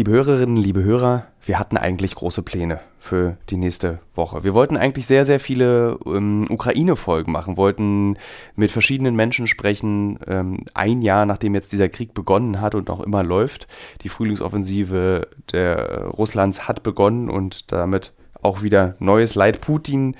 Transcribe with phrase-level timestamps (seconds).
[0.00, 4.42] Liebe Hörerinnen, liebe Hörer, wir hatten eigentlich große Pläne für die nächste Woche.
[4.44, 8.16] Wir wollten eigentlich sehr, sehr viele ähm, Ukraine-Folgen machen, wollten
[8.56, 13.00] mit verschiedenen Menschen sprechen, ähm, ein Jahr nachdem jetzt dieser Krieg begonnen hat und noch
[13.00, 13.66] immer läuft.
[14.02, 19.60] Die Frühlingsoffensive der Russlands hat begonnen und damit auch wieder neues Leid.
[19.60, 20.16] Putin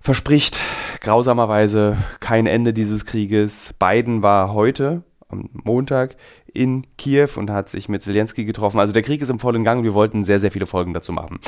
[0.00, 0.60] verspricht
[1.02, 3.74] grausamerweise kein Ende dieses Krieges.
[3.78, 6.16] Biden war heute am Montag
[6.52, 8.80] in Kiew und hat sich mit Zelensky getroffen.
[8.80, 11.38] Also der Krieg ist im vollen Gang wir wollten sehr, sehr viele Folgen dazu machen.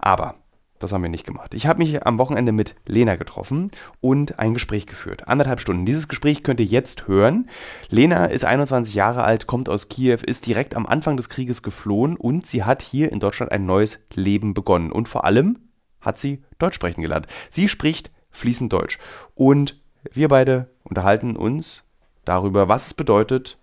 [0.00, 0.34] Aber
[0.80, 1.52] das haben wir nicht gemacht.
[1.52, 5.28] Ich habe mich am Wochenende mit Lena getroffen und ein Gespräch geführt.
[5.28, 5.84] Anderthalb Stunden.
[5.84, 7.50] Dieses Gespräch könnt ihr jetzt hören.
[7.90, 12.16] Lena ist 21 Jahre alt, kommt aus Kiew, ist direkt am Anfang des Krieges geflohen
[12.16, 14.90] und sie hat hier in Deutschland ein neues Leben begonnen.
[14.90, 15.58] Und vor allem
[16.00, 17.26] hat sie Deutsch sprechen gelernt.
[17.50, 18.98] Sie spricht fließend Deutsch.
[19.34, 21.84] Und wir beide unterhalten uns
[22.30, 23.58] darüber, was es bedeutet,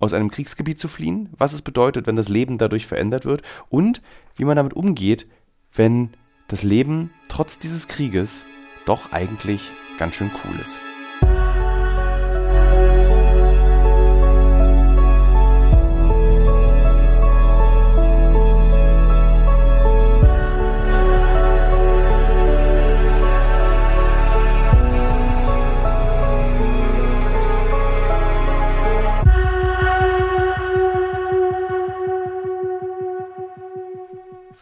[0.00, 4.02] aus einem Kriegsgebiet zu fliehen, was es bedeutet, wenn das Leben dadurch verändert wird und
[4.34, 5.28] wie man damit umgeht,
[5.72, 6.10] wenn
[6.48, 8.44] das Leben trotz dieses Krieges
[8.86, 10.80] doch eigentlich ganz schön cool ist.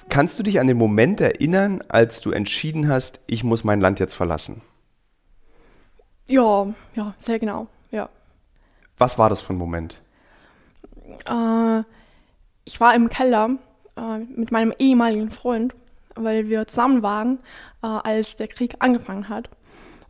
[0.08, 4.00] Kannst du dich an den Moment erinnern, als du entschieden hast, ich muss mein Land
[4.00, 4.62] jetzt verlassen?
[6.26, 8.08] Ja, ja, sehr genau, ja.
[8.96, 10.00] Was war das für ein Moment?
[11.26, 11.82] Äh,
[12.64, 13.56] ich war im Keller
[13.96, 15.74] äh, mit meinem ehemaligen Freund,
[16.14, 17.38] weil wir zusammen waren,
[17.82, 19.48] äh, als der Krieg angefangen hat.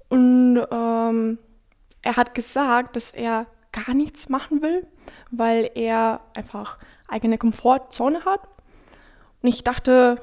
[0.08, 1.38] Und ähm,
[2.02, 4.86] er hat gesagt, dass er gar nichts machen will,
[5.30, 8.40] weil er einfach eigene Komfortzone hat
[9.42, 10.20] und ich dachte,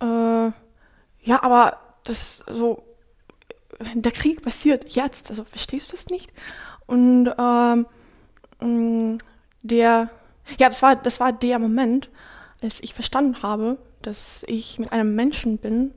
[0.00, 2.82] äh, ja, aber das so,
[3.94, 6.32] der Krieg passiert jetzt, also verstehst du das nicht?
[6.86, 7.86] Und ähm,
[8.60, 9.18] mm,
[9.62, 10.10] der,
[10.58, 12.08] ja, das war, das war der Moment,
[12.62, 15.94] als ich verstanden habe, dass ich mit einem Menschen bin,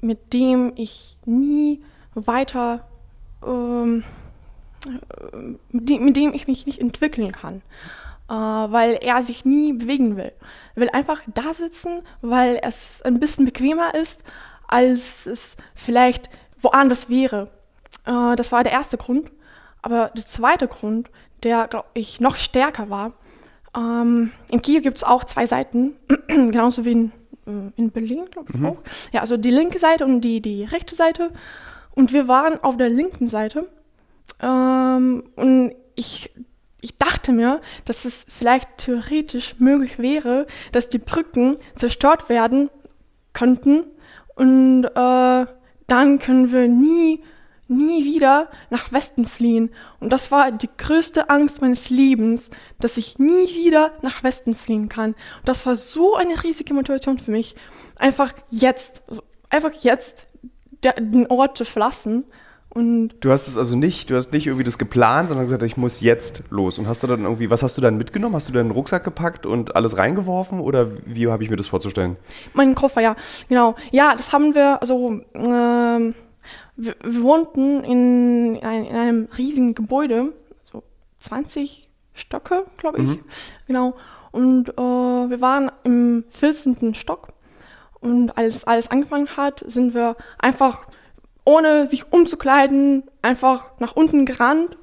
[0.00, 1.82] mit dem ich nie
[2.14, 2.86] weiter,
[3.44, 4.04] ähm,
[5.70, 10.16] mit, dem, mit dem ich mich nicht entwickeln kann äh, weil er sich nie bewegen
[10.16, 10.32] will.
[10.74, 14.22] Er will einfach da sitzen, weil es ein bisschen bequemer ist,
[14.66, 16.28] als es vielleicht
[16.60, 17.50] woanders wäre.
[18.04, 19.30] Äh, das war der erste Grund.
[19.82, 21.10] Aber der zweite Grund,
[21.42, 23.12] der, glaube ich, noch stärker war,
[23.76, 25.94] ähm, in Kiew gibt es auch zwei Seiten,
[26.26, 27.12] genauso wie in,
[27.46, 28.66] äh, in Berlin, glaube ich mhm.
[28.66, 28.76] auch.
[29.12, 31.30] Ja, also die linke Seite und die, die rechte Seite.
[31.94, 33.68] Und wir waren auf der linken Seite.
[34.40, 36.30] Ähm, und ich
[36.80, 42.70] ich dachte mir, dass es vielleicht theoretisch möglich wäre, dass die Brücken zerstört werden
[43.32, 43.84] könnten
[44.36, 45.46] und äh,
[45.88, 47.24] dann können wir nie,
[47.66, 49.70] nie wieder nach Westen fliehen.
[49.98, 54.88] Und das war die größte Angst meines Lebens, dass ich nie wieder nach Westen fliehen
[54.88, 55.10] kann.
[55.10, 57.56] Und das war so eine riesige Motivation für mich,
[57.96, 60.26] einfach jetzt, also einfach jetzt
[60.84, 62.24] der, den Ort zu verlassen
[62.78, 65.76] und du hast es also nicht, du hast nicht irgendwie das geplant, sondern gesagt, ich
[65.76, 66.78] muss jetzt los.
[66.78, 68.36] Und hast du dann irgendwie, was hast du dann mitgenommen?
[68.36, 70.60] Hast du deinen Rucksack gepackt und alles reingeworfen?
[70.60, 72.16] Oder wie habe ich mir das vorzustellen?
[72.54, 73.16] Meinen Koffer, ja,
[73.48, 73.74] genau.
[73.90, 76.14] Ja, das haben wir, also ähm,
[76.76, 80.84] wir, wir, wohnten in, in, einem riesigen Gebäude, so
[81.18, 83.08] 20 Stöcke, glaube ich.
[83.08, 83.20] Mhm.
[83.66, 83.96] Genau.
[84.30, 86.94] Und äh, wir waren im 14.
[86.94, 87.30] Stock.
[87.98, 90.86] Und als alles angefangen hat, sind wir einfach
[91.48, 94.76] ohne sich umzukleiden, einfach nach unten gerannt,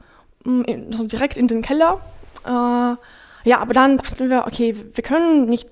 [0.45, 1.99] mm, also direkt in den Keller.
[2.43, 2.49] Äh,
[3.47, 5.69] ja, aber dann dachten wir, okay, wir können nicht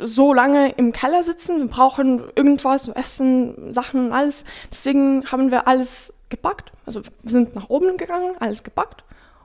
[0.00, 4.44] so lange im Keller sitzen, wir brauchen irgendwas, Essen, Sachen, alles.
[4.72, 6.72] Deswegen haben wir alles gepackt.
[6.84, 9.04] Also wir sind nach oben gegangen, alles gepackt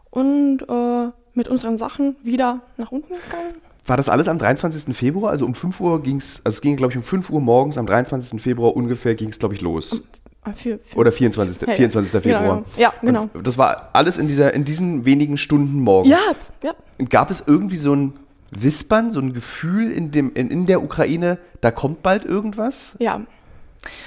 [0.10, 3.54] und äh, mit unseren Sachen wieder nach unten gegangen.
[3.86, 4.96] War das alles am 23.
[4.96, 5.30] Februar?
[5.30, 7.78] Also um 5 Uhr ging es, also es ging, glaube ich, um 5 Uhr morgens
[7.78, 8.42] am 23.
[8.42, 10.04] Februar ungefähr ging es, glaube ich, los.
[10.04, 11.68] Ah, für, für Oder 24.
[11.68, 12.22] Ja, 24.
[12.22, 12.42] Februar.
[12.42, 13.30] Genau, ja, genau.
[13.34, 16.12] Und das war alles in, dieser, in diesen wenigen Stunden morgens.
[16.12, 16.20] Ja,
[16.64, 16.76] ja.
[16.98, 18.14] Und gab es irgendwie so ein
[18.52, 22.96] Wispern, so ein Gefühl in, dem, in, in der Ukraine, da kommt bald irgendwas?
[23.00, 23.22] Ja.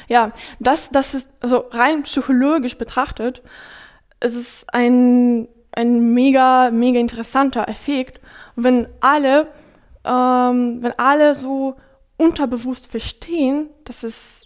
[0.09, 3.43] Ja, das, das ist, also rein psychologisch betrachtet,
[4.21, 8.21] es ist ein, ein mega, mega interessanter Effekt,
[8.55, 9.49] wenn alle,
[10.05, 11.77] ähm, wenn alle so
[12.17, 14.46] unterbewusst verstehen, dass es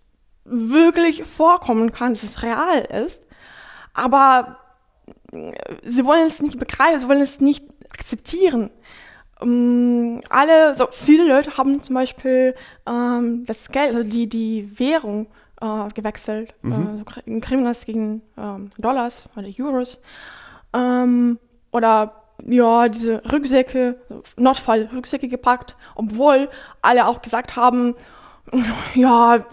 [0.51, 3.23] wirklich vorkommen kann, dass es real ist,
[3.95, 4.59] aber
[5.85, 8.71] sie wollen es nicht begreifen, sie wollen es nicht akzeptieren.
[9.43, 12.55] ähm, alle, so viele Leute haben zum Beispiel
[12.87, 15.29] ähm, das Geld, also die, die Währung
[15.61, 16.55] äh, gewechselt.
[16.63, 17.05] Mhm.
[17.17, 20.01] Äh, so Kriminals gegen ähm, Dollars oder Euros.
[20.75, 21.39] Ähm,
[21.73, 22.15] oder
[22.47, 24.01] ja, diese Rücksäcke,
[24.37, 26.49] Notfall-Rücksäcke gepackt, obwohl
[26.81, 27.95] alle auch gesagt haben,
[28.95, 29.45] ja,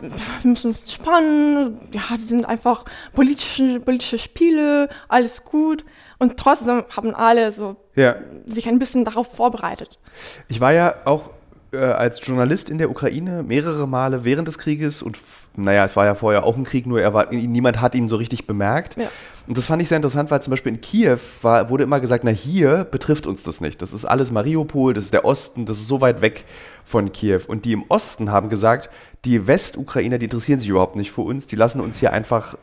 [0.42, 5.86] wir müssen uns spannen, ja, die sind einfach politische, politische Spiele, alles gut.
[6.20, 8.16] Und trotzdem haben alle so ja.
[8.48, 10.00] sich ein bisschen darauf vorbereitet.
[10.48, 11.30] Ich war ja auch
[11.72, 15.18] äh, als Journalist in der Ukraine mehrere Male während des Krieges und
[15.56, 18.16] naja, es war ja vorher auch ein Krieg, nur er war, niemand hat ihn so
[18.16, 18.96] richtig bemerkt.
[18.96, 19.08] Ja.
[19.48, 22.24] Und das fand ich sehr interessant, weil zum Beispiel in Kiew war, wurde immer gesagt,
[22.24, 23.82] na hier betrifft uns das nicht.
[23.82, 26.46] Das ist alles Mariupol, das ist der Osten, das ist so weit weg
[26.86, 27.42] von Kiew.
[27.48, 28.90] Und die im Osten haben gesagt,
[29.26, 32.56] die Westukrainer, die interessieren sich überhaupt nicht für uns, die lassen uns hier einfach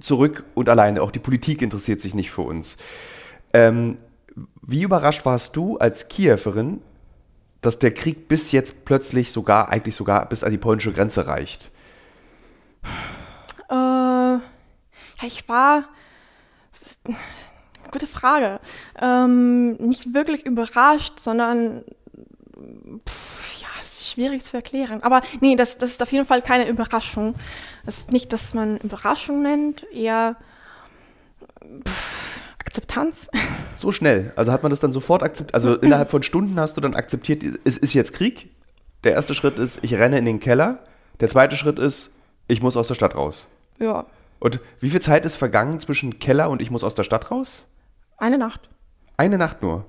[0.00, 1.02] zurück und alleine.
[1.02, 2.76] Auch die Politik interessiert sich nicht für uns.
[3.52, 3.96] Ähm,
[4.62, 6.80] wie überrascht warst du als Kiewerin,
[7.60, 11.70] dass der Krieg bis jetzt plötzlich sogar, eigentlich sogar bis an die polnische Grenze reicht?
[13.68, 14.40] Äh, ja,
[15.22, 15.84] ich war.
[17.90, 18.60] gute Frage.
[19.00, 21.84] Ähm, nicht wirklich überrascht, sondern.
[23.08, 25.02] Pff, ja, das ist schwierig zu erklären.
[25.02, 27.34] Aber nee, das, das ist auf jeden Fall keine Überraschung.
[27.84, 30.36] Das ist nicht, dass man Überraschung nennt, eher.
[31.86, 32.07] Pff,
[32.68, 33.30] Akzeptanz.
[33.74, 34.32] So schnell.
[34.34, 35.54] Also hat man das dann sofort akzeptiert?
[35.54, 38.50] Also innerhalb von Stunden hast du dann akzeptiert, es ist jetzt Krieg.
[39.04, 40.80] Der erste Schritt ist, ich renne in den Keller.
[41.20, 42.12] Der zweite Schritt ist,
[42.48, 43.46] ich muss aus der Stadt raus.
[43.78, 44.06] Ja.
[44.40, 47.66] Und wie viel Zeit ist vergangen zwischen Keller und ich muss aus der Stadt raus?
[48.16, 48.68] Eine Nacht.
[49.16, 49.84] Eine Nacht nur.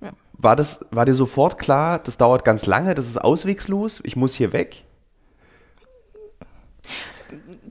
[0.00, 0.12] Ja.
[0.34, 4.36] War, das, war dir sofort klar, das dauert ganz lange, das ist auswegslos, ich muss
[4.36, 4.84] hier weg?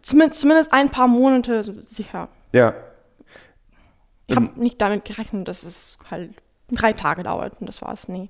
[0.01, 2.27] Zumindest, zumindest ein paar Monate sicher.
[2.51, 2.73] Ja.
[4.27, 6.31] Ich habe nicht damit gerechnet, dass es halt
[6.71, 8.07] drei Tage dauert und das war's.
[8.07, 8.29] Nee.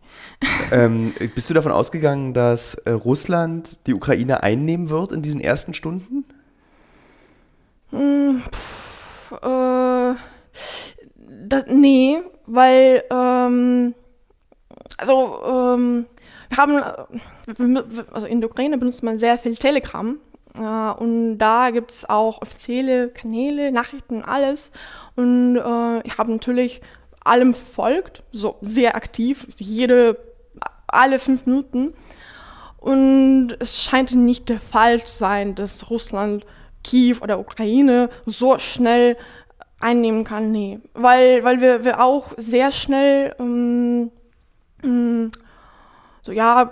[0.72, 5.74] Ähm, bist du davon ausgegangen, dass äh, Russland die Ukraine einnehmen wird in diesen ersten
[5.74, 6.26] Stunden?
[7.92, 10.16] Hm, pff, äh,
[11.48, 13.94] das, nee, weil ähm,
[14.98, 16.06] also ähm,
[16.50, 16.82] wir haben
[18.12, 22.42] also in der Ukraine benutzt man sehr viel Telegram äh, und da gibt es auch
[22.42, 24.72] offizielle Kanäle, Nachrichten, alles.
[25.16, 26.82] Und äh, ich habe natürlich
[27.24, 30.18] allem folgt, so sehr aktiv, jede,
[30.88, 31.94] alle fünf Minuten.
[32.78, 36.46] Und es scheint nicht der Fall zu sein, dass Russland
[36.84, 39.16] Kiew oder Ukraine so schnell
[39.80, 40.52] einnehmen kann.
[40.52, 44.12] Nee, weil, weil wir, wir auch sehr schnell ähm,
[44.84, 45.32] ähm,
[46.22, 46.72] so ja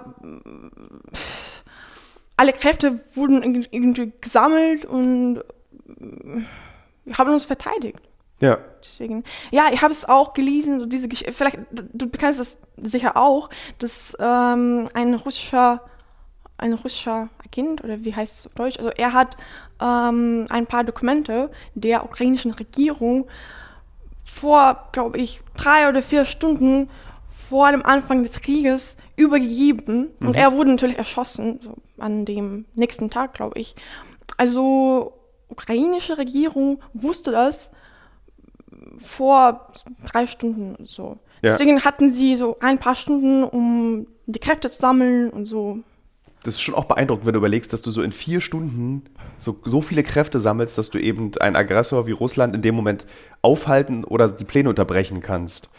[2.41, 5.43] alle Kräfte wurden irgendwie gesammelt und
[7.05, 7.99] wir haben uns verteidigt.
[8.39, 8.57] Ja.
[8.83, 13.15] Deswegen, ja, ich habe es auch gelesen, so diese Geschichte, vielleicht, du kennst das sicher
[13.15, 15.83] auch, dass ähm, ein russischer,
[16.57, 19.38] ein russischer Agent, oder wie heißt es auf Deutsch, also er hat
[19.79, 23.27] ähm, ein paar Dokumente der ukrainischen Regierung
[24.25, 26.89] vor, glaube ich, drei oder vier Stunden
[27.51, 30.07] vor dem Anfang des Krieges übergegeben.
[30.19, 30.27] Mhm.
[30.27, 33.75] Und er wurde natürlich erschossen, so an dem nächsten Tag, glaube ich.
[34.38, 35.13] Also,
[35.50, 37.71] ukrainische Regierung wusste das
[38.98, 39.68] vor
[40.09, 41.19] drei Stunden so.
[41.42, 41.51] Ja.
[41.51, 45.80] Deswegen hatten sie so ein paar Stunden, um die Kräfte zu sammeln und so.
[46.44, 49.03] Das ist schon auch beeindruckend, wenn du überlegst, dass du so in vier Stunden
[49.38, 53.05] so, so viele Kräfte sammelst, dass du eben einen Aggressor wie Russland in dem Moment
[53.41, 55.70] aufhalten oder die Pläne unterbrechen kannst.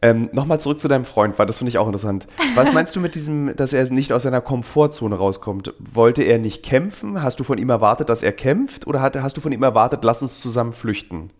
[0.00, 2.26] Ähm, Nochmal zurück zu deinem Freund, weil das finde ich auch interessant.
[2.54, 5.74] Was meinst du mit diesem, dass er nicht aus seiner Komfortzone rauskommt?
[5.78, 7.22] Wollte er nicht kämpfen?
[7.22, 8.86] Hast du von ihm erwartet, dass er kämpft?
[8.86, 11.30] Oder hat, hast du von ihm erwartet, lass uns zusammen flüchten?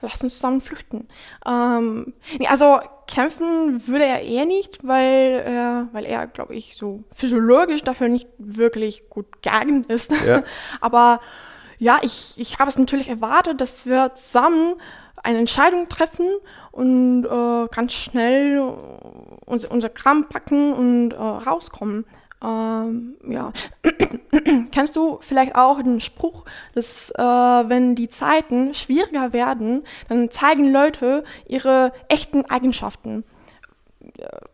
[0.00, 1.08] lass uns zusammen flüchten.
[1.46, 7.04] Ähm, nee, also kämpfen würde er eher nicht, weil, äh, weil er, glaube ich, so
[7.12, 10.12] physiologisch dafür nicht wirklich gut geeignet ist.
[10.26, 10.42] Ja.
[10.80, 11.20] Aber
[11.78, 14.74] ja, ich, ich habe es natürlich erwartet, dass wir zusammen
[15.22, 16.26] eine Entscheidung treffen
[16.72, 18.60] und äh, ganz schnell
[19.46, 22.04] unser, unser Kram packen und äh, rauskommen.
[22.42, 23.52] Ähm, ja.
[24.70, 26.44] Kennst du vielleicht auch den Spruch,
[26.74, 33.24] dass äh, wenn die Zeiten schwieriger werden, dann zeigen Leute ihre echten Eigenschaften.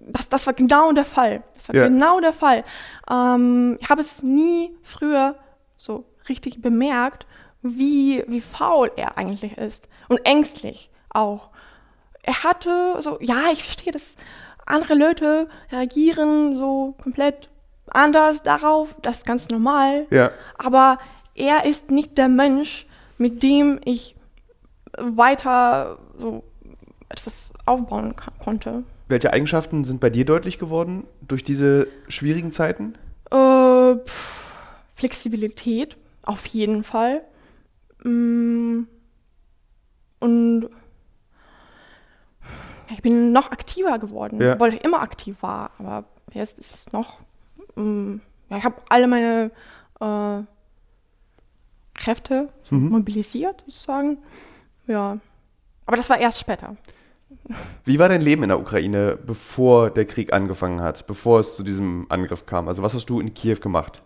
[0.01, 1.43] Das, das war genau der Fall.
[1.55, 1.89] Das war ja.
[1.89, 2.65] genau der Fall.
[3.11, 5.37] Ähm, ich habe es nie früher
[5.77, 7.27] so richtig bemerkt,
[7.63, 9.89] wie, wie faul er eigentlich ist.
[10.09, 11.51] Und ängstlich auch.
[12.23, 14.17] Er hatte so, ja, ich verstehe, dass
[14.67, 17.49] andere Leute reagieren so komplett
[17.91, 20.07] anders darauf, das ist ganz normal.
[20.11, 20.31] Ja.
[20.57, 20.99] Aber
[21.35, 22.87] er ist nicht der Mensch,
[23.19, 24.17] mit dem ich
[24.97, 26.45] weiter so
[27.09, 28.85] etwas aufbauen konnte.
[29.07, 32.95] welche Eigenschaften sind bei dir deutlich geworden durch diese schwierigen Zeiten?
[33.31, 33.97] Äh,
[34.95, 37.23] Flexibilität, auf jeden Fall.
[38.03, 38.85] Mm,
[40.25, 40.69] und
[42.93, 44.55] ich bin noch aktiver geworden, Ja.
[44.55, 45.71] obwohl ich immer aktiv war.
[45.79, 47.19] Aber jetzt ist es noch.
[47.77, 48.17] mm,
[48.51, 49.51] ja, ich habe alle meine
[50.01, 50.43] äh,
[51.95, 52.89] Kräfte Mhm.
[52.91, 54.19] mobilisiert, sozusagen.
[54.87, 55.19] Ja.
[55.87, 56.77] Aber das war erst später.
[57.85, 61.63] Wie war dein Leben in der Ukraine, bevor der Krieg angefangen hat, bevor es zu
[61.63, 62.69] diesem Angriff kam?
[62.69, 64.03] Also was hast du in Kiew gemacht?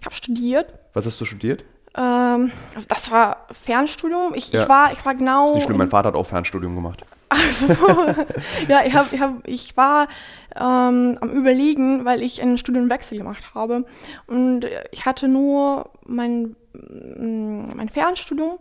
[0.00, 0.78] Ich habe studiert.
[0.92, 1.64] Was hast du studiert?
[1.96, 4.34] Ähm, also das war Fernstudium.
[4.34, 4.62] Ich, Ja.
[4.62, 5.48] ich, war, ich war genau.
[5.48, 7.04] Ist nicht schlimm, im- mein Vater hat auch Fernstudium gemacht.
[7.28, 7.66] Also,
[8.68, 10.06] ja, ich, hab, ich, hab, ich war
[10.54, 13.86] ähm, am Überlegen, weil ich einen Studienwechsel gemacht habe.
[14.26, 18.58] Und ich hatte nur mein, mm, mein Fernstudium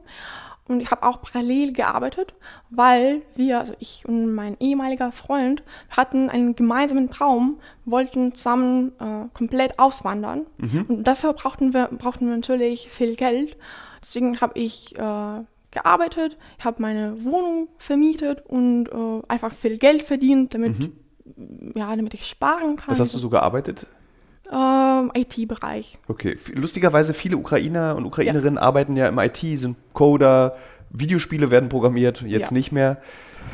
[0.68, 2.34] und ich habe auch parallel gearbeitet,
[2.70, 9.28] weil wir, also ich und mein ehemaliger Freund, hatten einen gemeinsamen Traum, wollten zusammen äh,
[9.34, 10.46] komplett auswandern.
[10.88, 13.58] Und dafür brauchten wir, brauchten wir natürlich viel Geld.
[14.02, 20.04] Deswegen habe ich äh, gearbeitet, ich habe meine Wohnung vermietet und äh, einfach viel Geld
[20.04, 20.76] verdient, damit,
[21.76, 22.92] ja, damit ich sparen kann.
[22.92, 23.88] Was hast du so gearbeitet?
[24.52, 25.98] Ähm, IT-Bereich.
[26.08, 30.56] Okay, lustigerweise viele Ukrainer und Ukrainerinnen arbeiten ja im IT, sind Coder,
[30.90, 32.54] Videospiele werden programmiert, jetzt Ja.
[32.58, 32.98] nicht mehr.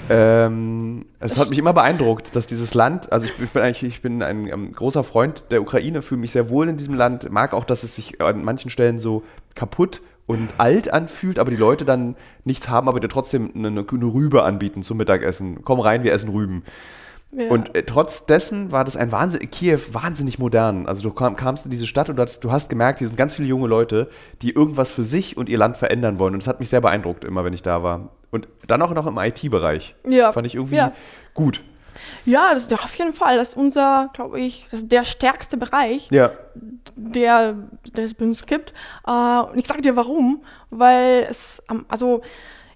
[0.10, 4.01] Ähm, es hat mich immer beeindruckt, dass dieses Land, also ich, ich bin eigentlich, ich
[4.01, 7.54] bin ein, ähm, großer Freund der Ukraine, fühle mich sehr wohl in diesem Land, mag
[7.54, 9.24] auch, dass es sich an manchen Stellen so
[9.56, 13.82] kaputt und alt anfühlt, aber die Leute dann nichts haben, aber dir trotzdem eine, eine
[14.13, 15.63] Rübe anbieten zum Mittagessen.
[15.63, 16.63] Komm rein, wir essen Rüben.
[17.31, 17.50] Ja.
[17.50, 20.88] Und äh, trotz dessen war das ein Wahnsinn, Kiew wahnsinnig modern.
[20.88, 23.17] Also du kam, kamst in diese Stadt und du hast, du hast gemerkt, hier sind
[23.17, 24.10] ganz viele junge Leute,
[24.41, 26.34] die irgendwas für sich und ihr Land verändern wollen.
[26.34, 28.10] Und das hat mich sehr beeindruckt, immer wenn ich da war.
[28.31, 29.96] Und dann auch noch im IT-Bereich.
[30.07, 30.31] Ja.
[30.31, 30.93] Fand ich irgendwie Ja.
[31.34, 31.62] gut.
[32.25, 33.38] Ja, das ist ja auf jeden Fall.
[33.38, 36.31] Das ist unser, glaube ich, das der stärkste Bereich, Ja.
[36.96, 37.55] der,
[37.93, 38.74] der es bei uns gibt.
[39.05, 42.22] Äh, und ich sage dir warum, weil es, also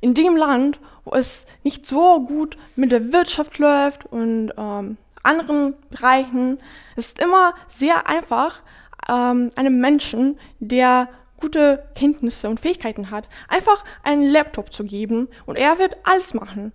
[0.01, 5.75] in dem Land, wo es nicht so gut mit der Wirtschaft läuft und ähm, anderen
[5.89, 6.59] Bereichen,
[6.95, 8.61] es ist immer sehr einfach,
[9.09, 15.55] ähm, einem Menschen, der gute Kenntnisse und Fähigkeiten hat, einfach einen Laptop zu geben und
[15.57, 16.71] er wird alles machen.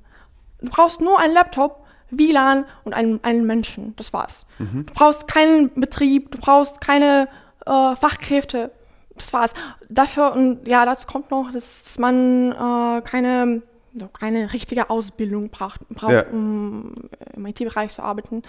[0.60, 3.94] Du brauchst nur einen Laptop, WLAN und einen, einen Menschen.
[3.96, 4.46] Das war's.
[4.86, 7.28] Du brauchst keinen Betrieb, du brauchst keine
[7.64, 8.70] äh, Fachkräfte.
[9.16, 9.52] Das war's.
[9.88, 13.62] Dafür, und ja, dazu kommt noch, dass, dass man äh, keine,
[13.98, 16.26] so keine richtige Ausbildung braucht, braucht Ja.
[16.30, 16.94] um
[17.34, 18.42] im IT-Bereich zu arbeiten.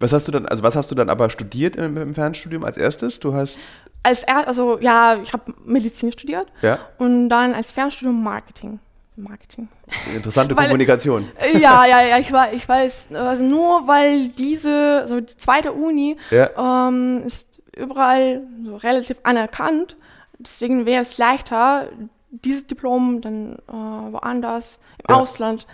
[0.00, 2.76] Was hast du dann, also was hast du dann aber studiert im, im Fernstudium als
[2.76, 3.18] erstes?
[3.18, 3.58] Du hast,
[4.04, 8.78] Als er, also ja, ich habe Medizin studiert ja, und dann als Fernstudium Marketing.
[9.16, 9.66] Marketing.
[10.14, 11.28] interessante Weil- Kommunikation.
[11.40, 13.08] Äh, ja, ja, ja, ich, war, ich weiß.
[13.12, 16.86] Also nur weil diese, so die zweite Uni Ja.
[16.88, 19.96] ähm, ist überall so relativ anerkannt.
[20.38, 21.88] Deswegen wäre es leichter,
[22.30, 25.20] dieses Diplom dann äh, woanders im Ja.
[25.20, 25.66] Ausland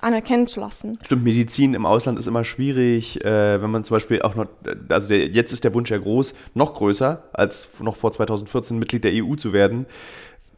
[0.00, 0.98] anerkennen zu lassen.
[1.04, 4.46] Stimmt, Medizin im Ausland ist immer schwierig, äh, wenn man zum Beispiel auch noch,
[4.88, 9.02] also der, jetzt ist der Wunsch ja groß, noch größer, als noch vor 2014 Mitglied
[9.04, 9.86] der EU zu werden.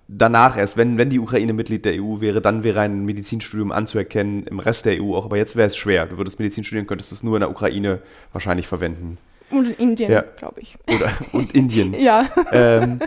[0.08, 4.42] Danach erst, wenn, wenn die Ukraine Mitglied der EU wäre, dann wäre ein Medizinstudium anzuerkennen
[4.46, 5.24] im Rest der EU auch.
[5.24, 6.06] Aber jetzt wäre es schwer.
[6.06, 8.00] Du würdest Medizin studieren, könntest es nur in der Ukraine
[8.32, 9.18] wahrscheinlich verwenden.
[9.50, 10.22] Und in Indien, Ja.
[10.36, 10.76] glaube ich.
[10.92, 11.94] Oder, und Indien.
[11.98, 12.28] Ja.
[12.52, 12.98] ähm,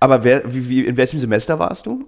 [0.00, 2.06] aber wer, wie, wie, in welchem Semester warst du?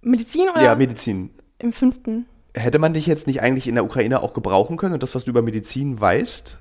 [0.00, 1.30] Medizin oder Ja, Medizin.
[1.58, 2.26] im fünften?
[2.54, 5.24] Hätte man dich jetzt nicht eigentlich in der Ukraine auch gebrauchen können und das, was
[5.24, 6.58] du über Medizin weißt?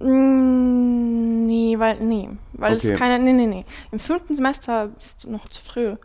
[0.00, 2.92] Mm, nee, weil, nee, weil Okay.
[2.92, 3.64] es keine, nee, nee, nee.
[3.92, 5.96] Im fünften Semester ist es noch zu früh.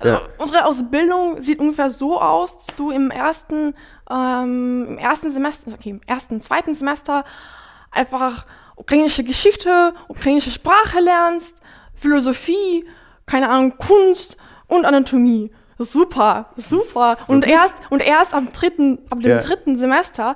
[0.00, 0.22] Also Ja.
[0.38, 3.74] unsere Ausbildung sieht ungefähr so aus, dass du im ersten,
[4.10, 7.24] ähm, im ersten Semester, okay, im ersten, zweiten Semester
[7.90, 11.57] einfach ukrainische Geschichte, ukrainische Sprache lernst,
[11.98, 12.84] Philosophie,
[13.26, 14.36] keine Ahnung, Kunst
[14.66, 15.50] und Anatomie.
[15.78, 17.16] Super, super.
[17.28, 19.42] Und erst, und erst am dritten, ab dem Ja.
[19.42, 20.34] dritten Semester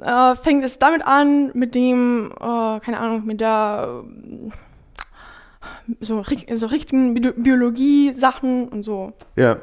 [0.00, 4.02] äh, fängt es damit an, mit dem, äh, keine Ahnung, mit der
[6.00, 9.12] so, so richtigen Bi Biologie-Sachen und so.
[9.36, 9.56] Ja.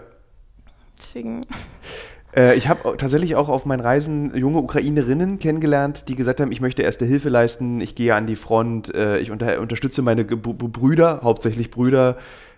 [0.97, 1.45] Deswegen.
[2.35, 6.61] Äh, ich habe tatsächlich auch auf meinen Reisen junge Ukrainerinnen kennengelernt, die gesagt haben, ich
[6.61, 10.37] möchte erste Hilfe leisten, ich gehe an die Front, äh, ich unter, unterstütze meine Ge-
[10.37, 12.17] Brüder, hauptsächlich Brüder,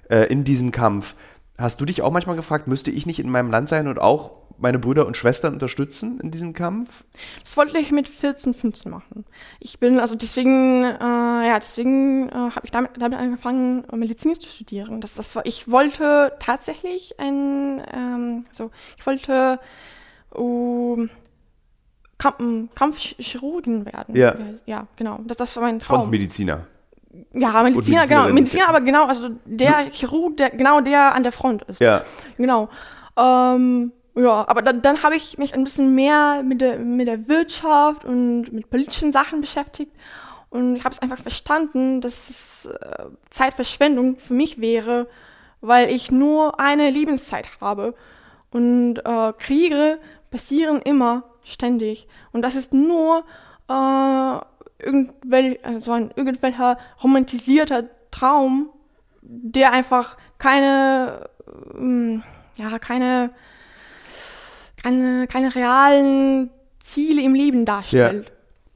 [0.10, 1.15] äh, in diesem Kampf.
[1.58, 4.32] Hast du dich auch manchmal gefragt, müsste ich nicht in meinem Land sein und auch
[4.57, 7.03] meine Brüder und Schwestern unterstützen in diesem Kampf?
[7.43, 9.25] Das wollte ich mit 14, 15 machen.
[9.60, 14.48] Ich bin, also deswegen, äh, ja, deswegen äh, habe ich damit, damit angefangen, Medizin zu
[14.48, 15.01] studieren.
[15.01, 19.60] Das, das war, ich wollte tatsächlich ein, ähm, so, ich wollte,
[20.31, 21.10] um,
[22.17, 24.15] Kamp Kampfchirurgin werden.
[24.15, 24.36] Ja.
[24.65, 25.19] Ja, genau.
[25.25, 26.01] Das, das war mein Traum.
[26.01, 26.67] Frontmediziner.
[27.33, 28.29] Ja, Mediziner, genau.
[28.29, 31.79] Mediziner, aber genau, also der Chirurg, der genau der an der Front ist.
[31.79, 32.03] Ja.
[32.38, 32.69] Genau.
[33.17, 37.27] Ähm, ja, aber dann, dann habe ich mich ein bisschen mehr mit der, mit der
[37.27, 39.91] Wirtschaft und mit politischen Sachen beschäftigt.
[40.50, 45.08] Und ich habe es einfach verstanden, dass es äh, Zeitverschwendung für mich wäre,
[45.62, 47.96] weil ich nur eine Lebenszeit habe.
[48.51, 49.98] Und äh, Kriege
[50.29, 52.08] passieren immer, ständig.
[52.32, 53.24] Und das ist nur
[53.67, 54.39] äh,
[54.77, 58.70] irgendwel, äh, so ein irgendwelcher romantisierter Traum,
[59.22, 61.29] der einfach keine,
[61.74, 62.24] ähm,
[62.58, 63.32] ja, keine,
[64.83, 66.49] keine, keine realen
[66.83, 68.31] Ziele im Leben darstellt.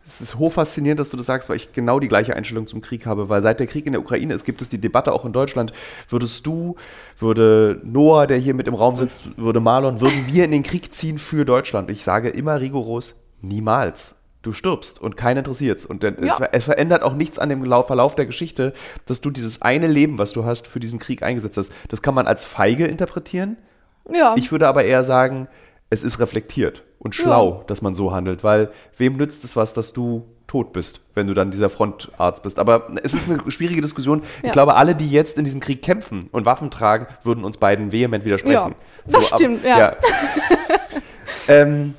[0.06, 3.06] Es ist hochfaszinierend, dass du das sagst, weil ich genau die gleiche Einstellung zum Krieg
[3.06, 5.34] habe, weil seit der Krieg in der Ukraine ist, gibt es die Debatte auch in
[5.34, 5.74] Deutschland,
[6.08, 6.78] würdest du,
[7.20, 10.94] würde Noah, der hier mit im Raum sitzt, würde Marlon, würden wir in den Krieg
[10.94, 11.90] ziehen für Deutschland?
[11.92, 14.16] Ich sage immer rigoros, niemals.
[14.44, 15.86] Du stirbst und keiner interessiert's.
[15.86, 16.12] Und Ja.
[16.22, 18.72] es, es verändert auch nichts an dem Lau- Verlauf der Geschichte,
[19.08, 21.74] dass du dieses eine Leben, was du hast, für diesen Krieg eingesetzt hast.
[21.90, 23.58] Das kann man als feige interpretieren.
[24.10, 25.50] Ja, Ich würde aber eher sagen,
[25.90, 29.94] es ist reflektiert und schlau, dass man so handelt, weil wem nützt es was, dass
[29.94, 32.58] du tot bist, wenn du dann dieser Frontarzt bist.
[32.60, 34.22] Aber es ist eine schwierige Diskussion.
[34.38, 34.52] Ich Ja.
[34.52, 38.24] glaube, alle, die jetzt in diesem Krieg kämpfen und Waffen tragen, würden uns beiden vehement
[38.26, 38.76] widersprechen.
[39.08, 39.96] Ja, das stimmt, ja.
[41.48, 41.96] ähm,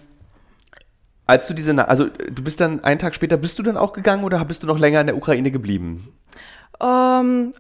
[1.27, 4.25] als du diese, also du bist dann einen Tag später, bist du dann auch gegangen
[4.25, 6.09] oder bist du noch länger in der Ukraine geblieben?
[6.81, 7.53] ähm,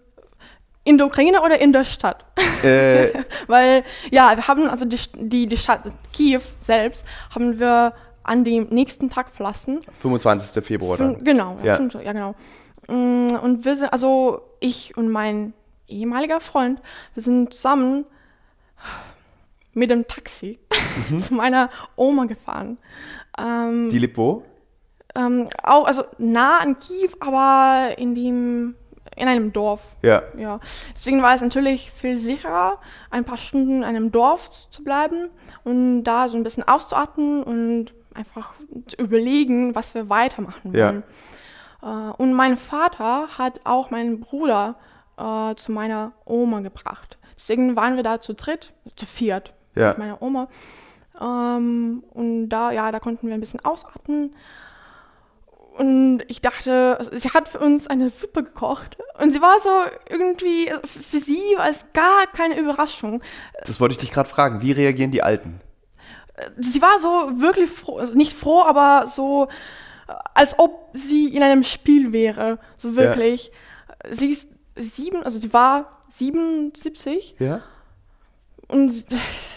[0.89, 2.25] in der Ukraine oder in der Stadt?
[2.65, 3.09] Äh,
[3.47, 7.05] Weil, ja, wir haben also die, die, die Stadt Kiew selbst
[7.35, 7.93] haben wir
[8.23, 9.81] an dem nächsten Tag verlassen.
[10.01, 10.65] 25.
[10.65, 11.23] Februar dann.
[11.25, 11.79] Genau, Ja.
[11.81, 12.35] ja genau.
[12.89, 15.53] Mm, Und wir sind, also ich und mein
[15.89, 16.81] ehemaliger Freund,
[17.15, 18.05] wir sind zusammen
[19.75, 20.59] mit dem Taxi
[21.11, 21.21] Mhm.
[21.21, 22.79] zu meiner Oma gefahren.
[23.39, 24.43] Ähm, Die lebt wo?
[25.15, 28.75] ähm, auch, also nah an Kiew, aber in dem,
[29.19, 29.97] in einem Dorf.
[30.03, 30.23] Ja.
[30.37, 30.61] Ja,
[30.95, 32.79] deswegen war es natürlich viel sicherer,
[33.11, 35.29] ein paar Stunden in einem Dorf zu bleiben
[35.65, 38.53] und da so ein bisschen auszuatmen und einfach
[38.87, 41.03] zu überlegen, was wir weitermachen wollen.
[41.83, 44.77] Äh, und mein Vater hat auch meinen Bruder
[45.17, 47.19] äh, zu meiner Oma gebracht.
[47.37, 49.91] Deswegen waren wir da zu dritt, zu viert Ja.
[49.91, 50.49] mit meiner Oma.
[51.21, 54.35] Ähm, und da, ja, da konnten wir ein bisschen ausatmen.
[55.79, 58.97] Und ich dachte, sie hat für uns eine Suppe gekocht.
[59.23, 59.71] Und sie war so
[60.09, 63.23] irgendwie, für sie war es gar keine Überraschung.
[63.65, 64.61] Das wollte ich dich gerade fragen.
[64.61, 65.61] Wie reagieren die Alten?
[66.57, 69.47] Sie war so wirklich froh, also nicht froh, aber so,
[70.35, 72.59] als ob sie in einem Spiel wäre.
[72.77, 73.53] So wirklich.
[74.11, 77.63] Sie ist sieben, also sie war 77 Ja.
[78.67, 79.05] Und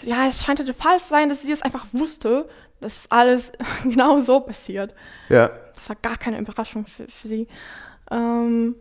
[0.04, 2.48] ja, es scheint der Fall zu sein, dass sie es einfach wusste,
[2.80, 4.94] dass alles genau so passiert.
[5.28, 5.50] Ja.
[5.82, 7.48] Das war gar keine Überraschung für, für sie.
[8.08, 8.76] Ähm,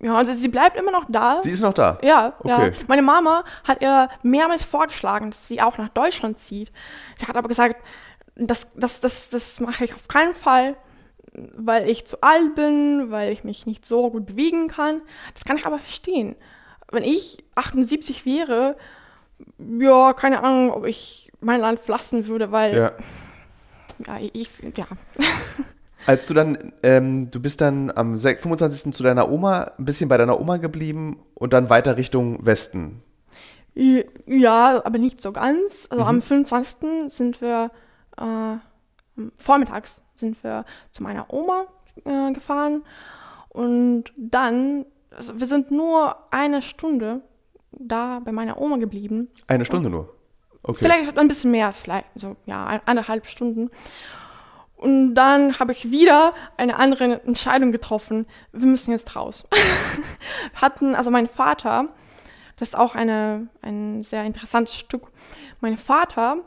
[0.00, 1.40] ja, also sie bleibt immer noch da.
[1.44, 1.98] Sie ist noch da.
[2.02, 2.48] ja, Okay.
[2.48, 2.70] ja.
[2.88, 6.72] Meine Mama hat ihr mehrmals vorgeschlagen, dass sie auch nach Deutschland zieht.
[7.16, 7.76] Sie hat aber gesagt,
[8.34, 10.74] das, das, das, das mache ich auf keinen Fall,
[11.32, 15.02] weil ich zu alt bin, weil ich mich nicht so gut bewegen kann.
[15.34, 16.34] Das kann ich aber verstehen.
[16.90, 18.76] Wenn ich 78 wäre,
[19.78, 22.92] ja, keine Ahnung, ob ich mein Land verlassen würde, weil Ja.
[24.06, 24.86] ja, ich, ja.
[26.06, 28.92] Als du dann, ähm, du bist dann am se- 25.
[28.94, 33.02] zu deiner Oma, ein bisschen bei deiner Oma geblieben und dann weiter Richtung Westen.
[33.74, 35.86] Ja, aber nicht so ganz.
[35.90, 36.08] Also Mhm.
[36.08, 37.10] am 25.
[37.10, 37.70] sind wir,
[38.18, 38.56] äh,
[39.36, 41.64] vormittags sind wir zu meiner Oma
[42.04, 42.82] äh, gefahren
[43.50, 47.20] und dann, also wir sind nur eine Stunde
[47.72, 49.28] da bei meiner Oma geblieben.
[49.46, 50.14] Eine Stunde nur.
[50.62, 50.78] Okay.
[50.80, 53.70] Vielleicht ein bisschen mehr, vielleicht so, ja, ein- eineinhalb Stunden.
[54.80, 58.26] Und dann habe ich wieder eine andere Entscheidung getroffen.
[58.52, 59.46] Wir müssen jetzt raus.
[60.54, 61.88] Hatten, also mein Vater,
[62.56, 65.08] das ist auch eine, ein sehr interessantes Stück.
[65.60, 66.38] Mein Vater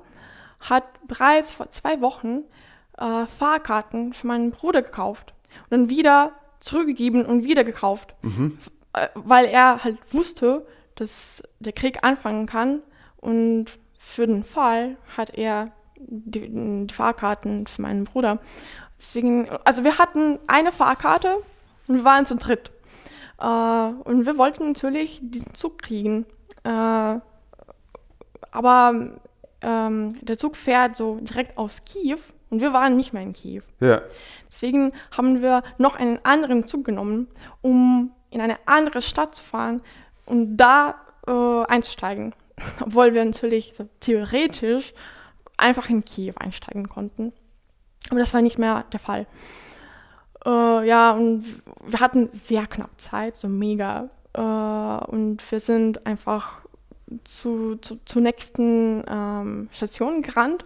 [0.59, 2.41] hat bereits vor zwei Wochen
[2.97, 5.33] äh, Fahrkarten für meinen Bruder gekauft
[5.65, 10.65] und dann wieder zurückgegeben und wieder gekauft, F- äh, weil er halt wusste,
[10.95, 12.81] dass der Krieg anfangen kann
[13.17, 13.65] und
[13.99, 15.71] für den Fall hat er
[16.07, 18.39] die, die Fahrkarten für meinen Bruder.
[18.97, 21.35] Deswegen, also wir hatten eine Fahrkarte
[21.87, 22.71] und wir waren zu dritt.
[23.39, 26.25] Äh, und wir wollten natürlich diesen Zug kriegen.
[26.63, 27.19] Äh,
[28.51, 29.19] aber
[29.61, 33.63] ähm, der Zug fährt so direkt aus Kiew und wir waren nicht mehr in Kiew.
[33.79, 34.01] Ja.
[34.47, 37.27] Deswegen haben wir noch einen anderen Zug genommen,
[37.61, 39.81] um in eine andere Stadt zu fahren
[40.25, 40.95] und da
[41.27, 42.35] äh, einzusteigen.
[42.81, 44.93] Obwohl wir natürlich so theoretisch
[45.63, 47.33] einfach in Kiew einsteigen konnten.
[48.09, 49.25] Aber das war nicht mehr der Fall.
[50.45, 51.45] Äh, ja, und
[51.85, 54.09] wir hatten sehr knapp Zeit, so mega.
[54.33, 56.61] Äh, und wir sind einfach
[57.23, 60.65] zu, zu, zur nächsten ähm, Station gerannt.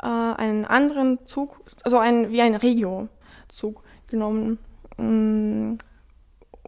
[0.00, 4.58] Äh, einen anderen Zug, also ein, wie ein Regio-Zug genommen.
[4.98, 5.74] Mm,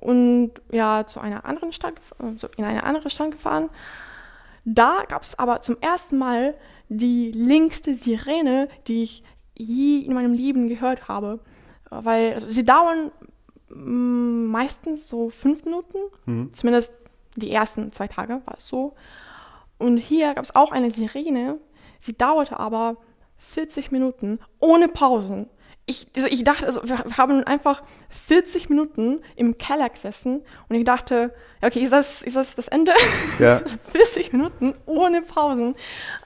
[0.00, 3.70] und ja, zu einer anderen Stadt, also in eine andere Stadt gefahren.
[4.64, 6.54] Da gab es aber zum ersten Mal
[6.88, 9.22] die längste Sirene, die ich
[9.56, 11.40] je in meinem Leben gehört habe.
[11.90, 13.10] Weil also sie dauern
[13.68, 16.52] mm, meistens so fünf Minuten, mhm.
[16.52, 16.94] zumindest
[17.36, 18.94] die ersten zwei Tage war es so.
[19.78, 21.58] Und hier gab es auch eine Sirene,
[22.00, 22.96] sie dauerte aber
[23.38, 25.48] 40 Minuten ohne Pausen.
[25.86, 30.84] Ich, also ich dachte, also wir haben einfach 40 Minuten im Keller gesessen und ich
[30.84, 32.92] dachte, okay, ist das ist das, das Ende?
[33.38, 33.60] Ja.
[33.92, 35.74] 40 Minuten ohne Pausen.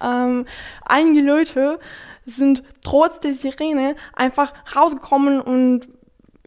[0.00, 0.46] Ähm,
[0.84, 1.80] einige Leute
[2.26, 5.88] sind trotz der Sirene einfach rausgekommen und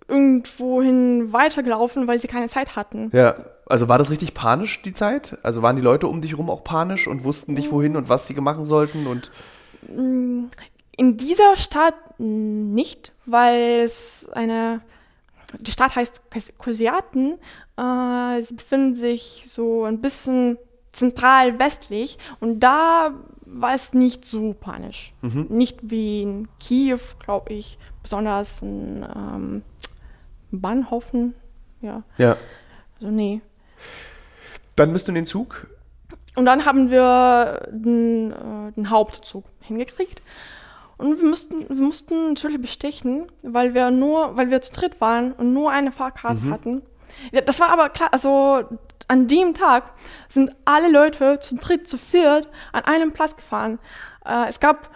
[0.07, 3.09] irgendwohin weitergelaufen, weil sie keine Zeit hatten.
[3.13, 5.37] Ja, also war das richtig panisch, die Zeit?
[5.43, 8.27] Also waren die Leute um dich rum auch panisch und wussten nicht, wohin und was
[8.27, 9.07] sie machen sollten?
[9.07, 9.31] Und
[9.87, 10.45] mm,
[10.95, 14.81] in dieser Stadt nicht, weil es eine,
[15.59, 16.23] die Stadt heißt
[16.57, 17.39] Kusiaten,
[17.77, 20.57] äh, sie befinden sich so ein bisschen
[20.91, 23.13] zentral westlich und da
[23.45, 25.13] war es nicht so panisch.
[25.21, 25.47] Mhm.
[25.49, 29.63] Nicht wie in Kiew, glaube ich, besonders in ähm,
[30.51, 31.33] Bahnhofen.
[31.81, 32.03] Ja.
[32.17, 32.37] Ja.
[32.95, 33.41] Also nee.
[34.75, 35.67] Dann bist du in den Zug?
[36.35, 40.21] Und dann haben wir den, äh, den Hauptzug hingekriegt.
[41.01, 45.33] Und wir mussten, wir mussten natürlich bestechen, weil wir nur, weil wir zu dritt waren
[45.33, 46.53] und nur eine Fahrkarte mhm.
[46.53, 46.81] hatten.
[47.31, 48.63] Ja, das war aber klar, also
[49.07, 49.93] an dem Tag
[50.29, 53.79] sind alle Leute zu dritt, zu viert an einem Platz gefahren.
[54.25, 54.89] Äh, es gab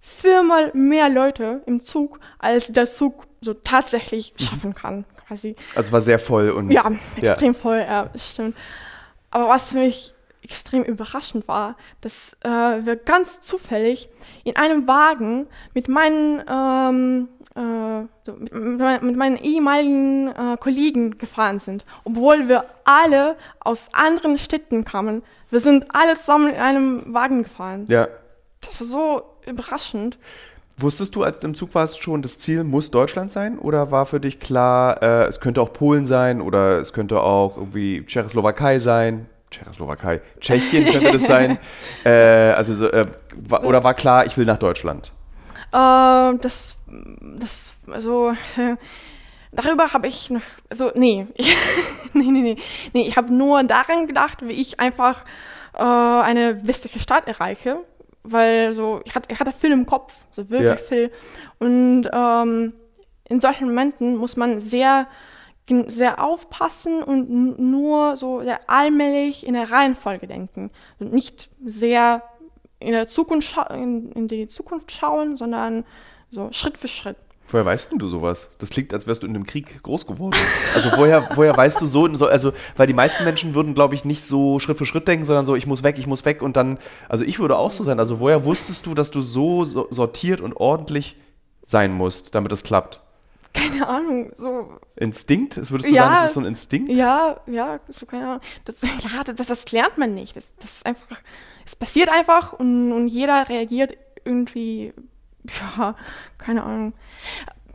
[0.00, 4.42] viermal mehr Leute im Zug, als der Zug so tatsächlich mhm.
[4.42, 5.54] schaffen kann, quasi.
[5.74, 6.70] Also es war sehr voll und.
[6.70, 7.58] Ja, extrem ja.
[7.58, 8.56] voll, ja, stimmt.
[9.30, 14.08] Aber was für mich extrem überraschend war, dass äh, wir ganz zufällig
[14.44, 21.60] in einem Wagen mit meinen ähm, äh, so mit, mit, meinen ehemaligen äh, Kollegen gefahren
[21.60, 25.22] sind, obwohl wir alle aus anderen Städten kamen.
[25.50, 27.84] Wir sind alle zusammen in einem Wagen gefahren.
[27.88, 28.08] Ja.
[28.62, 30.18] Das war so überraschend.
[30.78, 33.58] Wusstest du, als du im Zug warst, schon, das Ziel muss Deutschland sein?
[33.58, 37.58] Oder war für dich klar, äh, es könnte auch Polen sein oder es könnte auch
[37.58, 39.26] irgendwie Tschechoslowakei sein?
[39.52, 41.58] Tschechoslowakei, Tschechien könnte das sein.
[42.04, 45.12] Äh, also so, äh, war, oder war klar, ich will nach Deutschland?
[45.72, 46.76] Äh, das,
[47.38, 48.34] das, also,
[49.52, 51.56] darüber habe ich noch, also, nee, ich,
[52.12, 52.56] nee, nee, nee,
[52.92, 55.24] nee, ich habe nur daran gedacht, wie ich einfach
[55.74, 57.78] äh, eine westliche Stadt erreiche,
[58.24, 60.86] weil so, ich hatte, ich hatte viel im Kopf, so wirklich ja.
[60.86, 61.12] viel.
[61.58, 62.72] Und ähm,
[63.28, 65.06] in solchen Momenten muss man sehr,
[65.88, 72.22] sehr aufpassen und nur so sehr allmählich in der Reihenfolge denken und nicht sehr
[72.78, 75.84] in, der Zukunft in, in die Zukunft schauen, sondern
[76.30, 77.16] so Schritt für Schritt.
[77.48, 78.48] Woher weißt denn du sowas?
[78.58, 80.38] Das klingt, als wärst du in einem Krieg groß geworden.
[80.74, 84.06] Also woher, woher weißt du so, so, also, weil die meisten Menschen würden, glaube ich,
[84.06, 86.56] nicht so Schritt für Schritt denken, sondern so, ich muss weg, ich muss weg und
[86.56, 86.78] dann,
[87.10, 87.98] also ich würde auch so sein.
[87.98, 91.16] Also woher wusstest du, dass du so sortiert und ordentlich
[91.66, 93.01] sein musst, damit es klappt?
[93.54, 94.78] Keine Ahnung, so.
[94.96, 95.56] Instinkt?
[95.70, 96.90] Würdest du ja, sagen, das ist so ein Instinkt?
[96.90, 98.40] Ja, ja, so keine Ahnung.
[98.64, 100.36] Das, ja, das, das lernt man nicht.
[100.36, 101.18] Das, das ist einfach
[101.64, 104.92] es passiert einfach und, und jeder reagiert irgendwie,
[105.76, 105.96] ja,
[106.38, 106.92] keine Ahnung.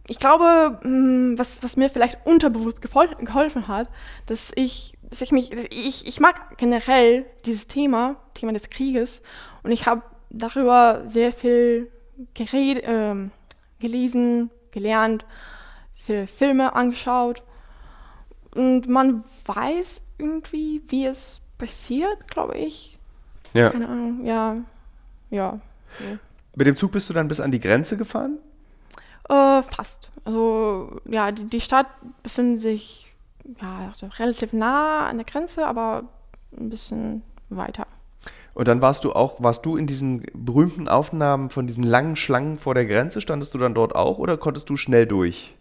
[0.07, 3.89] Ich glaube, mm, was, was mir vielleicht unterbewusst geholfen hat,
[4.25, 9.21] dass ich, dass ich mich, ich, ich mag generell dieses Thema, Thema des Krieges,
[9.63, 11.91] und ich habe darüber sehr viel
[12.33, 13.15] gered, äh,
[13.79, 15.25] gelesen, gelernt,
[16.07, 17.43] viele Filme angeschaut.
[18.55, 22.97] Und man weiß irgendwie, wie es passiert, glaube ich.
[23.53, 23.69] Ja.
[23.69, 24.57] Keine Ahnung, ja.
[25.29, 25.59] Ja.
[26.55, 28.37] Mit dem Zug bist du dann bis an die Grenze gefahren?
[29.29, 30.09] Äh, fast.
[30.25, 31.87] Also, ja, die, die Stadt
[32.23, 33.13] befindet sich
[33.61, 36.03] ja, also relativ nah an der Grenze, aber
[36.57, 37.85] ein bisschen weiter.
[38.53, 42.57] Und dann warst du auch, warst du in diesen berühmten Aufnahmen von diesen langen Schlangen
[42.57, 43.21] vor der Grenze?
[43.21, 45.56] Standest du dann dort auch oder konntest du schnell durch?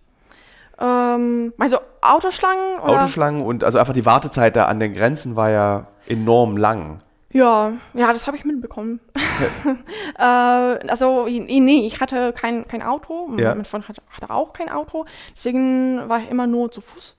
[0.79, 2.79] Ähm, also Autoschlangen?
[2.81, 2.99] Oder?
[3.03, 7.03] Autoschlangen und also einfach die Wartezeit da an den Grenzen war ja enorm lang.
[7.31, 9.01] Ja, ja, das habe ich mitbekommen.
[10.19, 13.31] äh, also, nee, ich hatte kein, kein Auto.
[13.37, 13.55] Ja.
[13.55, 15.05] Mein Freund hatte, hatte auch kein Auto.
[15.35, 17.17] Deswegen war ich immer nur zu Fuß.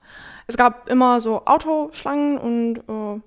[0.48, 3.20] Es gab immer so Autoschlangen und äh,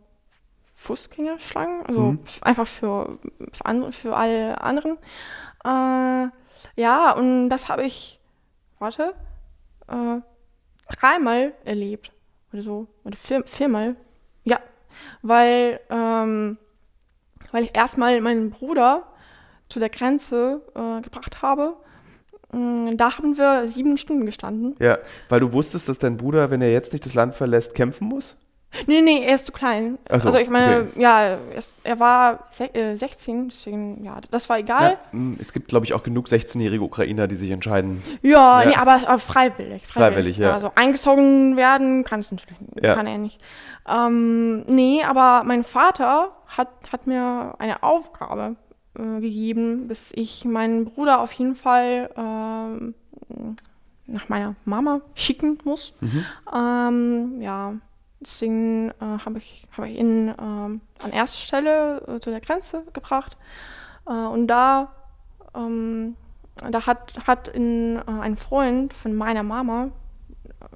[0.74, 1.86] Fußgängerschlangen.
[1.86, 2.20] Also mhm.
[2.42, 3.20] einfach für,
[3.54, 4.98] für, andere, für alle anderen.
[5.64, 6.30] Äh,
[6.76, 8.20] Ja, und das habe ich,
[8.80, 9.14] warte,
[9.92, 10.22] äh,
[10.96, 12.12] dreimal erlebt.
[12.54, 12.88] Oder so.
[13.04, 13.96] Oder vier, viermal.
[14.44, 14.60] Ja.
[15.22, 16.58] Weil, ähm,
[17.52, 19.08] weil ich erstmal meinen Bruder
[19.70, 21.76] zu der Grenze äh, gebracht habe.
[22.52, 24.76] Mm, Da haben wir sieben Stunden gestanden.
[24.80, 24.98] Ja,
[25.30, 28.38] weil du wusstest, dass dein Bruder, wenn er jetzt nicht das Land verlässt, kämpfen muss?
[28.88, 29.98] Nee, nee, er ist zu klein.
[30.08, 31.02] So, also ich meine, okay.
[31.02, 31.38] ja, er,
[31.84, 34.98] er war se äh, 16, deswegen, ja, das war egal.
[35.12, 38.02] Ja, mm, es gibt, glaube ich, auch genug 16-jährige Ukrainer, die sich entscheiden.
[38.22, 38.70] Ja, Ja.
[38.70, 40.54] Nee, aber, aber freiwillig, Freiwillig, ja.
[40.54, 42.96] Also eingezogen werden kann es natürlich Ja.
[42.96, 43.40] kann er nicht.
[43.88, 48.56] Ähm, nee, aber mein Vater hat, hat mir eine Aufgabe
[48.98, 52.94] äh, gegeben, dass ich meinen Bruder auf jeden Fall ähm,
[54.06, 55.94] nach meiner Mama schicken muss.
[56.02, 56.26] Mhm.
[56.54, 57.74] Ähm, ja,
[58.22, 58.94] deswegen äh,
[59.26, 63.36] habe ich, hab ich ihn ähm, an erster Stelle äh, zu der Grenze gebracht.
[64.08, 64.92] Äh, und da,
[65.56, 66.16] ähm,
[66.70, 69.90] da hat, hat in, äh, ein Freund von meiner Mama,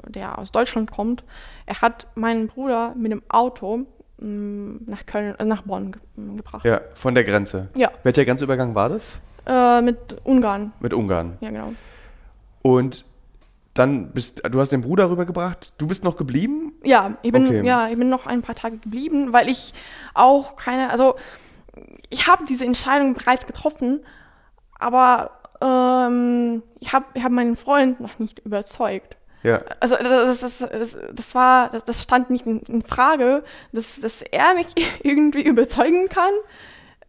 [0.06, 1.24] äh, der aus Deutschland kommt,
[1.66, 3.86] er hat meinen Bruder mit dem Auto
[4.20, 6.02] mh, nach Köln, äh, nach Bonn ge
[6.38, 6.66] gebracht.
[6.66, 7.70] Ja, von der Grenze.
[7.76, 9.20] Ja, Welcher Grenzübergang war das?
[9.46, 10.72] äh, mit Ungarn.
[10.80, 11.38] Mit Ungarn.
[11.42, 11.74] Ja, genau.
[12.64, 13.06] Und
[13.76, 15.74] dann bist du hast den Bruder rübergebracht.
[15.78, 16.74] Du bist noch geblieben?
[16.84, 17.64] Ja, ich bin, Okay.
[17.66, 19.74] ja, ich bin noch ein paar Tage geblieben, weil ich
[20.14, 21.16] auch keine, also
[22.10, 24.00] ich habe diese Entscheidung bereits getroffen,
[24.80, 29.18] aber ähm, ich habe ich hab meinen Freund noch nicht überzeugt.
[29.44, 29.62] Ja.
[29.80, 34.22] Also das, das, das, das war, das, das stand nicht in, in Frage, dass, dass
[34.24, 34.68] er mich
[35.04, 36.32] irgendwie überzeugen kann.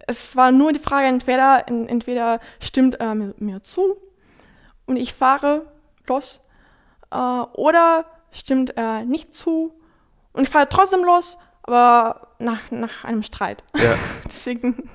[0.06, 3.96] Es war nur die Frage, entweder, en- entweder stimmt er mir, mir zu
[4.86, 5.66] und ich fahre
[6.06, 6.40] los
[7.10, 9.72] äh, oder stimmt er nicht zu
[10.32, 13.62] und ich fahre trotzdem los, aber nach, nach einem Streit.
[13.74, 13.94] ja.
[14.24, 14.88] Deswegen,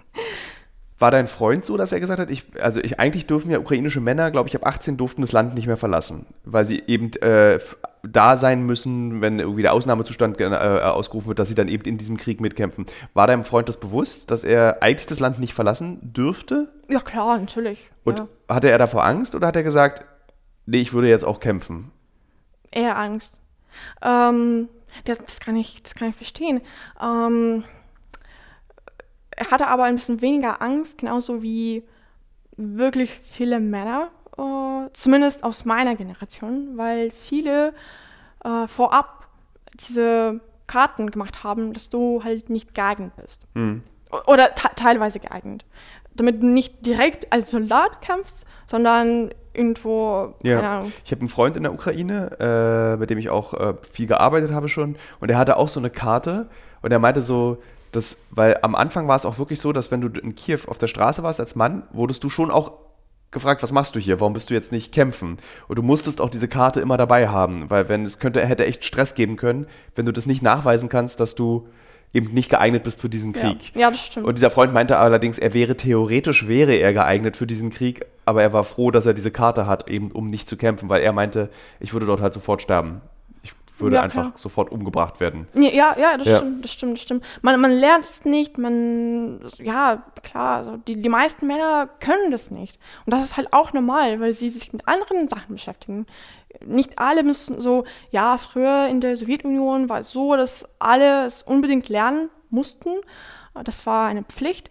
[1.02, 4.00] War dein Freund so, dass er gesagt hat, ich, also ich, eigentlich dürfen ja ukrainische
[4.00, 7.58] Männer, glaube ich, ab 18 durften das Land nicht mehr verlassen, weil sie eben äh,
[8.04, 11.98] da sein müssen, wenn irgendwie der Ausnahmezustand äh, ausgerufen wird, dass sie dann eben in
[11.98, 12.86] diesem Krieg mitkämpfen.
[13.16, 16.72] War deinem Freund das bewusst, dass er eigentlich das Land nicht verlassen dürfte?
[16.88, 17.90] ja klar, natürlich.
[18.04, 18.28] Und ja.
[18.48, 20.06] hatte er davor Angst oder hat er gesagt,
[20.68, 21.92] nee, ich würde jetzt auch kämpfen?
[22.72, 23.40] Eher Angst.
[24.02, 24.70] Ähm,
[25.06, 26.62] das, das, kann ich, das kann ich verstehen.
[27.02, 27.64] Ähm,
[29.32, 31.84] er hatte aber ein bisschen weniger Angst, genauso wie
[32.58, 37.74] wirklich viele Männer, äh, zumindest aus meiner Generation, weil viele
[38.44, 39.28] äh, vorab
[39.74, 43.48] diese Karten gemacht haben, dass du halt nicht geeignet bist.
[43.56, 43.84] Hm.
[44.12, 45.66] O- Oder te- teilweise geeignet.
[46.14, 50.84] Damit du nicht direkt als Soldat kämpfst, sondern irgendwo, Ja.
[51.06, 54.52] Ich habe einen Freund in der Ukraine, äh, mit dem ich auch äh, viel gearbeitet
[54.52, 54.96] habe schon.
[55.20, 56.50] Und der hatte auch so eine Karte.
[56.82, 57.58] Und er meinte so,
[57.92, 60.78] dass, weil am Anfang war es auch wirklich so, dass wenn du in Kiew auf
[60.78, 62.74] der Straße warst als Mann, wurdest du schon auch
[63.32, 64.20] gefragt, was machst du hier?
[64.20, 65.38] Warum bist du jetzt nicht kämpfen?
[65.68, 68.86] Und du musstest auch diese Karte immer dabei haben, weil wenn es könnte, hätte echt
[68.86, 71.68] Stress geben können, wenn du das nicht nachweisen kannst, dass du
[72.14, 73.74] eben nicht geeignet bist für diesen Krieg.
[73.74, 74.26] Ja, ja das stimmt.
[74.26, 78.42] Und dieser Freund meinte allerdings, er wäre theoretisch wäre er geeignet für diesen Krieg, aber
[78.42, 81.14] er war froh, dass er diese Karte hat, eben um nicht zu kämpfen, weil er
[81.14, 83.02] meinte, ich würde dort halt sofort sterben.
[83.44, 84.34] Ich würde Ja, einfach klar.
[84.36, 85.48] sofort umgebracht werden.
[85.56, 86.38] Ja, ja, das Ja.
[86.38, 87.24] stimmt, das stimmt, das stimmt.
[87.42, 92.52] Man, man lernt es nicht, man, ja, klar, also die, die meisten Männer können das
[92.52, 92.78] nicht.
[93.06, 96.06] Und das ist halt auch normal, weil sie sich mit anderen Sachen beschäftigen.
[96.66, 101.44] Nicht alle müssen so, ja, früher in der Sowjetunion war es so, dass alle es
[101.44, 102.90] unbedingt lernen mussten.
[103.64, 104.70] Das war eine Pflicht.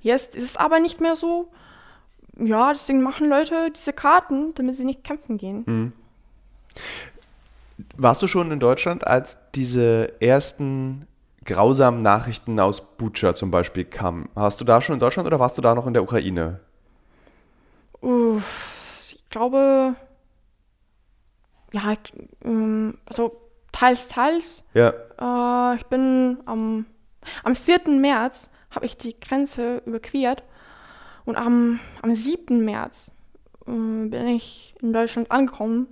[0.00, 1.48] Jetzt ist es aber nicht mehr so.
[2.38, 5.92] Ja, deswegen machen Leute diese Karten, damit sie nicht kämpfen gehen.
[7.96, 11.06] Warst du schon in Deutschland, als diese ersten
[11.44, 14.28] grausamen Nachrichten aus Bucha zum Beispiel kamen?
[14.34, 16.60] Warst du da schon in Deutschland oder warst du da noch in der Ukraine?
[18.00, 19.94] Uff, ich glaube,
[21.72, 21.94] ja,
[23.06, 24.64] also teils, teils.
[24.74, 24.92] Ja.
[25.20, 26.86] Äh, ich bin am,
[27.42, 27.80] am 4.
[27.88, 30.42] März habe ich die Grenze überquert
[31.24, 32.64] und am, am 7.
[32.64, 33.10] März
[33.66, 35.88] äh, bin ich in Deutschland angekommen.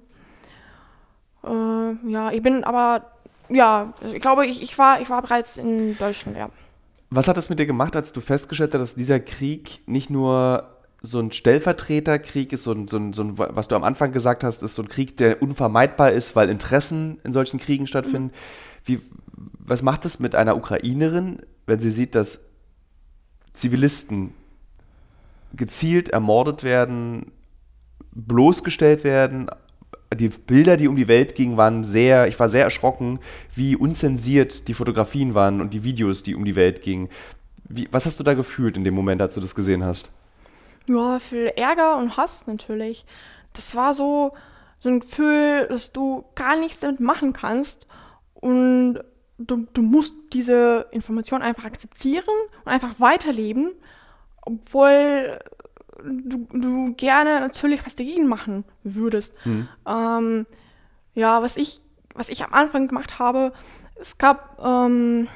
[1.44, 3.12] Äh, ja, ich bin aber,
[3.48, 6.50] ja, also ich glaube, ich, ich, war, ich war bereits in Deutschland, ja.
[7.12, 10.79] Was hat das mit dir gemacht, als du festgestellt hast, dass dieser Krieg nicht nur
[11.02, 14.44] so ein Stellvertreterkrieg ist, so ein, so ein, so ein, was du am Anfang gesagt
[14.44, 18.32] hast, ist so ein Krieg, der unvermeidbar ist, weil Interessen in solchen Kriegen stattfinden.
[18.84, 19.00] Wie,
[19.58, 22.40] was macht es mit einer Ukrainerin, wenn sie sieht, dass
[23.54, 24.34] Zivilisten
[25.54, 27.32] gezielt ermordet werden,
[28.12, 29.48] bloßgestellt werden?
[30.14, 33.20] Die Bilder, die um die Welt gingen, waren sehr, ich war sehr erschrocken,
[33.54, 37.08] wie unzensiert die Fotografien waren und die Videos, die um die Welt gingen.
[37.68, 40.10] Wie, was hast du da gefühlt in dem Moment, als du das gesehen hast?
[40.90, 43.04] Ja, viel Ärger und Hass natürlich.
[43.52, 44.32] Das war so,
[44.80, 47.86] so ein Gefühl, dass du gar nichts damit machen kannst
[48.34, 49.00] und
[49.38, 52.24] du, du musst diese Information einfach akzeptieren
[52.64, 53.72] und einfach weiterleben,
[54.42, 55.38] obwohl
[56.02, 59.34] du, du gerne natürlich was dagegen machen würdest.
[59.44, 59.68] Mhm.
[59.86, 60.46] Ähm,
[61.14, 61.80] ja, was ich,
[62.14, 63.52] was ich am Anfang gemacht habe,
[63.96, 65.28] es gab, ähm,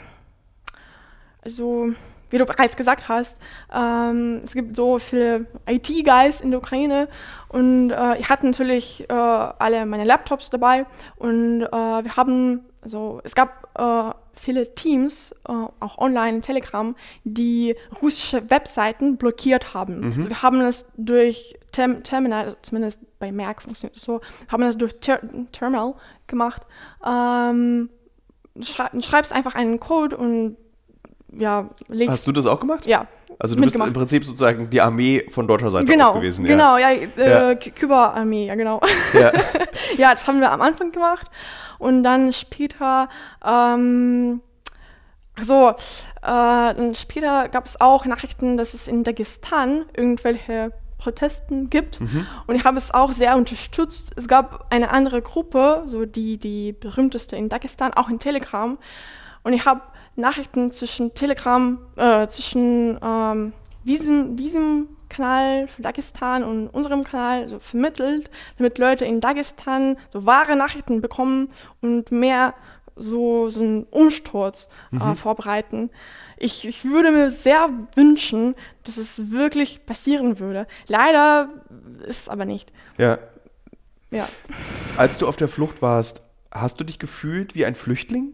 [1.43, 1.93] also
[2.35, 3.37] wie du bereits gesagt hast,
[3.73, 7.07] ähm, es gibt so viele IT-Guys in der Ukraine
[7.49, 13.21] und äh, ich hatte natürlich äh, alle meine Laptops dabei und äh, wir haben, also
[13.23, 20.01] es gab äh, viele Teams, äh, auch online, Telegram, die russische Webseiten blockiert haben.
[20.01, 20.13] Mhm.
[20.17, 24.63] Also wir haben das durch Term Terminal, also zumindest bei Merck funktioniert es so, haben
[24.65, 25.21] das durch Ter
[25.53, 25.95] Terminal
[26.27, 26.63] gemacht.
[27.07, 27.91] Ähm,
[28.61, 30.57] schrei schreibst einfach einen Code und
[31.39, 32.11] ja, legst.
[32.11, 32.87] Hast du das auch gemacht?
[32.87, 33.07] Ja.
[33.39, 36.45] Also du bist im Prinzip sozusagen die Armee von deutscher Seite genau, aus gewesen.
[36.45, 37.55] Genau, ja, äh, ja.
[37.55, 38.81] Kuba-Armee, ja genau.
[39.13, 39.33] Ja.
[39.97, 41.27] ja, das haben wir am Anfang gemacht
[41.79, 43.09] und dann später,
[43.45, 44.41] ähm,
[45.41, 45.75] so, äh,
[46.23, 52.01] dann später gab es auch Nachrichten, dass es in Dagestan irgendwelche Protesten gibt.
[52.01, 52.27] Mhm.
[52.47, 54.13] Und ich habe es auch sehr unterstützt.
[54.17, 58.79] Es gab eine andere Gruppe, so die, die berühmteste in Dagestan, auch in Telegram.
[59.43, 59.83] Und ich habe
[60.17, 63.53] Nachrichten zwischen Telegram, äh, zwischen ähm,
[63.85, 70.27] diesem, diesem Kanal für Dagestan und unserem Kanal so vermittelt, damit Leute in Dagestan so
[70.27, 71.49] wahre Nachrichten bekommen
[71.81, 72.55] und mehr
[72.97, 75.17] so, so einen Umsturz äh, mhm.
[75.17, 75.91] vorbereiten.
[76.37, 80.67] Ich, ich würde mir sehr wünschen, dass es wirklich passieren würde.
[80.89, 81.49] Leider
[82.07, 82.73] ist es aber nicht.
[82.99, 83.19] Ja.
[84.11, 84.29] Ja.
[84.97, 88.33] Als du auf der Flucht warst, hast du dich gefühlt wie ein Flüchtling?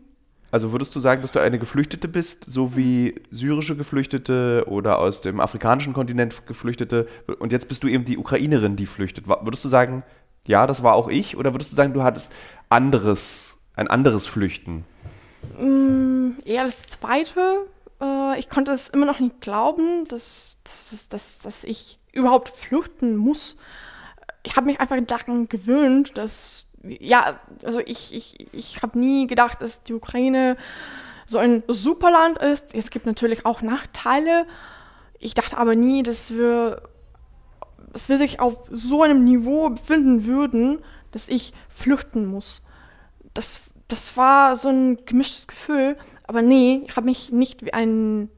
[0.50, 5.20] Also würdest du sagen, dass du eine Geflüchtete bist, so wie syrische Geflüchtete oder aus
[5.20, 7.06] dem afrikanischen Kontinent Geflüchtete
[7.38, 9.28] und jetzt bist du eben die Ukrainerin, die flüchtet.
[9.28, 10.02] Würdest du sagen,
[10.46, 12.32] ja, das war auch ich oder würdest du sagen, du hattest
[12.68, 14.84] anderes, ein anderes Flüchten?
[15.58, 17.66] Mm, eher das Zweite.
[18.00, 23.16] Äh, ich konnte es immer noch nicht glauben, dass, dass, dass, dass ich überhaupt flüchten
[23.16, 23.56] muss.
[24.42, 29.60] Ich habe mich einfach daran gewöhnt, dass ja, also ich, ich, ich habe nie gedacht,
[29.60, 30.56] dass die Ukraine
[31.26, 32.74] so ein Superland ist.
[32.74, 34.46] Es gibt natürlich auch Nachteile.
[35.18, 36.82] Ich dachte aber nie, dass wir,
[37.92, 40.78] dass wir sich auf so einem Niveau befinden würden,
[41.12, 42.64] dass ich flüchten muss.
[43.34, 45.96] Das, das war so ein gemischtes Gefühl.
[46.26, 48.30] Aber nee, ich habe mich nicht wie ein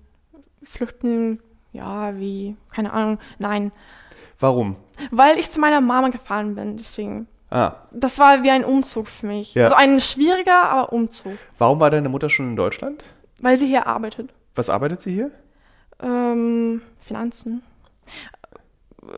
[0.62, 1.40] Flüchten,
[1.72, 3.72] ja, wie, keine Ahnung, nein.
[4.38, 4.76] Warum?
[5.10, 7.28] Weil ich zu meiner Mama gefahren bin, deswegen.
[7.52, 7.76] Ah.
[7.90, 9.54] Das war wie ein Umzug für mich.
[9.54, 9.64] Ja.
[9.64, 11.36] Also ein schwieriger, aber Umzug.
[11.58, 13.04] Warum war deine Mutter schon in Deutschland?
[13.40, 14.30] Weil sie hier arbeitet.
[14.54, 15.30] Was arbeitet sie hier?
[16.02, 17.62] Ähm, Finanzen.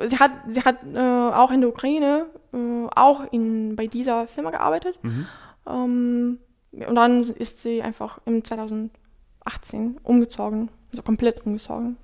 [0.07, 4.51] Sie hat, sie hat äh, auch in der Ukraine, äh, auch in, bei dieser Firma
[4.51, 4.99] gearbeitet.
[5.03, 5.27] Mhm.
[5.69, 6.39] Ähm,
[6.73, 11.99] und dann ist sie einfach im 2018 umgezogen, also komplett umgezogen.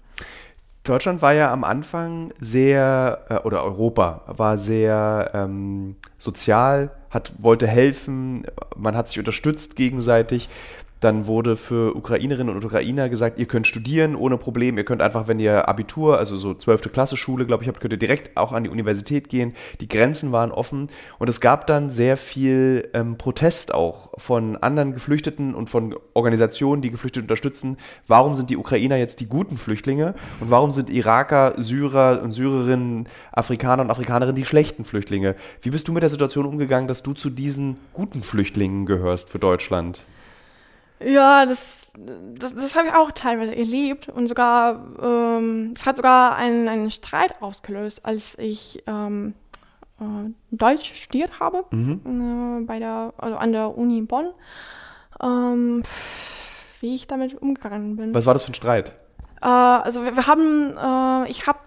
[0.84, 7.66] Deutschland war ja am Anfang sehr, äh, oder Europa war sehr ähm, sozial, hat, wollte
[7.66, 10.48] helfen, man hat sich unterstützt gegenseitig.
[11.00, 14.76] Dann wurde für Ukrainerinnen und Ukrainer gesagt, ihr könnt studieren ohne Problem.
[14.76, 16.92] Ihr könnt einfach, wenn ihr Abitur, also so 12.
[16.92, 19.54] Klasse Schule, glaube ich, habt, könnt ihr direkt auch an die Universität gehen.
[19.80, 24.92] Die Grenzen waren offen und es gab dann sehr viel ähm, Protest auch von anderen
[24.92, 27.78] Geflüchteten und von Organisationen, die Geflüchtete unterstützen.
[28.06, 33.08] Warum sind die Ukrainer jetzt die guten Flüchtlinge und warum sind Iraker, Syrer und Syrerinnen,
[33.32, 35.34] Afrikaner und Afrikanerinnen die schlechten Flüchtlinge?
[35.62, 39.38] Wie bist du mit der Situation umgegangen, dass du zu diesen guten Flüchtlingen gehörst für
[39.38, 40.02] Deutschland?
[41.02, 46.36] Ja, das, das, das habe ich auch teilweise erlebt und sogar, ähm, es hat sogar
[46.36, 49.34] einen, einen Streit ausgelöst, als ich ähm,
[49.98, 50.04] äh,
[50.50, 52.62] Deutsch studiert habe, mhm.
[52.62, 54.30] äh, bei der, also an der Uni Bonn,
[55.22, 55.82] ähm,
[56.80, 58.14] wie ich damit umgegangen bin.
[58.14, 58.94] Was war das für ein Streit?
[59.40, 61.58] Äh, also wir, wir haben, äh, ich habe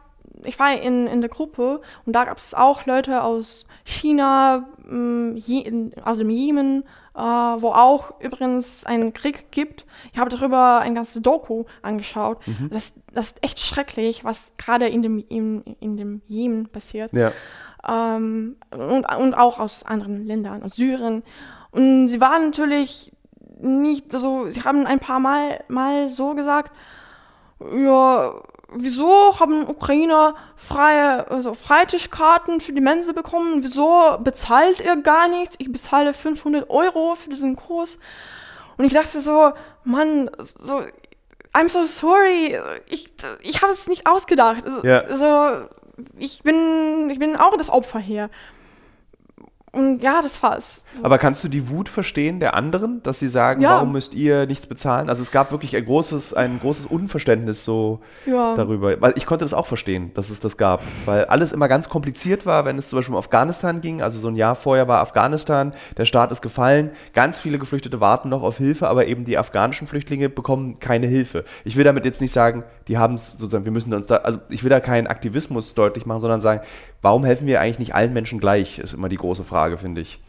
[0.45, 5.35] ich war in, in der Gruppe und da gab es auch Leute aus China, ähm,
[5.35, 6.83] je, aus dem Jemen,
[7.15, 9.85] äh, wo auch übrigens einen Krieg gibt.
[10.11, 12.45] Ich habe darüber ein ganzes Doku angeschaut.
[12.47, 12.69] Mhm.
[12.71, 17.13] Das, das ist echt schrecklich, was gerade in dem, in, in dem Jemen passiert.
[17.13, 17.31] Ja.
[17.87, 21.23] Ähm, und, und auch aus anderen Ländern, aus Syrien.
[21.71, 23.11] Und sie waren natürlich
[23.59, 26.71] nicht so, sie haben ein paar Mal, mal so gesagt,
[27.59, 28.33] ja,
[28.75, 33.63] wieso haben Ukrainer freie, also Freitischkarten für die Mensa bekommen?
[33.63, 35.55] Wieso bezahlt ihr gar nichts?
[35.59, 37.99] Ich bezahle 500 Euro für diesen Kurs.
[38.77, 39.53] Und ich dachte so,
[39.83, 40.83] Mann, so,
[41.53, 42.59] I'm so sorry.
[42.87, 44.65] Ich, ich habe es nicht ausgedacht.
[44.65, 45.15] Also, ja.
[45.15, 45.67] so,
[46.17, 48.29] ich bin, ich bin auch das Opfer hier.
[49.75, 50.85] Und ja, das war's.
[51.01, 53.71] Aber kannst du die Wut verstehen der anderen, dass sie sagen, Ja.
[53.71, 55.09] warum müsst ihr nichts bezahlen?
[55.09, 58.53] Also es gab wirklich ein großes, ein großes Unverständnis so Ja.
[58.55, 59.01] darüber.
[59.01, 60.83] Weil ich konnte das auch verstehen, dass es das gab.
[61.05, 64.03] Weil alles immer ganz kompliziert war, wenn es zum Beispiel um Afghanistan ging.
[64.03, 68.29] Also so ein Jahr vorher war Afghanistan, der Staat ist gefallen, ganz viele Geflüchtete warten
[68.29, 71.45] noch auf Hilfe, aber eben die afghanischen Flüchtlinge bekommen keine Hilfe.
[71.63, 74.39] Ich will damit jetzt nicht sagen, die haben es sozusagen, wir müssen uns da, also
[74.49, 76.61] ich will da keinen Aktivismus deutlich machen, sondern sagen,
[77.01, 80.21] warum helfen wir eigentlich nicht allen Menschen gleich, ist immer die große Frage, finde ich.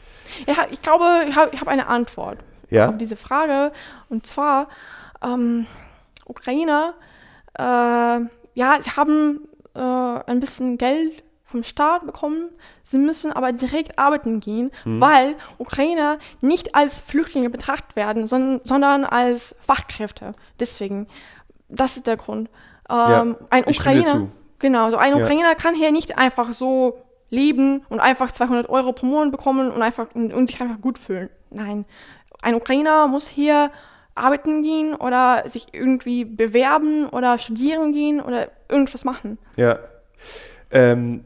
[0.46, 2.38] Ja, ich glaube, ich habe hab eine Antwort
[2.70, 2.88] Ja?
[2.88, 3.72] auf diese Frage.
[4.08, 4.68] Und zwar,
[5.22, 5.66] ähm,
[6.26, 6.94] Ukrainer,
[7.58, 9.40] äh, ja, sie haben
[9.74, 12.50] äh, ein bisschen Geld vom Staat bekommen.
[12.82, 19.04] Sie müssen aber direkt arbeiten gehen, weil Ukrainer nicht als Flüchtlinge betrachtet werden, sondern, sondern
[19.04, 20.34] als Fachkräfte.
[20.58, 21.06] Deswegen,
[21.68, 22.48] das ist der Grund.
[22.90, 25.22] Ähm, ein stimme dir Ukrainer, genau, so ein Ja.
[25.22, 26.98] Ukrainer kann hier nicht einfach so
[27.30, 30.98] leben und einfach 200 Euro pro Monat bekommen und, einfach, und, und sich einfach gut
[30.98, 31.30] fühlen.
[31.50, 31.84] Nein,
[32.42, 33.70] ein Ukrainer muss hier
[34.14, 39.38] arbeiten gehen oder sich irgendwie bewerben oder studieren gehen oder irgendwas machen.
[39.56, 39.78] Ja.
[40.70, 41.24] Ähm,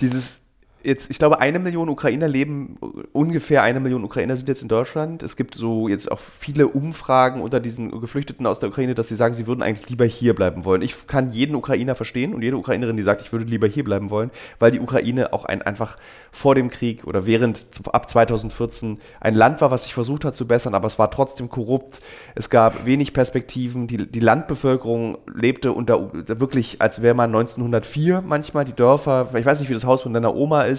[0.00, 0.42] dieses,
[0.88, 2.76] jetzt, ich glaube, eine Million Ukrainer leben,
[3.12, 5.22] ungefähr eine Million Ukrainer sind jetzt in Deutschland.
[5.22, 9.14] Es gibt so jetzt auch viele Umfragen unter diesen Geflüchteten aus der Ukraine, dass sie
[9.14, 10.82] sagen, sie würden eigentlich lieber hier bleiben wollen.
[10.82, 14.10] Ich kann jeden Ukrainer verstehen und jede Ukrainerin, die sagt, ich würde lieber hier bleiben
[14.10, 15.96] wollen, weil die Ukraine auch ein einfach
[16.32, 20.48] vor dem Krieg oder während ab 2014 ein Land war, was sich versucht hat zu
[20.48, 22.00] bessern, aber es war trotzdem korrupt.
[22.34, 23.86] Es gab wenig Perspektiven.
[23.86, 26.10] Die, die Landbevölkerung lebte unter
[26.40, 28.64] wirklich, als wäre man 1904 manchmal.
[28.64, 30.77] Die Dörfer, ich weiß nicht, wie das Haus von deiner Oma ist.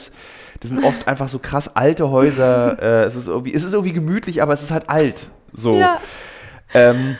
[0.60, 2.78] Das sind oft einfach so krass alte Häuser.
[2.82, 5.32] äh, es, ist irgendwie, es ist irgendwie gemütlich, aber es ist halt alt.
[5.54, 5.76] So.
[5.76, 6.00] Ja.
[6.74, 7.18] Ähm,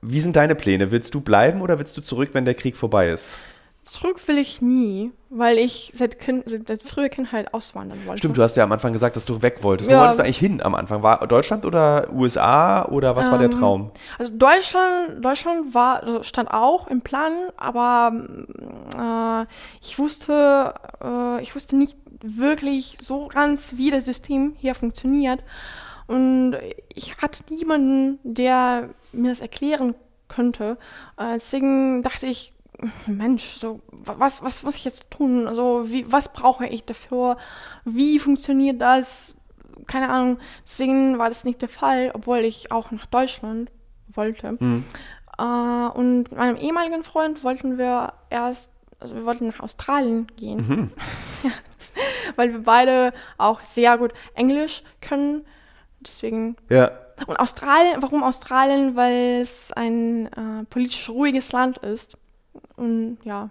[0.00, 0.90] wie sind deine Pläne?
[0.90, 3.36] Willst du bleiben oder willst du zurück, wenn der Krieg vorbei ist?
[3.84, 8.18] Zurück will ich nie, weil ich seit, kind, seit, früher Kindheit auswandern wollte.
[8.18, 9.90] Stimmt, du hast ja am Anfang gesagt, dass du weg wolltest.
[9.90, 10.00] Wo Ja.
[10.00, 11.02] wolltest du eigentlich hin am Anfang?
[11.02, 13.90] War Deutschland oder USA oder was war der Ähm, Traum?
[14.18, 18.12] Also Deutschland, Deutschland war, also stand auch im Plan, aber
[18.96, 19.46] äh,
[19.80, 25.42] ich wusste, äh, ich wusste nicht wirklich so ganz, wie das System hier funktioniert.
[26.06, 26.56] Und
[26.94, 29.94] ich hatte niemanden, der mir das erklären
[30.28, 30.76] könnte.
[31.16, 32.52] Äh, deswegen dachte ich,
[33.06, 35.46] Mensch, so was, was muss ich jetzt tun?
[35.46, 37.36] Also wie, was brauche ich dafür?
[37.84, 39.34] Wie funktioniert das?
[39.86, 40.38] Keine Ahnung.
[40.64, 43.70] Deswegen war das nicht der Fall, obwohl ich auch nach Deutschland
[44.08, 44.56] wollte.
[44.58, 44.84] Hm.
[45.38, 50.58] Äh, und mit meinem ehemaligen Freund wollten wir erst, also wir wollten nach Australien gehen,
[50.68, 50.90] Mhm.
[52.36, 55.44] weil wir beide auch sehr gut Englisch können.
[56.00, 56.90] Deswegen Ja.
[57.26, 58.96] und Australien, warum Australien?
[58.96, 62.16] Weil es ein äh, politisch ruhiges Land ist.
[62.76, 63.50] Und ja.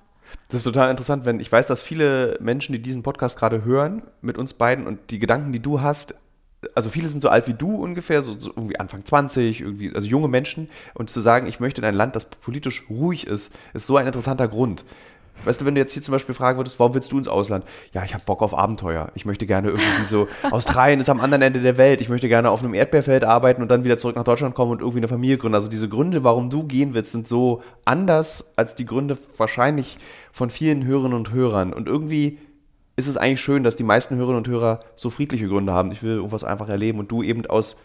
[0.50, 4.04] Das ist total interessant, wenn ich weiß, dass viele Menschen, die diesen Podcast gerade hören,
[4.22, 6.16] mit uns beiden und die Gedanken, die du hast,
[6.76, 10.08] also viele sind so alt wie du ungefähr, so, so irgendwie Anfang 20, irgendwie, also
[10.08, 10.70] junge Menschen.
[10.94, 14.08] Und zu sagen, ich möchte in ein Land, das politisch ruhig ist, ist so ein
[14.08, 14.86] interessanter Grund.
[15.44, 17.66] Weißt du, wenn du jetzt hier zum Beispiel fragen würdest, warum willst du ins Ausland?
[17.94, 19.12] Ja, ich habe Bock auf Abenteuer.
[19.16, 22.02] Ich möchte gerne irgendwie so, Australien ist am anderen Ende der Welt.
[22.02, 24.82] Ich möchte gerne auf einem Erdbeerfeld arbeiten und dann wieder zurück nach Deutschland kommen und
[24.82, 25.56] irgendwie eine Familie gründen.
[25.56, 29.98] Also diese Gründe, warum du gehen willst, sind so anders als die Gründe wahrscheinlich
[30.32, 31.74] von vielen Hörerinnen und Hörern.
[31.74, 32.38] Und irgendwie
[32.96, 35.92] ist es eigentlich schön, dass die meisten Hörerinnen und Hörer so friedliche Gründe haben.
[35.92, 37.78] Ich will irgendwas einfach erleben und du eben aus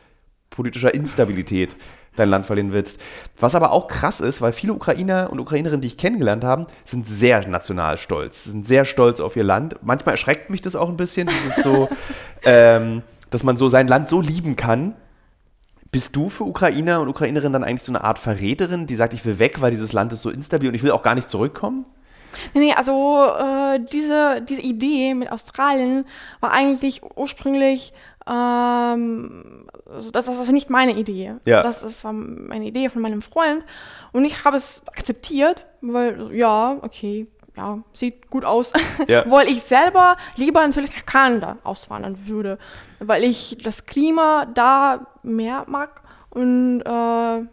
[0.50, 1.76] politischer Instabilität
[2.16, 3.00] dein Land verlieren willst.
[3.38, 7.06] Was aber auch krass ist, weil viele Ukrainer und Ukrainerinnen, die ich kennengelernt habe, sind
[7.06, 9.76] sehr national stolz, sind sehr stolz auf ihr Land.
[9.82, 11.88] Manchmal erschreckt mich das auch ein bisschen, dieses so,
[12.44, 14.94] ähm, dass man so sein Land so lieben kann.
[15.92, 19.24] Bist du für Ukrainer und Ukrainerinnen dann eigentlich so eine Art Verräterin, die sagt, ich
[19.24, 21.86] will weg, weil dieses Land ist so instabil und ich will auch gar nicht zurückkommen?
[22.54, 26.04] Nee, nee, also äh, diese, diese Idee mit Australien
[26.40, 27.92] war eigentlich ursprünglich,
[28.28, 29.55] ähm,
[29.90, 31.34] also das, das ist nicht meine Idee.
[31.44, 31.62] Ja.
[31.62, 33.64] Das, das war eine Idee von meinem Freund
[34.12, 37.26] und ich habe es akzeptiert, weil ja, okay,
[37.56, 38.72] ja, sieht gut aus.
[39.08, 39.24] Ja.
[39.30, 42.58] weil ich selber lieber natürlich nach Kanada auswandern würde,
[42.98, 47.44] weil ich das Klima da mehr mag und äh, ja,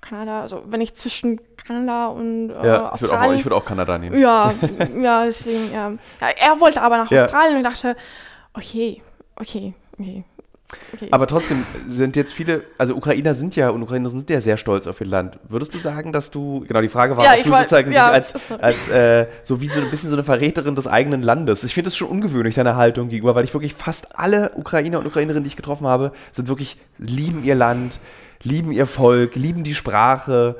[0.00, 3.54] Kanada, also wenn ich zwischen Kanada und äh, Ja, ich würde auch, Australien ich würd
[3.54, 4.18] auch Kanada nehmen.
[4.20, 4.52] ja,
[5.00, 5.92] ja, deswegen, ja.
[6.20, 7.10] Er wollte aber nach.
[7.10, 7.96] Australien und dachte,
[8.54, 9.02] okay,
[9.36, 10.24] okay, okay.
[10.92, 11.08] Okay.
[11.10, 14.86] Aber trotzdem sind jetzt viele, also Ukrainer sind ja und Ukrainer sind ja sehr stolz
[14.86, 15.38] auf ihr Land.
[15.48, 18.10] Würdest du sagen, dass du, genau, die Frage war, Ja, ob du war- sozusagen ja,
[18.10, 21.64] als, als äh, so wie so ein bisschen so eine Verräterin des eigenen Landes.
[21.64, 25.06] Ich finde das schon ungewöhnlich, deine Haltung gegenüber, weil ich wirklich fast alle Ukrainer und
[25.06, 27.98] Ukrainerinnen, die ich getroffen habe, sind wirklich, lieben ihr Land,
[28.42, 30.56] lieben ihr Volk, lieben die Sprache.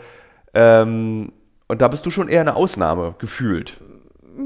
[0.54, 1.32] Ähm,
[1.68, 3.78] Und da bist du schon eher eine Ausnahme gefühlt.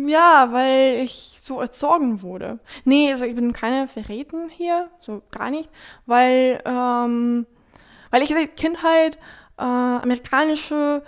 [0.06, 2.58] Ja, weil ich so erzogen wurde.
[2.86, 5.68] Nee, also ich bin keine Verräten hier, so gar nicht,
[6.06, 7.46] weil, ähm,
[8.10, 9.18] weil ich in der Kindheit
[9.58, 11.02] äh, amerikanische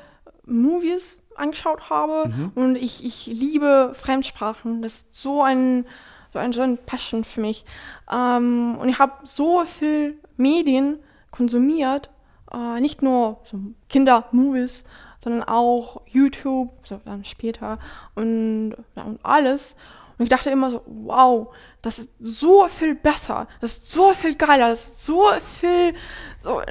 [0.44, 2.52] Movies angeschaut habe mhm.
[2.54, 4.82] und ich, ich liebe Fremdsprachen.
[4.82, 5.86] Das ist so ein,
[6.34, 7.64] so ein, so ein Passion für mich.
[8.12, 10.98] Ähm, und ich habe so viel Medien
[11.30, 12.10] konsumiert,
[12.52, 13.58] äh, nicht nur so
[13.88, 14.84] Kindermovies,
[15.24, 17.78] sondern auch YouTube, so dann später
[18.14, 19.76] und, ja, und alles.
[20.18, 24.34] Und ich dachte immer so, wow, das ist so viel besser, das ist so viel
[24.34, 25.26] geiler, das ist so
[25.60, 25.94] viel,
[26.40, 26.62] so,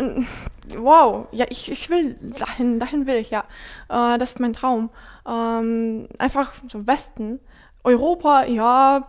[0.78, 3.44] wow, ja, ich, ich will dahin, dahin will ich, ja.
[3.90, 4.90] Äh, das ist mein Traum.
[5.28, 7.40] Ähm, einfach so Westen.
[7.84, 9.08] Europa, ja,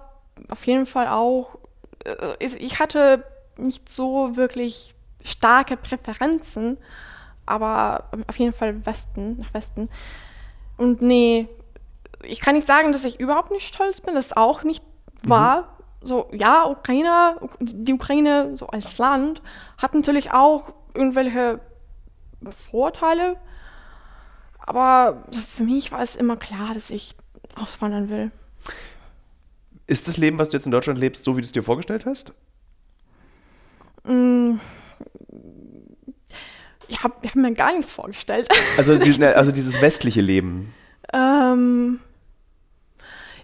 [0.51, 1.59] auf jeden Fall auch.
[2.05, 3.25] Äh, ich hatte
[3.57, 6.77] nicht so wirklich starke Präferenzen,
[7.47, 9.89] aber auf jeden Fall Westen, nach Westen.
[10.77, 11.49] Und nee,
[12.23, 14.83] ich kann nicht sagen, dass ich überhaupt nicht stolz bin, das auch nicht
[15.23, 15.31] mhm.
[15.31, 15.77] wahr.
[16.03, 19.43] So, ja, Ukraine, die Ukraine so als Land
[19.79, 21.61] hat natürlich auch irgendwelche
[22.49, 23.37] Vorteile,
[24.59, 27.17] aber für mich war es immer klar, dass ich
[27.55, 28.31] auswandern will.
[29.87, 32.07] Ist das Leben, was du jetzt in Deutschland lebst, so wie du es dir vorgestellt
[32.07, 32.35] hast?
[34.05, 34.57] Mm,
[36.89, 38.49] ich habe hab mir gar nichts vorgestellt.
[38.77, 38.93] Also,
[39.35, 40.73] also dieses westliche Leben.
[41.13, 42.01] Ähm,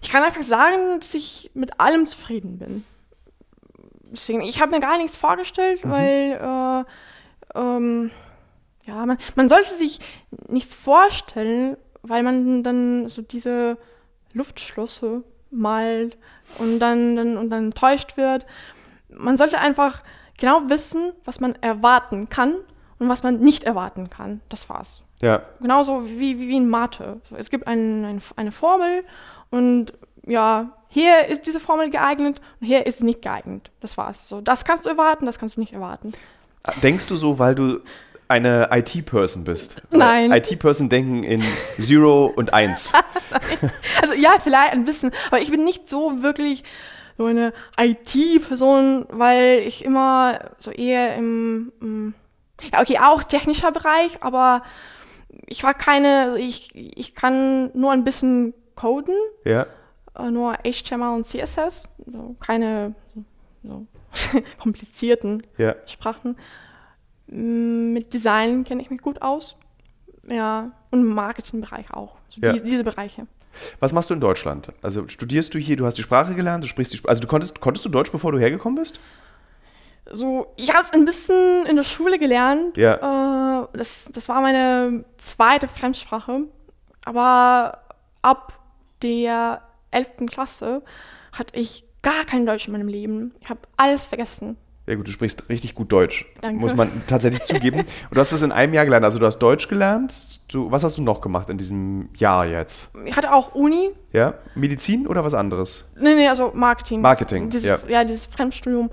[0.03, 2.83] ich kann einfach sagen, dass ich mit allem zufrieden bin.
[4.11, 5.89] Deswegen, ich habe mir gar nichts vorgestellt, mhm.
[5.89, 6.85] weil
[7.55, 8.11] äh, ähm,
[8.85, 9.99] ja, man, man sollte sich
[10.49, 13.77] nichts vorstellen, weil man dann so diese
[14.33, 16.17] Luftschlösser malt
[16.59, 18.45] und dann, dann, und dann enttäuscht wird.
[19.07, 20.03] Man sollte einfach
[20.37, 22.55] genau wissen, was man erwarten kann
[22.99, 24.41] und was man nicht erwarten kann.
[24.49, 25.01] Das war's.
[25.21, 25.43] Ja.
[25.61, 27.21] Genauso wie, wie, wie in Mathe.
[27.37, 29.05] Es gibt ein, ein, eine Formel
[29.53, 29.93] und
[30.25, 33.69] ja, hier ist diese Formel geeignet und hier ist sie nicht geeignet.
[33.81, 34.27] Das war's.
[34.27, 36.11] So, das kannst du erwarten, das kannst du nicht erwarten.
[36.81, 37.81] Denkst du so, weil du
[38.27, 39.79] eine IT-Person bist?
[39.91, 40.31] Nein.
[40.31, 41.43] IT-Person denken in
[41.79, 42.93] Zero und Eins.
[44.01, 46.63] also ja, vielleicht ein bisschen, aber ich bin nicht so wirklich
[47.19, 52.15] so eine IT-Person, weil ich immer so eher im, im
[52.71, 54.63] ja, okay, auch technischer Bereich, aber
[55.45, 59.15] ich war keine, also ich, ich kann nur ein bisschen coden.
[59.45, 59.67] Ja.
[60.17, 62.93] Äh, nur HTML und CSS, so keine
[63.63, 63.85] so
[64.59, 65.75] komplizierten ja.
[65.85, 66.37] Sprachen.
[67.27, 69.55] Mm, mit Design kenne ich mich gut aus.
[70.27, 72.17] Ja, und im Marketingbereich auch.
[72.29, 72.53] So ja.
[72.53, 73.27] die, diese Bereiche.
[73.79, 74.71] Was machst du in Deutschland?
[74.81, 77.09] Also studierst du hier, du hast die Sprache gelernt, du sprichst die Sprache.
[77.09, 78.99] Also du konntest, konntest du Deutsch, bevor du hergekommen bist?
[80.11, 82.77] so, ich habe es ein bisschen in der Schule gelernt.
[82.77, 83.63] Ja.
[83.63, 86.43] Äh, das, das war meine zweite Fremdsprache.
[87.05, 87.79] Aber
[88.21, 88.53] ab
[89.03, 90.25] der 11.
[90.27, 90.81] Klasse
[91.31, 93.33] hatte ich gar kein Deutsch in meinem Leben.
[93.41, 94.57] Ich habe alles vergessen.
[94.85, 96.25] Ja gut, du sprichst richtig gut Deutsch.
[96.41, 96.59] Danke.
[96.59, 97.79] Muss man tatsächlich zugeben.
[97.79, 99.05] Und du hast das in einem Jahr gelernt.
[99.05, 100.41] Also du hast Deutsch gelernt.
[100.51, 102.89] Du, was hast du noch gemacht in diesem Jahr jetzt?
[103.05, 103.91] Ich hatte auch Uni.
[104.11, 104.33] Ja?
[104.55, 105.85] Medizin oder was anderes?
[105.97, 106.99] Nee, nee, also Marketing.
[106.99, 107.79] Marketing, dieses, ja.
[107.87, 108.89] Ja, dieses Fremdstudium.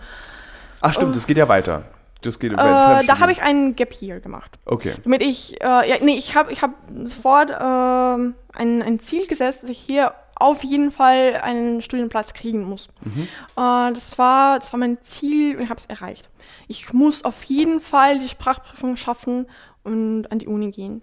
[0.81, 1.83] Ach stimmt, das geht ja weiter.
[2.23, 4.59] Das geht äh, da habe ich einen Gap Year gemacht.
[4.67, 4.95] Okay.
[5.05, 6.73] Damit ich, äh, ja, nee, ich habe ich hab
[7.05, 12.65] sofort äh, ein, ein Ziel gesetzt, dass ich hier auf jeden Fall einen Studienplatz kriegen
[12.65, 12.89] muss.
[13.03, 13.23] Mhm.
[13.57, 16.29] Äh, das, war, das war mein Ziel und ich habe es erreicht.
[16.69, 19.47] Ich muss auf jeden Fall die Sprachprüfung schaffen
[19.85, 21.03] und an die Uni gehen.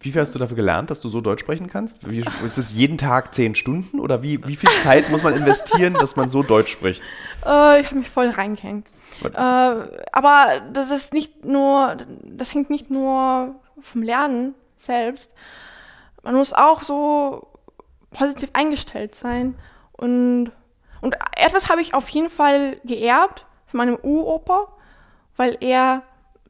[0.00, 2.10] Wie viel hast du dafür gelernt, dass du so Deutsch sprechen kannst?
[2.10, 5.94] Wie, ist es jeden Tag zehn Stunden oder wie, wie viel Zeit muss man investieren,
[5.94, 7.02] dass man so Deutsch spricht?
[7.46, 8.86] Äh, ich habe mich voll reingehängt.
[9.24, 15.32] Äh, aber das ist nicht nur, das hängt nicht nur vom Lernen selbst.
[16.22, 17.48] Man muss auch so
[18.10, 19.56] positiv eingestellt sein.
[19.92, 20.50] Und,
[21.00, 24.68] und etwas habe ich auf jeden Fall geerbt von meinem Uropa,
[25.36, 26.02] weil er,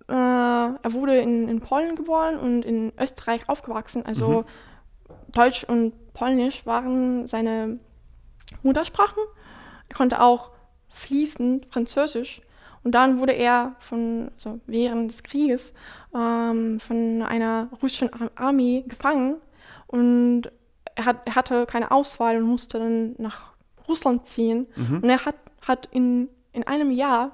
[0.09, 4.07] äh, er wurde in, in Polen geboren und in Österreich aufgewachsen.
[4.07, 4.45] Also mhm.
[5.33, 7.79] Deutsch und Polnisch waren seine
[8.62, 9.22] Muttersprachen.
[9.89, 10.51] Er konnte auch
[10.91, 12.41] fließend Französisch.
[12.85, 15.74] Und dann wurde er von, so während des Krieges
[16.14, 19.37] ähm, von einer russischen Armee gefangen
[19.87, 20.51] und
[20.95, 23.53] er, hat, er hatte keine Auswahl und musste dann nach
[23.89, 24.66] Russland ziehen.
[24.76, 25.01] Mhm.
[25.03, 27.32] Und er hat, hat in, in einem Jahr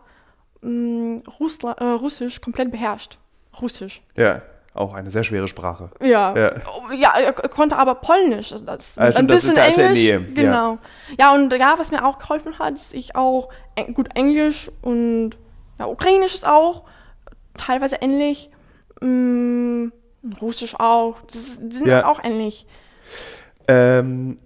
[0.63, 3.19] ähm, Russla, äh, Russisch komplett beherrscht.
[3.61, 4.03] Russisch.
[4.17, 4.43] Ja.
[4.73, 5.91] Auch eine sehr schwere Sprache.
[6.01, 6.37] Ja.
[6.37, 6.53] Ja,
[6.95, 8.51] ja er konnte aber Polnisch.
[8.51, 10.29] Das, das also ein bisschen das ist, da Englisch.
[10.29, 10.35] Ist.
[10.37, 10.79] Genau.
[11.09, 11.17] Ja.
[11.19, 13.49] ja, und ja, was mir auch geholfen hat, ist ich auch
[13.95, 15.33] gut Englisch und
[15.81, 16.85] ja, Ukrainisch ist auch
[17.55, 18.51] teilweise ähnlich.
[19.01, 19.89] Mm,
[20.41, 21.17] Russisch auch.
[21.33, 22.07] Das, die sind Ja.
[22.07, 22.67] auch ähnlich.
[23.67, 24.37] Ähm,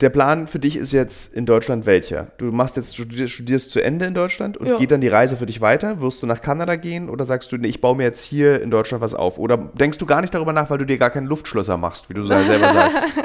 [0.00, 2.32] der Plan für dich ist jetzt in Deutschland welcher?
[2.38, 4.76] Du machst jetzt studierst, studierst zu Ende in Deutschland und Ja.
[4.78, 6.00] geht dann die Reise für dich weiter?
[6.00, 8.70] Wirst du nach Kanada gehen oder sagst du, nee, ich baue mir jetzt hier in
[8.70, 9.38] Deutschland was auf?
[9.38, 12.14] Oder denkst du gar nicht darüber nach, weil du dir gar keinen Luftschlösser machst, wie
[12.14, 13.06] du selber sagst?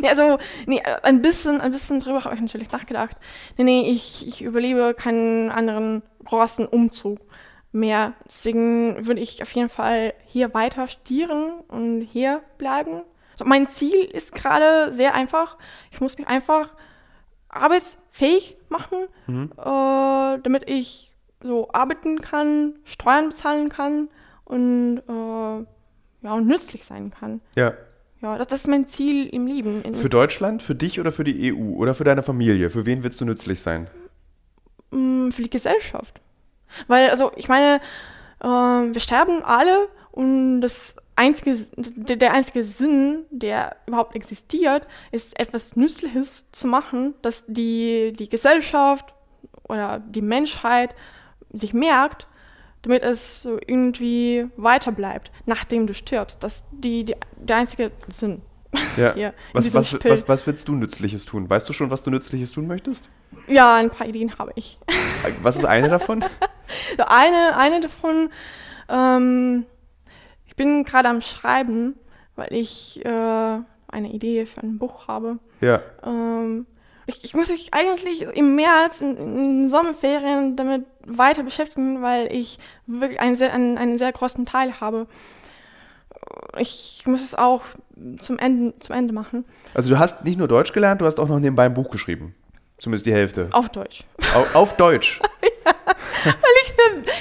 [0.00, 3.16] Nee, also, nee, ein bisschen, ein bisschen drüber habe ich natürlich nachgedacht.
[3.58, 7.18] Nee, nee, ich, ich überlebe keinen anderen großen Umzug
[7.72, 8.14] mehr.
[8.26, 13.02] Deswegen würde ich auf jeden Fall hier weiter studieren und hier bleiben.
[13.44, 15.56] Mein Ziel ist gerade sehr einfach.
[15.90, 16.74] Ich muss mich einfach
[17.48, 24.08] arbeitsfähig machen, äh, damit ich so arbeiten kann, Steuern bezahlen kann
[24.44, 25.66] und, äh,
[26.22, 27.40] ja, und nützlich sein kann.
[27.56, 27.74] Ja.
[28.20, 29.82] Ja, das, das ist mein Ziel im Leben.
[29.94, 32.70] Für Deutschland, für dich oder für die EU oder für deine Familie?
[32.70, 33.88] Für wen willst du nützlich sein?
[34.92, 36.20] Mm, für die Gesellschaft.
[36.86, 37.80] Weil, also, ich meine,
[38.40, 45.76] äh, wir sterben alle und das einzige, der, einzige Sinn, der überhaupt existiert, ist etwas
[45.76, 49.14] Nützliches zu machen, dass die, die Gesellschaft
[49.68, 50.94] oder die Menschheit
[51.52, 52.26] sich merkt,
[52.82, 56.42] damit es so irgendwie weiter bleibt, nachdem du stirbst.
[56.42, 58.42] Das ist die, die, der einzige Sinn.
[58.96, 59.12] Ja.
[59.14, 61.48] hier Was, was, was, was willst du Nützliches tun?
[61.48, 63.08] Weißt du schon, was du Nützliches tun möchtest?
[63.46, 64.78] Ja, ein paar Ideen habe ich.
[65.42, 66.24] Was ist eine davon?
[66.96, 68.30] Eine, eine davon,
[68.88, 69.66] ähm,
[70.52, 71.94] ich bin gerade am Schreiben,
[72.36, 75.38] weil ich äh, eine Idee für ein Buch habe.
[75.62, 75.80] Ja.
[76.04, 76.66] Ähm,
[77.06, 82.30] ich, ich muss mich eigentlich im März, in, in den Sommerferien damit weiter beschäftigen, weil
[82.30, 85.06] ich wirklich einen sehr, einen, einen sehr großen Teil habe.
[86.58, 87.62] Ich muss es auch
[88.20, 91.28] zum Ende, zum Ende machen, Also du hast nicht nur Deutsch gelernt, du hast auch
[91.28, 92.34] noch nebenbei ein Buch geschrieben.
[92.82, 93.48] Zumindest die Hälfte.
[93.52, 94.02] auf Deutsch.
[94.34, 95.20] Auf, auf Deutsch.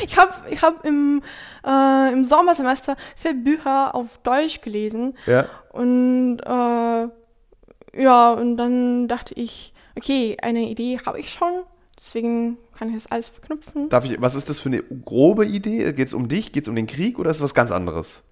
[0.03, 1.21] Ich habe ich hab im,
[1.65, 5.15] äh, im Sommersemester vier Bücher auf Deutsch gelesen.
[5.25, 5.47] Ja.
[5.71, 11.63] Und äh, ja, und dann dachte ich, okay, eine Idee habe ich schon,
[11.97, 13.89] deswegen kann ich das alles verknüpfen.
[13.89, 15.93] Darf ich, was ist das für eine grobe Idee?
[15.93, 16.51] Geht es um dich?
[16.51, 18.23] Geht es um den Krieg oder ist es was ganz anderes?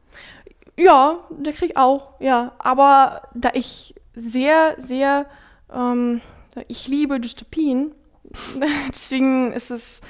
[0.77, 2.53] Ja, der Krieg auch, ja.
[2.57, 5.27] Aber da ich sehr, sehr,
[5.73, 6.21] ähm,
[6.67, 7.93] ich liebe Dystopien,
[8.89, 10.01] deswegen ist es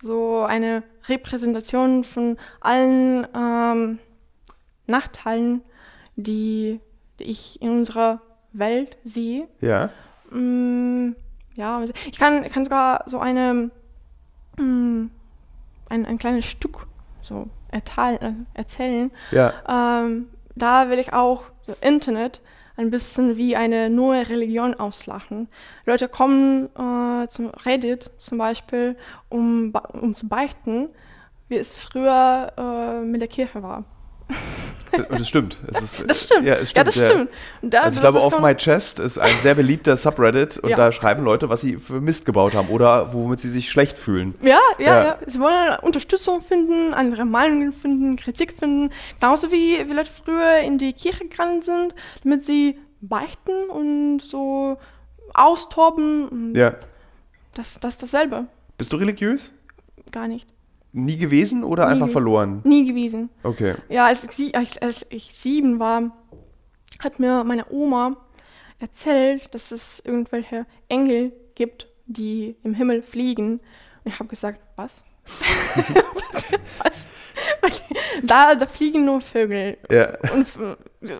[0.00, 3.98] so eine Repräsentation von allen ähm,
[4.86, 5.62] Nachteilen,
[6.16, 6.80] die,
[7.18, 8.20] die ich in unserer
[8.52, 9.48] Welt sehe.
[9.60, 9.90] Ja.
[10.30, 11.14] Mm,
[11.54, 13.70] ja, also ich kann, kann sogar so eine,
[14.58, 15.06] mm,
[15.88, 16.86] ein, ein kleines Stück
[17.20, 19.10] so erteil, äh, erzählen.
[19.30, 19.52] Ja.
[19.68, 22.40] Ähm, da will ich auch so Internet
[22.76, 25.48] ein bisschen wie eine neue Religion auslachen.
[25.84, 28.96] Leute kommen äh, zum Reddit zum Beispiel,
[29.28, 30.88] um, um zu beichten,
[31.48, 33.84] wie es früher äh, mit der Kirche war.
[35.08, 35.56] Das stimmt.
[35.68, 36.44] Ist, Das stimmt.
[36.46, 36.86] Ja, es Ja, stimmt.
[36.88, 37.30] das stimmt.
[37.62, 40.76] Und da- Also ich glaube, Off My Chest ist ein sehr beliebter Subreddit und Ja.
[40.76, 44.34] da schreiben Leute, was sie für Mist gebaut haben oder womit sie sich schlecht fühlen.
[44.42, 45.04] Ja, ja, Ja.
[45.04, 48.90] ja, Sie wollen Unterstützung finden, andere Meinungen finden, Kritik finden.
[49.20, 54.78] Genauso wie, wie Leute früher in die Kirche gegangen sind, damit sie beichten und so
[55.34, 56.52] austoben.
[56.54, 56.74] Ja.
[57.54, 58.46] Das, das ist dasselbe.
[58.78, 59.52] Bist du religiös?
[60.10, 60.46] Gar nicht.
[60.92, 62.60] Nie gewesen oder Nie einfach ge- verloren?
[62.64, 63.30] Nie gewesen.
[63.42, 63.76] Okay.
[63.88, 66.10] Ja, als ich, als, als ich sieben war,
[67.02, 68.16] hat mir meine Oma
[68.78, 73.52] erzählt, dass es irgendwelche Engel gibt, die im Himmel fliegen.
[74.04, 75.04] Und ich habe gesagt, was?
[76.82, 77.06] was?
[78.22, 79.78] Da, da fliegen nur Vögel.
[79.90, 80.16] Ja.
[80.34, 80.46] Und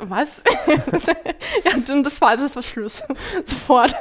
[0.02, 0.42] was?
[1.64, 3.02] ja, und das war, das war Schluss.
[3.44, 3.94] Sofort.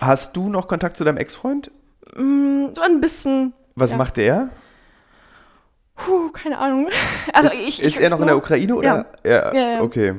[0.00, 1.70] Hast du noch Kontakt zu deinem Ex-Freund?
[2.16, 3.52] Mm, So ein bisschen.
[3.76, 3.96] Was Ja.
[3.96, 4.50] macht er?
[5.96, 6.88] Puh, keine Ahnung.
[7.32, 9.06] Also ich, Ist ich, er noch in der Ukraine oder?
[9.24, 9.52] Ja.
[9.54, 9.80] Ja, ja.
[9.82, 10.14] Okay.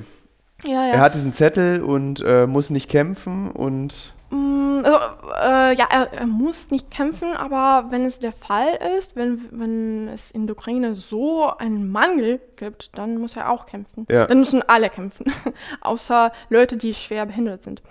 [0.64, 0.94] Ja, ja.
[0.94, 4.98] Er hat diesen Zettel und äh, muss nicht kämpfen und Mm, Also,
[5.40, 10.08] äh, ja, er, er muss nicht kämpfen, aber wenn es der Fall ist, wenn, wenn
[10.08, 14.08] es in der Ukraine so einen Mangel gibt, dann muss er auch kämpfen.
[14.10, 14.26] Ja.
[14.26, 15.32] Dann müssen alle kämpfen,
[15.82, 17.84] außer Leute, die schwer behindert sind.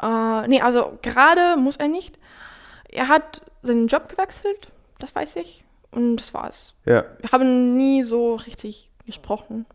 [0.00, 2.20] Äh, nee, also gerade muss er nicht.
[2.88, 4.68] Er hat seinen Job gewechselt,
[5.04, 6.74] das weiß ich, und das war's.
[6.86, 7.04] ja.
[7.20, 9.66] Wir haben nie so richtig gesprochen.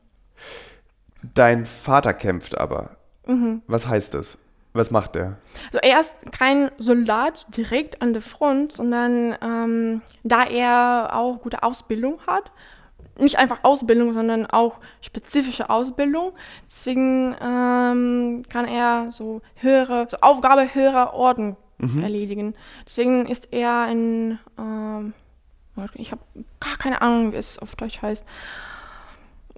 [1.34, 2.92] Dein Vater kämpft aber.
[3.28, 3.62] Mhm.
[3.68, 4.38] Was heißt das?
[4.74, 5.38] Was macht er?
[5.68, 11.64] Also er ist kein Soldat direkt an der Front, sondern ähm, da er auch gute
[11.64, 12.52] Ausbildung hat,
[13.18, 16.32] nicht einfach Ausbildung, sondern auch spezifische Ausbildung,
[16.68, 21.58] deswegen ähm, kann er so höhere, so Aufgabe höherer Orden
[22.02, 22.56] erledigen.
[22.86, 25.14] Deswegen ist er ein, ähm,
[25.94, 26.22] ich habe
[26.60, 28.26] gar keine Ahnung, wie es auf Deutsch heißt.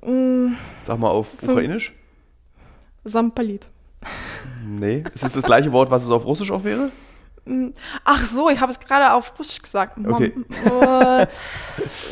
[0.04, 0.54] Mm,
[0.84, 1.94] Sag mal auf Ukrainisch.
[3.04, 3.68] Sampalit.
[4.66, 5.04] Nee.
[5.14, 6.92] Ist es das gleiche Wort, was es auf Russisch auch wäre?
[7.46, 7.70] Mm,
[8.04, 9.98] Ach so, ich habe es gerade auf Russisch gesagt.
[10.04, 10.34] Okay.
[10.66, 11.28] Äh,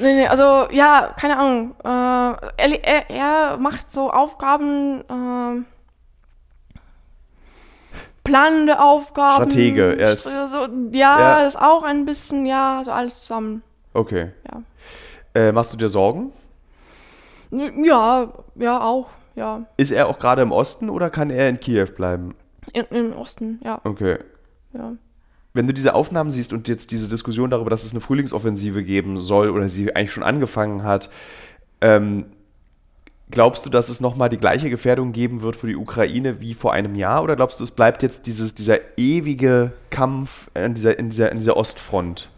[0.01, 1.76] nee, nee, also ja, keine Ahnung.
[1.84, 5.64] Äh, er, er, er macht so Aufgaben, äh,
[8.30, 9.49] planende Aufgaben.
[9.51, 11.47] Stratege, er ist- so, ja, Ja.
[11.47, 13.63] ist auch ein bisschen, ja, so alles zusammen.
[13.93, 14.32] Okay.
[14.51, 14.61] Ja.
[15.34, 16.32] Äh, machst du dir Sorgen?
[17.51, 19.65] Ja, ja, auch, ja.
[19.77, 22.36] Ist er auch gerade im Osten oder kann er in Kiew bleiben?
[22.73, 24.19] In, Im Osten, ja, Okay.
[24.73, 24.93] ja.
[25.53, 29.17] Wenn du diese Aufnahmen siehst und jetzt diese Diskussion darüber, dass es eine Frühlingsoffensive geben
[29.17, 31.09] soll oder sie eigentlich schon angefangen hat,
[31.82, 32.25] ähm,
[33.32, 36.73] glaubst du, dass es nochmal die gleiche Gefährdung geben wird für die Ukraine wie vor
[36.73, 37.23] einem Jahr?
[37.23, 41.38] Oder glaubst du, es bleibt jetzt dieses, dieser ewige Kampf an dieser, in, dieser, in
[41.38, 42.30] dieser Ostfront?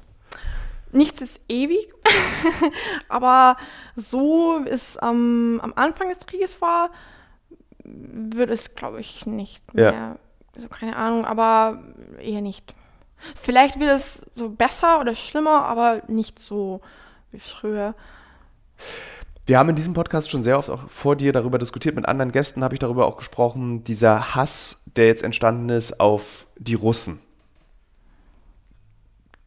[0.94, 1.88] Nichts ist ewig,
[3.08, 3.56] aber
[3.96, 6.90] so wie es am am Anfang des Krieges war,
[7.86, 9.92] wird es, glaube ich, nicht Ja.
[9.92, 10.20] mehr.
[10.54, 11.82] Also keine Ahnung, aber
[12.20, 12.76] eher nicht.
[13.42, 16.82] Vielleicht wird es so besser oder schlimmer, aber nicht so
[17.32, 17.96] wie früher.
[19.46, 21.96] Wir haben in diesem Podcast schon sehr oft auch vor dir darüber diskutiert.
[21.96, 26.46] Mit anderen Gästen habe ich darüber auch gesprochen, dieser Hass, der jetzt entstanden ist auf
[26.58, 27.20] die Russen.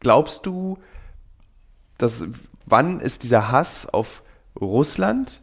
[0.01, 0.77] Glaubst du,
[1.97, 2.25] dass
[2.65, 4.21] wann ist dieser Hass auf
[4.59, 5.41] Russland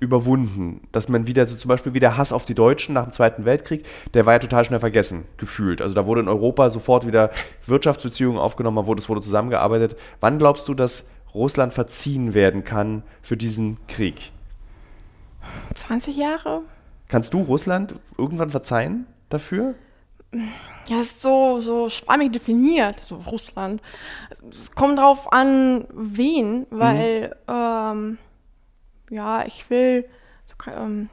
[0.00, 0.82] überwunden?
[0.92, 3.46] Dass man wieder, so zum Beispiel wie der Hass auf die Deutschen nach dem Zweiten
[3.46, 5.80] Weltkrieg, der war ja total schnell vergessen, gefühlt.
[5.80, 7.30] Also da wurde in Europa sofort wieder
[7.66, 9.96] Wirtschaftsbeziehungen aufgenommen, es wurde zusammengearbeitet.
[10.20, 14.32] Wann glaubst du, dass Russland verziehen werden kann für diesen Krieg?
[15.74, 16.62] 20 Jahre?
[17.08, 19.74] Kannst du Russland irgendwann verzeihen dafür?
[20.88, 23.80] Ja, ist so, so schwammig definiert, so Russland.
[24.50, 28.18] Es kommt drauf an, wen, weil, ähm,
[29.08, 30.06] ja, ich will,
[30.46, 31.08] so, ähm,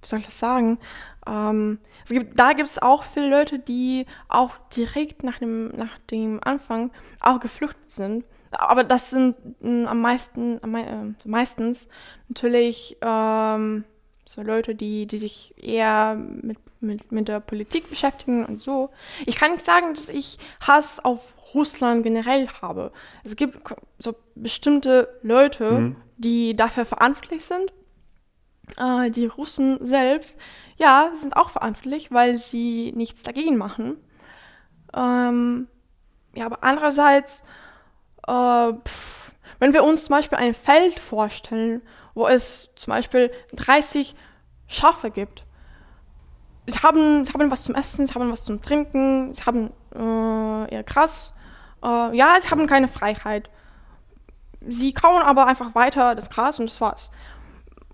[0.00, 0.78] wie soll ich das sagen?
[1.26, 5.98] Ähm, es gibt, da gibt es auch viele Leute, die auch direkt nach dem, nach
[6.10, 6.90] dem Anfang
[7.20, 8.24] auch geflüchtet sind.
[8.50, 11.88] Aber das sind mm, am meisten, am, mei- äh, so meistens
[12.28, 13.84] natürlich ähm,
[14.24, 18.90] so Leute, die, die sich eher mit, mit, mit der Politik beschäftigen und so.
[19.26, 22.92] Ich kann nicht sagen, dass ich Hass auf Russland generell habe.
[23.24, 23.60] Es gibt
[23.98, 25.96] so bestimmte Leute, Mhm.
[26.16, 27.72] die dafür verantwortlich sind.
[28.78, 30.38] Äh, die Russen selbst,
[30.76, 33.96] ja, sind auch verantwortlich, weil sie nichts dagegen machen.
[34.94, 35.68] Ähm,
[36.34, 37.44] ja, aber andererseits,
[38.30, 41.82] äh, pff, wenn wir uns zum Beispiel ein Feld vorstellen,
[42.14, 44.14] wo es zum Beispiel 30
[44.66, 45.44] Schafe gibt,
[46.66, 50.74] sie haben, sie haben was zum Essen, sie haben was zum Trinken, sie haben äh,
[50.74, 51.34] ihr Gras,
[51.82, 53.50] äh, ja, sie haben keine Freiheit.
[54.66, 57.10] Sie kauen aber einfach weiter das Gras und das war's.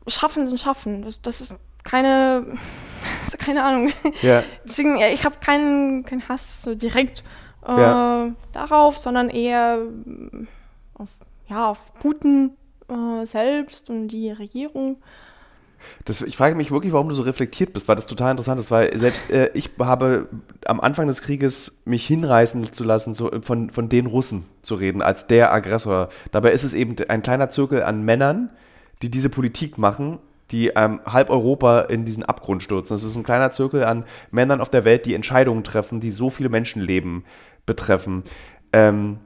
[0.09, 2.59] Schaffen sind Schaffen, das, das ist keine,
[3.39, 3.93] keine Ahnung.
[4.23, 4.43] Ja.
[4.65, 7.23] Deswegen, ja, ich habe keinen, keinen Hass so direkt
[7.67, 8.31] äh, Ja.
[8.53, 10.47] darauf, sondern eher mm,
[10.95, 11.11] auf,
[11.49, 12.53] ja, auf Putin
[12.89, 14.99] äh, selbst und die Regierung.
[16.05, 18.71] Das, ich frage mich wirklich, warum du so reflektiert bist, weil das total interessant ist,
[18.71, 20.29] weil selbst äh, ich habe
[20.65, 24.75] am Anfang des Krieges mich hinreißen zu lassen, so, äh, von, von den Russen zu
[24.77, 26.09] reden, als der Aggressor.
[26.33, 28.51] Dabei ist es eben ein kleiner Zirkel an Männern,
[29.03, 30.19] die diese Politik machen,
[30.51, 32.97] die ähm, halb Europa in diesen Abgrund stürzen.
[32.97, 36.31] Es ist ein kleiner Zirkel an Männern auf der Welt, die Entscheidungen treffen, die so
[36.31, 37.25] viele Menschenleben
[37.67, 38.25] betreffen.
[38.73, 39.19] Ähm,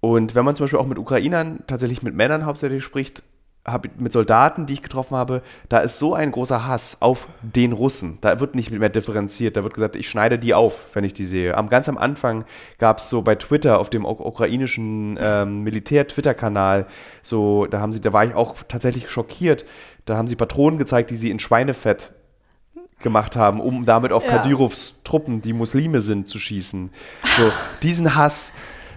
[0.00, 3.22] und wenn man zum Beispiel auch mit Ukrainern, tatsächlich mit Männern hauptsächlich spricht,
[3.66, 7.72] hab, mit Soldaten, die ich getroffen habe, da ist so ein großer Hass auf den
[7.72, 8.16] Russen.
[8.22, 9.54] Da wird nicht mehr differenziert.
[9.56, 11.54] Da wird gesagt, ich schneide die auf, wenn ich die sehe.
[11.54, 12.46] Am, ganz am Anfang
[12.78, 16.86] gab es so bei Twitter, auf dem uk- ukrainischen ähm, Militär-Twitter-Kanal,
[17.22, 19.66] so, da haben sie, da war ich auch tatsächlich schockiert.
[20.06, 22.12] Da haben sie Patronen gezeigt, die sie in Schweinefett
[23.00, 24.36] gemacht haben, um damit auf Ja.
[24.38, 26.90] Kadyrovs Truppen, die Muslime sind, zu schießen.
[27.36, 28.52] So, diesen Hass.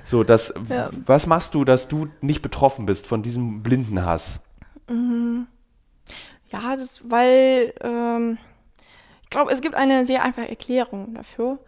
[0.06, 0.90] So, das, Ja.
[1.06, 4.42] was machst du, dass du nicht betroffen bist von diesem blinden Hass?
[6.52, 8.38] Ja, das, weil ähm,
[9.24, 11.60] ich glaube, es gibt eine sehr einfache Erklärung dafür.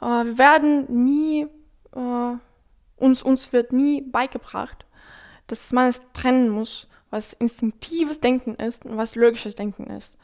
[0.00, 1.46] Äh, wir werden nie,
[1.94, 2.34] äh,
[2.96, 4.84] uns, uns wird nie beigebracht,
[5.46, 10.16] dass man es trennen muss, was instinktives Denken ist und was logisches Denken ist.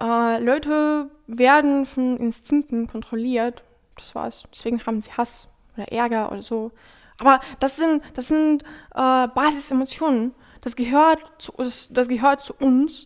[0.00, 3.62] Äh, Leute werden von Instinkten kontrolliert,
[3.96, 4.44] das war's.
[4.52, 6.72] Deswegen haben sie Hass oder Ärger oder so.
[7.18, 8.62] Aber das sind, das sind
[8.94, 10.34] äh, Basisemotionen.
[10.60, 13.04] Das gehört zu uns, das gehört zu uns.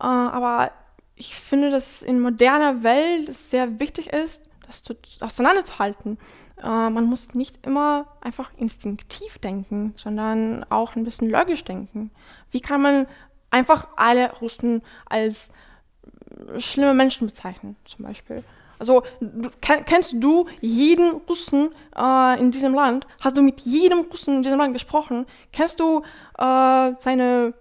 [0.00, 0.70] Äh, aber
[1.16, 6.18] ich finde, dass in moderner Welt es sehr wichtig ist, das zu, auseinanderzuhalten.
[6.62, 12.10] Äh, man muss nicht immer einfach instinktiv denken, sondern auch ein bisschen logisch denken.
[12.50, 13.06] Wie kann man
[13.50, 15.50] einfach alle Russen als
[16.58, 18.44] schlimme Menschen bezeichnen, zum Beispiel.
[18.78, 23.06] Also du, kennst du jeden Russen äh, in diesem Land?
[23.20, 25.26] Hast du mit jedem Russen in diesem Land gesprochen?
[25.52, 26.02] Kennst du
[26.38, 27.54] äh, seine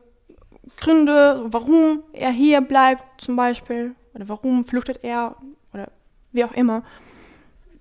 [0.80, 3.96] Gründe, warum er hier bleibt zum Beispiel?
[4.14, 5.36] Oder warum flüchtet er?
[5.74, 5.90] Oder
[6.32, 6.84] wie auch immer.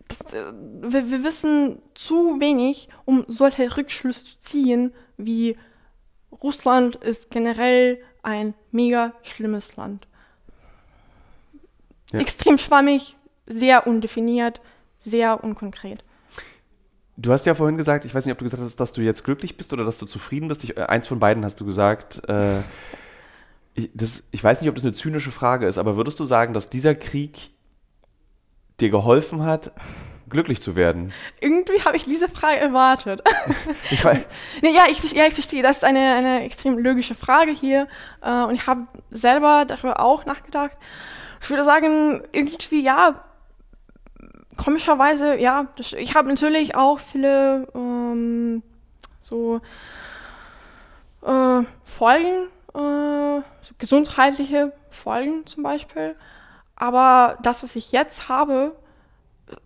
[0.08, 5.56] Das, äh, wir, wir wissen zu wenig, um solche Rückschlüsse zu ziehen, wie
[6.42, 10.06] Russland ist generell ein mega schlimmes Land.
[12.16, 12.22] Ja.
[12.22, 14.60] Extrem schwammig, sehr undefiniert,
[14.98, 16.02] sehr unkonkret.
[17.18, 19.24] Du hast ja vorhin gesagt, ich weiß nicht, ob du gesagt hast, dass du jetzt
[19.24, 20.64] glücklich bist oder dass du zufrieden bist.
[20.64, 22.28] Ich, äh, eins von beiden hast du gesagt.
[22.28, 22.58] Äh,
[23.74, 26.52] ich, das, ich weiß nicht, ob das eine zynische Frage ist, aber würdest du sagen,
[26.52, 27.50] dass dieser Krieg
[28.80, 29.72] dir geholfen hat,
[30.28, 31.12] glücklich zu werden?
[31.40, 33.22] Irgendwie habe ich diese Frage erwartet.
[33.90, 34.04] ich
[34.62, 35.62] nee, ja, ich, ja, ich verstehe.
[35.62, 37.88] Das ist eine, eine extrem logische Frage hier.
[38.22, 40.76] Äh, und ich habe selber darüber auch nachgedacht.
[41.46, 43.14] Ich würde sagen, irgendwie, ja,
[44.56, 48.64] komischerweise, ja, das, ich habe natürlich auch viele ähm,
[49.20, 49.60] so
[51.22, 56.16] äh, Folgen, äh, so gesundheitliche Folgen zum Beispiel.
[56.74, 58.74] Aber das, was ich jetzt habe,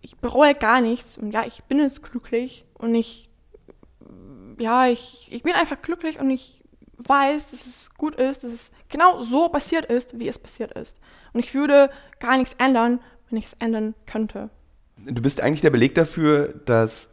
[0.01, 1.17] ich bereue gar nichts.
[1.17, 3.27] Und ja, ich bin jetzt glücklich und ich,
[4.59, 6.63] ja, ich, ich bin einfach glücklich und ich
[6.99, 10.95] weiß, dass es gut ist, dass es genau so passiert ist, wie es passiert ist.
[11.33, 14.49] Und ich würde gar nichts ändern, wenn ich es ändern könnte
[15.05, 17.09] du bist eigentlich der Beleg dafür, dass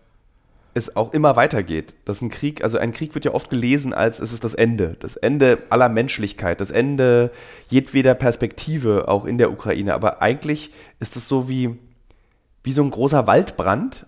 [0.74, 1.94] es auch immer weitergeht.
[2.04, 4.96] Dass ein Krieg, also ein Krieg wird ja oft gelesen als es ist das Ende,
[5.00, 7.30] das Ende aller Menschlichkeit, das Ende
[7.68, 9.94] jedweder Perspektive auch in der Ukraine.
[9.94, 11.78] Aber eigentlich ist es so wie,
[12.62, 14.06] wie so ein großer Waldbrand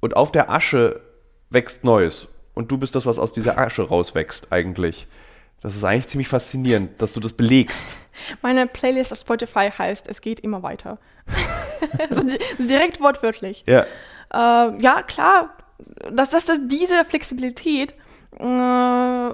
[0.00, 1.00] und auf der Asche
[1.50, 2.28] wächst Neues.
[2.54, 5.06] Und du bist das, was aus dieser Asche rauswächst eigentlich.
[5.62, 7.88] Das ist eigentlich ziemlich faszinierend, dass du das belegst.
[8.42, 10.98] Meine Playlist auf Spotify heißt Es geht immer weiter.
[12.10, 12.24] also
[12.58, 13.64] direkt wortwörtlich.
[13.66, 13.86] Ja.
[14.32, 15.56] Äh, ja, klar,
[16.10, 17.94] dass, dass, dass diese Flexibilität,
[18.38, 19.28] äh,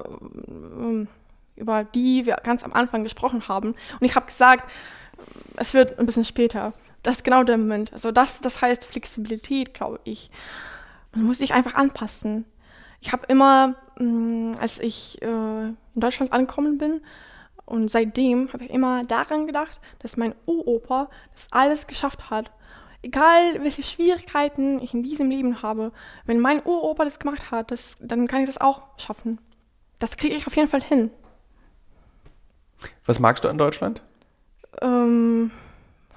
[1.57, 4.71] über die wir ganz am Anfang gesprochen haben, und ich habe gesagt,
[5.57, 6.73] es wird ein bisschen später.
[7.03, 7.93] Das ist genau der Moment.
[7.93, 10.31] Also das, das heißt Flexibilität, glaube ich.
[11.15, 12.45] Man muss sich einfach anpassen.
[13.07, 17.03] Ich habe immer, mh, mm, als ich äh, in Deutschland angekommen bin,
[17.65, 22.51] und seitdem habe ich immer daran gedacht, dass mein Uropa das alles geschafft hat.
[23.03, 25.93] Egal welche Schwierigkeiten ich in diesem Leben habe,
[26.25, 29.39] wenn mein Uropa das gemacht hat, das, dann kann ich das auch schaffen.
[30.01, 31.13] Das kriege ich auf jeden Fall hin.
[33.05, 34.03] Was magst du an Deutschland?
[34.83, 35.53] Ähm,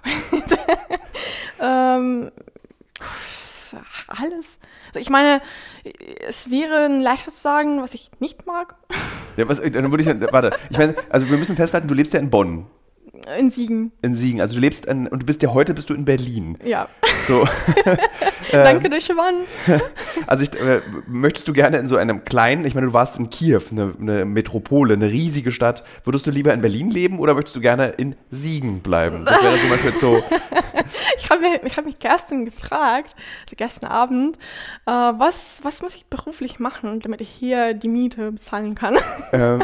[1.60, 2.32] ähm,
[4.10, 4.60] alles.
[4.88, 5.42] Also ich meine,
[6.28, 8.76] es wäre leichter zu sagen, was ich nicht mag.
[9.38, 12.20] Ja, was, dann würde ich, warte, ich meine, also wir müssen festhalten, du lebst ja
[12.20, 12.66] in Bonn.
[13.38, 13.92] In Siegen.
[14.02, 14.42] In Siegen.
[14.42, 16.58] Also du lebst in, und du bist ja heute bist du in Berlin.
[16.64, 16.88] Ja.
[17.28, 17.48] So.
[18.52, 19.36] Danke, Bahn.
[20.28, 23.30] Also ich, äh, möchtest du gerne in so einem kleinen, ich meine, du warst in
[23.30, 25.84] Kiew, eine, eine, Metropole, eine riesige Stadt.
[26.04, 29.26] Würdest du lieber in Berlin leben oder möchtest du gerne in Siegen bleiben?
[29.26, 30.24] Das wäre zum Beispiel so.
[31.20, 34.38] ich habe mich, hab mich gestern gefragt, also gestern Abend,
[34.86, 38.98] äh, was, was muss ich beruflich machen, damit ich hier die Miete bezahlen kann?
[39.32, 39.64] Ähm,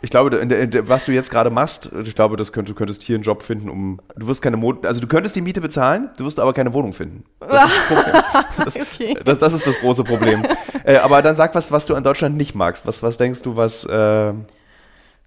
[0.00, 2.68] ich glaube, in der, in der, was du jetzt gerade machst, ich glaube, das könnt,
[2.68, 4.00] du könntest hier einen Job finden, um.
[4.16, 6.92] Du wirst keine Mo also du könntest die Miete bezahlen, du wirst aber keine Wohnung
[6.92, 7.24] finden.
[7.40, 7.90] Das ist
[8.64, 9.16] das, okay.
[9.24, 10.44] das, das, ist das große Problem.
[10.84, 12.86] äh, aber dann sag was, was du an Deutschland nicht magst.
[12.86, 13.84] Was, was denkst du, was.
[13.84, 14.32] Äh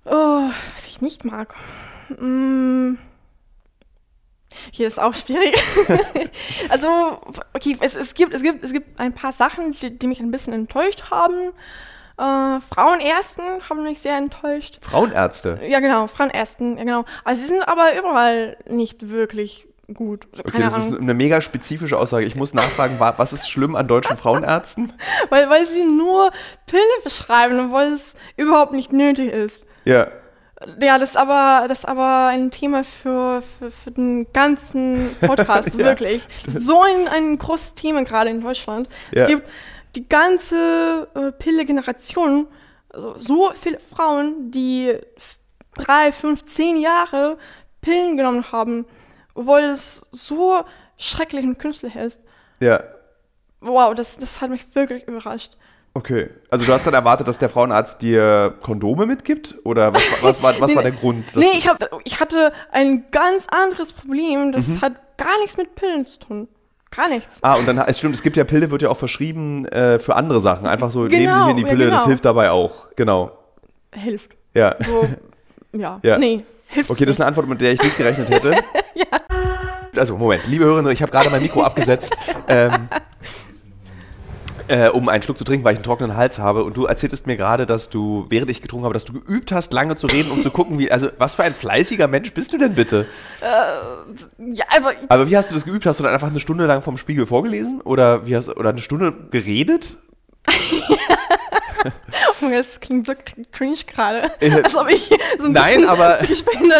[0.05, 1.53] oh, was ich nicht mag.
[2.19, 2.95] Mm.
[4.71, 5.53] Hier ist auch schwierig.
[6.69, 7.19] also,
[7.53, 10.31] okay, es, es, gibt, es, gibt, es gibt ein paar Sachen, die, die mich ein
[10.31, 11.51] bisschen enttäuscht haben.
[12.17, 14.79] Äh, Frauenärzten haben mich sehr enttäuscht.
[14.81, 15.59] Frauenärzte?
[15.67, 17.05] Ja, genau, Frauenärzten, ja, genau.
[17.23, 20.27] Also sie sind aber überall nicht wirklich gut.
[20.31, 20.93] Also, okay, das Ahnung.
[20.93, 22.25] ist eine mega spezifische Aussage.
[22.25, 24.93] Ich muss nachfragen, was ist schlimm an deutschen Frauenärzten?
[25.29, 26.31] weil, weil sie nur
[26.65, 29.63] Pille verschreiben weil es überhaupt nicht nötig ist.
[29.83, 30.07] Ja.
[30.79, 35.73] Ja, das ist aber, das ist aber ein Thema für, für, für den ganzen Podcast,
[35.77, 35.85] ja.
[35.85, 36.25] wirklich.
[36.47, 38.87] So ein, ein großes Thema gerade in Deutschland.
[39.11, 39.23] Ja.
[39.23, 39.49] Es gibt
[39.95, 42.47] die ganze äh, Pille-Generation,
[42.89, 44.97] also so viele Frauen, die
[45.73, 47.37] drei, fünf, zehn Jahre
[47.81, 48.85] Pillen genommen haben,
[49.33, 50.63] obwohl es so
[50.97, 52.21] schrecklich und künstlich ist.
[52.61, 52.81] Ja.
[53.59, 55.57] Wow, das, das hat mich wirklich überrascht.
[55.97, 59.55] Okay, also du hast dann erwartet, dass der Frauenarzt dir Kondome mitgibt?
[59.63, 61.33] Oder was, was, war, was nee, war der Grund?
[61.37, 64.51] Nee, ich, hab, ich hatte ein ganz anderes Problem.
[64.51, 64.81] Das mhm.
[64.81, 66.47] hat gar nichts mit Pillen zu tun.
[66.91, 67.39] Gar nichts.
[67.43, 70.17] Ah, und dann, es stimmt, es gibt ja Pille, wird ja auch verschrieben äh, für
[70.17, 70.67] andere Sachen.
[70.67, 71.97] Einfach so, genau, nehmen Sie hier die Pille, ja, genau.
[71.97, 72.89] das hilft dabei auch.
[72.97, 73.31] Genau.
[73.93, 74.35] Hilft.
[74.53, 74.75] Ja.
[74.79, 75.07] So,
[75.71, 75.99] ja.
[76.03, 76.17] Ja.
[76.17, 78.51] Nee, hilft Okay, das ist eine Antwort, mit der ich nicht gerechnet hätte.
[78.95, 79.05] ja.
[79.95, 82.15] Also, Moment, liebe Hörerinnen, ich habe gerade mein Mikro abgesetzt,
[82.49, 82.89] ähm,
[84.67, 86.63] äh, um einen Schluck zu trinken, weil ich einen trockenen Hals habe.
[86.63, 89.73] Und du erzähltest mir gerade, dass du, während ich getrunken habe, dass du geübt hast,
[89.73, 92.57] lange zu reden, um zu gucken, wie, also, was für ein fleißiger Mensch bist du
[92.57, 93.05] denn bitte?
[93.41, 95.85] Ja, aber Aber wie hast du das geübt?
[95.85, 97.81] Hast du dann einfach eine Stunde lang vom Spiegel vorgelesen?
[97.81, 99.97] Oder, wie hast, oder eine Stunde geredet?
[102.41, 103.13] das klingt so
[103.51, 104.31] cringe gerade.
[104.63, 105.09] Als ob ich
[105.39, 106.17] so ein Nein, bisschen aber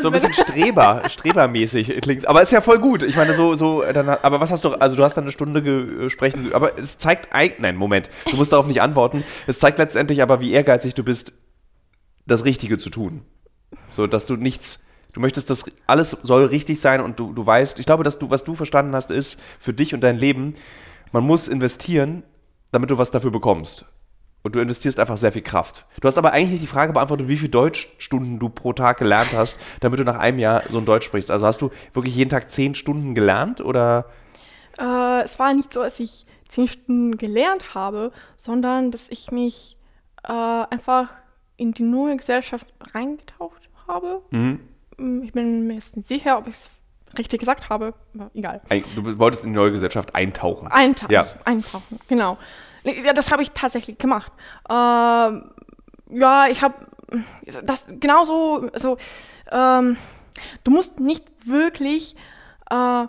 [0.02, 0.46] so ein bisschen bin.
[0.46, 2.28] Streber, Strebermäßig klingt.
[2.28, 3.04] Aber ist ja voll gut.
[3.04, 5.62] Ich meine, so, so, dann, aber was hast du, also du hast dann eine Stunde
[5.64, 9.24] ge, äh, aber es zeigt, eig- nein, Moment, du musst darauf nicht antworten.
[9.48, 11.34] Es zeigt letztendlich aber, wie ehrgeizig du bist,
[12.26, 13.22] das Richtige zu tun.
[13.92, 17.80] So, dass du nichts, du möchtest, das alles soll richtig sein und du, du weißt,
[17.80, 20.56] ich glaube, dass du, was du verstanden hast, ist für dich und dein Leben,
[21.12, 22.24] man muss investieren,
[22.72, 23.86] damit du was dafür bekommst.
[24.46, 25.88] Und du investierst einfach sehr viel Kraft.
[26.00, 29.32] Du hast aber eigentlich nicht die Frage beantwortet, wie viele Deutschstunden du pro Tag gelernt
[29.34, 31.32] hast, damit du nach einem Jahr so ein Deutsch sprichst.
[31.32, 34.06] Also hast du wirklich jeden Tag zehn Stunden gelernt oder?
[34.78, 39.78] Äh, es war nicht so, dass ich zehn Stunden gelernt habe, sondern dass ich mich
[40.24, 41.10] äh, einfach
[41.58, 44.22] in die neue Gesellschaft reingetaucht habe.
[44.30, 44.60] Mhm.
[44.98, 46.70] Mm, Ich bin mir jetzt nicht sicher, ob ich es
[47.18, 48.62] richtig gesagt habe, aber egal.
[48.94, 50.68] Du wolltest in die neue Gesellschaft eintauchen.
[50.68, 51.26] Eintauchen, Ja.
[51.46, 52.38] eintauchen, genau.
[52.86, 54.32] Ja, das habe ich tatsächlich gemacht.
[54.70, 55.52] Ähm,
[56.10, 56.76] ja, ich habe
[57.64, 58.98] das genauso, also
[59.52, 59.98] ähm,
[60.64, 62.16] du musst nicht wirklich
[62.70, 63.08] äh,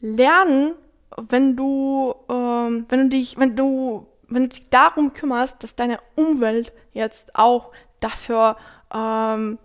[0.00, 0.74] lernen,
[1.16, 5.98] wenn du, ähm, wenn du dich, wenn du, wenn du dich darum kümmerst, dass deine
[6.14, 8.56] Umwelt jetzt auch dafür
[8.94, 9.58] ähm,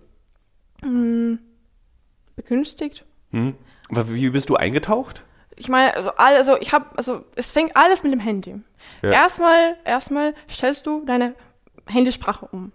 [0.84, 1.38] mh,
[2.36, 3.05] begünstigt.
[3.89, 5.24] Aber Wie bist du eingetaucht?
[5.55, 8.61] Ich meine, also, also ich habe, also es fängt alles mit dem Handy.
[9.01, 9.11] Ja.
[9.11, 11.36] Erstmal, erstmal stellst du deine
[11.88, 12.71] Handysprache um.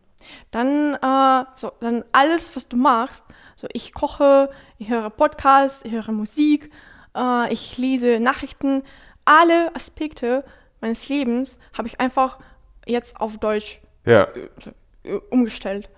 [0.51, 3.25] Dann, äh, so, dann alles, was du machst.
[3.57, 6.71] So, ich koche, ich höre Podcasts, ich höre Musik,
[7.17, 8.83] äh, ich lese Nachrichten.
[9.25, 10.45] Alle Aspekte
[10.81, 12.39] meines Lebens habe ich einfach
[12.87, 14.29] jetzt auf Deutsch Ja.
[15.31, 15.89] umgestellt.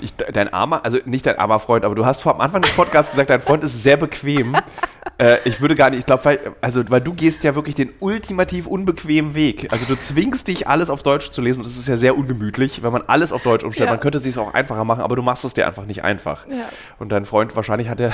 [0.00, 2.70] Ich, dein armer, also nicht dein armer Freund, aber du hast vor am Anfang des
[2.72, 4.56] Podcasts gesagt, dein Freund ist sehr bequem.
[5.18, 7.90] äh, ich würde gar nicht, ich glaube, weil, also, weil du gehst ja wirklich den
[8.00, 9.68] ultimativ unbequemen Weg.
[9.72, 11.62] Also du zwingst dich, alles auf Deutsch zu lesen.
[11.62, 13.86] Das ist ja sehr ungemütlich, wenn man alles auf Deutsch umstellt.
[13.88, 13.92] Ja.
[13.92, 16.46] Man könnte es sich auch einfacher machen, aber du machst es dir einfach nicht einfach.
[16.48, 16.68] Ja.
[16.98, 18.12] Und dein Freund, wahrscheinlich hat er,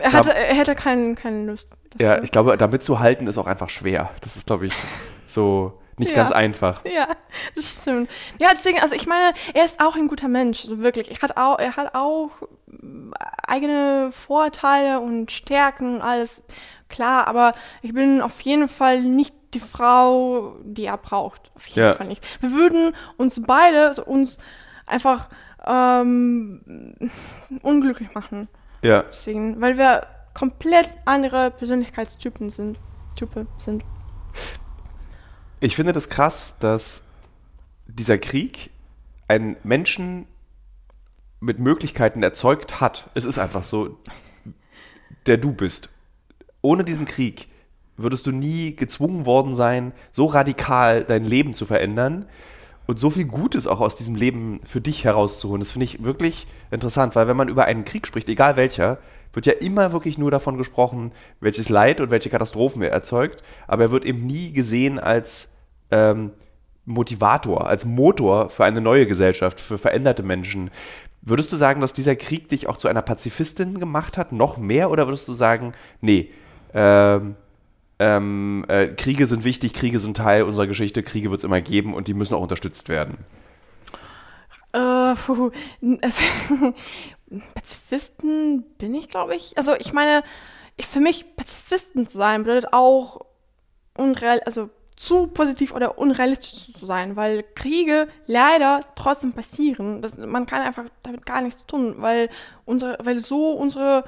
[0.00, 1.68] Er, hatte, er hätte keinen keine Lust.
[1.98, 2.24] ja, dafür.
[2.24, 4.10] ich glaube, damit zu halten ist auch einfach schwer.
[4.20, 4.72] Das ist, glaube ich,
[5.26, 6.16] so nicht Ja.
[6.16, 6.80] ganz einfach.
[6.84, 7.06] Ja,
[7.54, 8.08] das stimmt.
[8.38, 11.10] Ja, deswegen, also ich meine, er ist auch ein guter Mensch, also wirklich.
[11.10, 12.30] Er hat auch, er hat auch
[13.46, 16.42] eigene Vorteile und Stärken und alles.
[16.88, 21.50] Klar, aber ich bin auf jeden Fall nicht die Frau, die er braucht.
[21.54, 21.94] Auf jeden Ja.
[21.94, 22.24] Fall nicht.
[22.42, 24.38] Wir würden uns beide, also uns
[24.86, 25.28] einfach
[25.64, 26.94] ähm,
[27.62, 28.48] unglücklich machen.
[28.82, 29.02] Ja.
[29.04, 32.78] Deswegen, weil wir komplett andere Persönlichkeitstypen sind.
[33.16, 33.84] Type sind.
[35.60, 37.02] Ich finde das krass, dass
[37.86, 38.70] dieser Krieg
[39.28, 40.26] einen Menschen
[41.42, 43.10] mit Möglichkeiten erzeugt hat.
[43.14, 43.98] Es ist einfach so,
[45.26, 45.88] der du bist.
[46.62, 47.48] Ohne diesen Krieg
[47.96, 52.26] würdest du nie gezwungen worden sein, so radikal dein Leben zu verändern
[52.86, 55.60] und so viel Gutes auch aus diesem Leben für dich herauszuholen.
[55.60, 58.98] Das finde ich wirklich interessant, weil wenn man über einen Krieg spricht, egal welcher,
[59.32, 63.84] wird ja immer wirklich nur davon gesprochen, welches Leid und welche Katastrophen er erzeugt, aber
[63.84, 65.54] er wird eben nie gesehen als
[65.90, 66.30] ähm,
[66.84, 70.70] Motivator, als Motor für eine neue Gesellschaft, für veränderte Menschen.
[71.22, 74.90] Würdest du sagen, dass dieser Krieg dich auch zu einer Pazifistin gemacht hat, noch mehr,
[74.90, 76.30] oder würdest du sagen, nee,
[76.74, 77.36] ähm,
[78.00, 81.94] ähm, äh, Kriege sind wichtig, Kriege sind Teil unserer Geschichte, Kriege wird es immer geben
[81.94, 83.18] und die müssen auch unterstützt werden?
[84.72, 85.52] Äh, puh,
[86.00, 86.22] also,
[87.54, 89.56] Pazifisten bin ich, glaube ich.
[89.56, 90.24] Also ich meine,
[90.76, 93.20] ich, für mich Pazifisten zu sein bedeutet auch
[93.96, 94.70] unreal, also
[95.02, 100.00] zu positiv oder unrealistisch zu sein, weil Kriege leider trotzdem passieren.
[100.00, 102.30] Das, man kann einfach damit gar nichts tun, weil
[102.66, 104.04] unsere, weil so unsere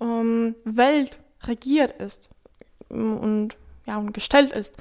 [0.00, 2.30] ähm, Welt regiert ist
[2.90, 3.56] ähm, und
[3.86, 4.74] ja und gestellt ist.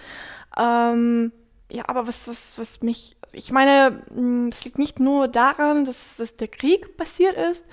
[0.58, 1.32] Ähm,
[1.70, 6.18] ja, aber was, was, was mich, ich meine, mh, das liegt nicht nur daran, dass,
[6.18, 7.68] dass der Krieg passiert ist.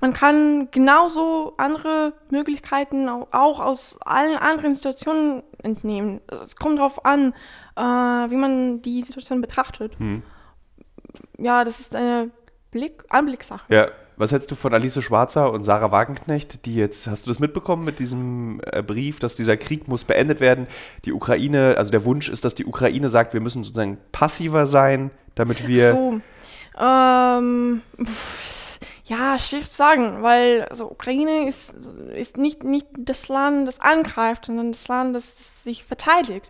[0.00, 6.20] Man kann genauso andere Möglichkeiten au- auch aus allen anderen Situationen entnehmen.
[6.40, 7.34] Es kommt darauf an,
[7.76, 9.98] äh, wie man die Situation betrachtet.
[9.98, 10.22] Hm.
[11.38, 12.30] Ja, das ist eine
[12.70, 13.72] Blick, Anblickssache.
[13.72, 13.88] Ja.
[14.16, 17.86] Was hältst du von Alice Schwarzer und Sarah Wagenknecht, die jetzt, hast du das mitbekommen
[17.86, 20.66] mit diesem äh, Brief, dass dieser Krieg muss beendet werden?
[21.06, 25.10] Die Ukraine, also der Wunsch ist, dass die Ukraine sagt, wir müssen sozusagen passiver sein,
[25.36, 25.88] damit wir.
[25.88, 26.20] So,
[26.78, 28.59] ähm, pff,
[29.10, 31.74] Ja, schwierig zu sagen, weil also Ukraine ist,
[32.14, 36.48] ist nicht, nicht das Land, das angreift, sondern das Land, das, das sich verteidigt.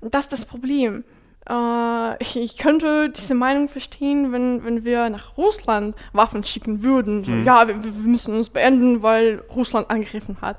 [0.00, 1.04] Und das ist das Problem.
[1.46, 7.26] Äh, ich, ich, könnte diese Meinung verstehen, wenn, wenn wir nach Russland Waffen schicken würden.
[7.26, 7.44] Mhm.
[7.44, 10.56] Ja, wir, wir müssen uns beenden, weil Russland angegriffen hat.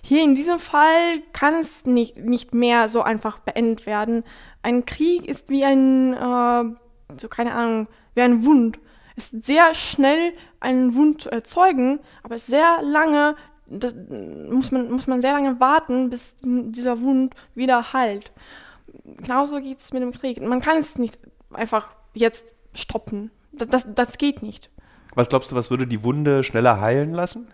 [0.00, 4.22] Hier in diesem Fall kann es nicht, nicht mehr so einfach beendet werden.
[4.62, 6.72] Ein Krieg ist wie ein, äh,
[7.16, 8.78] so keine Ahnung, wie ein Wund.
[9.16, 13.36] Es ist sehr schnell, einen Wund zu erzeugen, aber sehr lange,
[14.50, 18.32] muss, man, muss man sehr lange warten, bis dieser Wund wieder heilt.
[19.04, 20.40] Genauso geht es mit dem Krieg.
[20.40, 21.18] Man kann es nicht
[21.52, 23.30] einfach jetzt stoppen.
[23.52, 24.70] Das, das, das geht nicht.
[25.14, 27.48] Was glaubst du, was würde die Wunde schneller heilen lassen?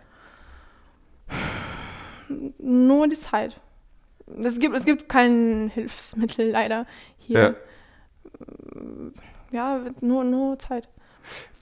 [2.59, 3.61] Nur die Zeit.
[4.43, 6.87] Es gibt, es gibt kein Hilfsmittel leider
[7.17, 7.57] hier.
[9.51, 10.89] Ja, ja nur, nur Zeit.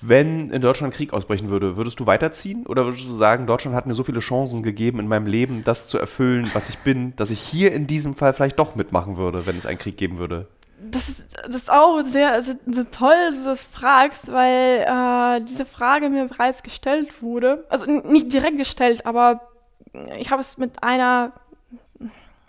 [0.01, 2.67] Wenn in Deutschland Krieg ausbrechen würde, würdest du weiterziehen?
[2.67, 5.89] Oder würdest du sagen, Deutschland hat mir so viele Chancen gegeben, in meinem Leben das
[5.89, 9.47] zu erfüllen, was ich bin, dass ich hier in diesem Fall vielleicht doch mitmachen würde,
[9.47, 10.49] wenn es einen Krieg geben würde?
[10.79, 15.45] Das ist, das ist auch sehr, sehr, sehr toll, dass du das fragst, weil äh,
[15.45, 17.64] diese Frage mir bereits gestellt wurde.
[17.71, 19.49] Also nicht direkt gestellt, aber
[20.19, 21.33] ich habe es mit einer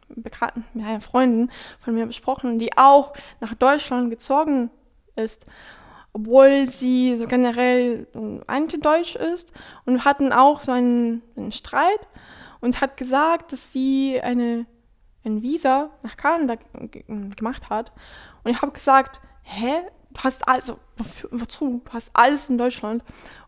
[0.09, 4.69] Bekannten, mit einer Freundin von mir besprochen, die auch nach Deutschland gezogen
[5.15, 5.45] ist
[6.17, 8.07] obwohl sie so generell
[8.47, 9.51] anti-deutsch ist.
[9.85, 12.07] Und hatten auch so einen, einen Streit.
[12.59, 14.65] Und hat gesagt, dass sie eine,
[15.23, 16.55] ein Visa nach Kanada
[17.35, 17.91] gemacht hat.
[18.43, 19.81] Und ich habe gesagt, hä?
[20.09, 20.79] Du hast also,
[21.29, 21.83] wozu?
[21.85, 23.03] Du hast alles in Deutschland.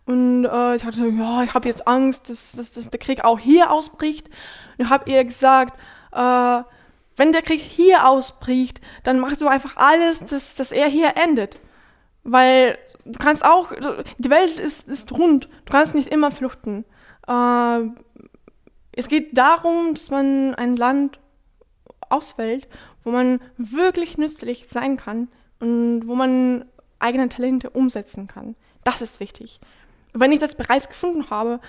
[0.05, 3.23] Und äh, ich hatte so, ja, ich habe jetzt Angst, dass, dass, dass, der Krieg
[3.23, 4.27] auch hier ausbricht.
[4.77, 5.79] Und ich habe ihr gesagt,
[6.11, 6.61] äh,
[7.15, 11.57] wenn der Krieg hier ausbricht, dann machst du einfach alles, dass, dass er hier endet.
[12.31, 13.71] Weil du kannst auch,
[14.19, 16.85] die Welt ist, ist rund, du kannst nicht immer flüchten.
[17.27, 17.79] Äh,
[18.91, 21.19] es geht darum, dass man ein Land
[22.09, 22.67] auswählt,
[23.03, 26.65] wo man wirklich nützlich sein kann und wo man
[26.99, 28.55] eigene Talente umsetzen kann.
[28.83, 29.59] Das ist wichtig.
[30.13, 31.59] Wenn ich das bereits gefunden habe,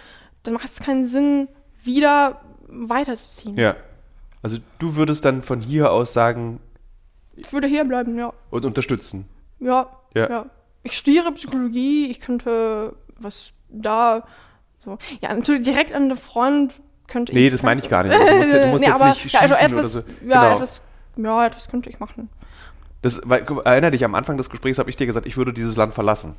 [0.42, 1.48] dann macht es keinen Sinn,
[1.82, 3.56] wieder weiterzuziehen.
[3.56, 3.76] Ja.
[4.42, 6.60] Also du würdest dann von hier aus sagen.
[7.34, 8.32] Ich würde hier bleiben, ja.
[8.50, 9.26] Und unterstützen.
[9.58, 10.28] Ja, ja.
[10.28, 10.46] ja.
[10.82, 14.24] Ich studiere Psychologie, ich könnte was da
[14.84, 14.98] so.
[15.20, 16.74] Ja, natürlich direkt an der Front
[17.06, 17.44] könnte nee, ich.
[17.46, 18.14] Nee, das meine ich gar nicht.
[18.14, 19.98] Du musst, du musst nee, jetzt aber, nicht schießen ja, also etwas, oder so.
[20.26, 20.54] Ja, genau.
[20.54, 20.80] etwas,
[21.16, 22.28] ja, etwas könnte ich machen.
[23.02, 25.76] Das, weil, erinnere dich, am Anfang des Gesprächs habe ich dir gesagt, ich würde dieses
[25.76, 26.34] Land verlassen.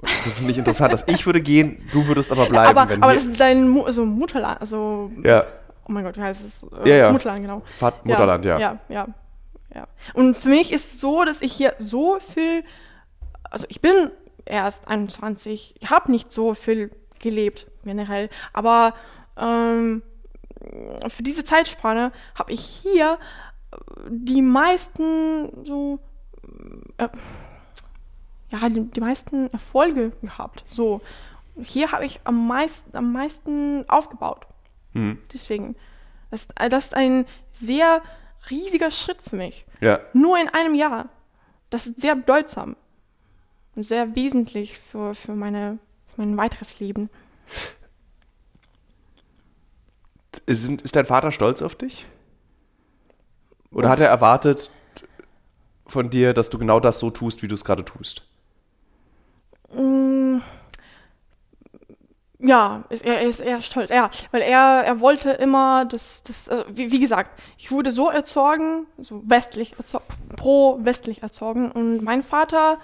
[0.00, 2.76] Das ist nicht interessant, dass ich würde gehen, du würdest aber bleiben.
[2.76, 5.44] Aber, aber das ist dein Mu also Mutterland, also ja.
[5.88, 6.62] oh mein Gott, wie heißt es?
[6.84, 7.12] Äh, ja, ja.
[7.12, 7.62] Mutterland, genau.
[7.78, 8.58] Vater, Mutterland, ja.
[8.58, 9.06] Ja, ja,
[9.74, 9.86] ja.
[10.12, 12.62] Und für mich ist es so, dass ich hier so viel
[13.50, 14.10] also ich bin
[14.44, 18.94] erst 21, ich habe nicht so viel gelebt generell, aber
[19.36, 20.02] ähm,
[21.08, 23.18] für diese Zeitspanne habe ich hier
[23.72, 23.76] äh,
[24.08, 25.98] die meisten so
[26.98, 27.08] äh,
[28.50, 30.64] ja die, die, meisten Erfolge gehabt.
[30.66, 31.00] So
[31.62, 34.46] hier habe ich am meisten am meisten aufgebaut.
[34.92, 35.18] Mhm.
[35.32, 35.76] Deswegen
[36.30, 38.02] das, das ist ein sehr
[38.50, 39.66] riesiger Schritt für mich.
[39.80, 40.00] Ja.
[40.12, 41.08] Nur in einem Jahr.
[41.70, 42.76] Das ist sehr bedeutsam
[43.76, 45.78] sehr wesentlich für, für, meine,
[46.14, 47.10] für mein weiteres Leben.
[50.46, 52.06] Ist, ist dein Vater stolz auf dich?
[53.70, 54.70] Oder hat er erwartet
[55.86, 58.22] von dir, dass du genau das so tust, wie du es gerade tust?
[59.72, 60.38] Mm,
[62.38, 66.92] ja, er ist eher stolz, ja, weil er, er wollte immer, dass, das, also wie,
[66.92, 70.04] wie, gesagt, ich wurde so erzogen, so westlich, erzogen,
[70.36, 72.78] pro-westlich erzogen und mein Vater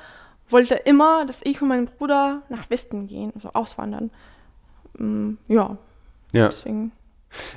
[0.52, 4.10] wollte immer, dass ich und mein Bruder nach Westen gehen, also auswandern.
[4.98, 5.76] Mm, ja.
[6.32, 6.48] Ja.
[6.48, 6.92] Deswegen.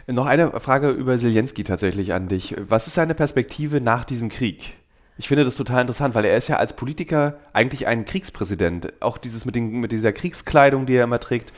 [0.08, 2.56] Noch eine Frage über Zelensky tatsächlich an dich.
[2.58, 4.74] Was ist seine Perspektive nach diesem Krieg?
[5.18, 8.94] Ich finde das total interessant, weil er ist ja als Politiker eigentlich ein Kriegspräsident.
[9.02, 11.54] Auch dieses mit, den, mit dieser Kriegskleidung, die er immer trägt.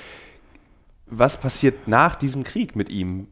[1.07, 3.27] Was passiert nach diesem Krieg mit ihm?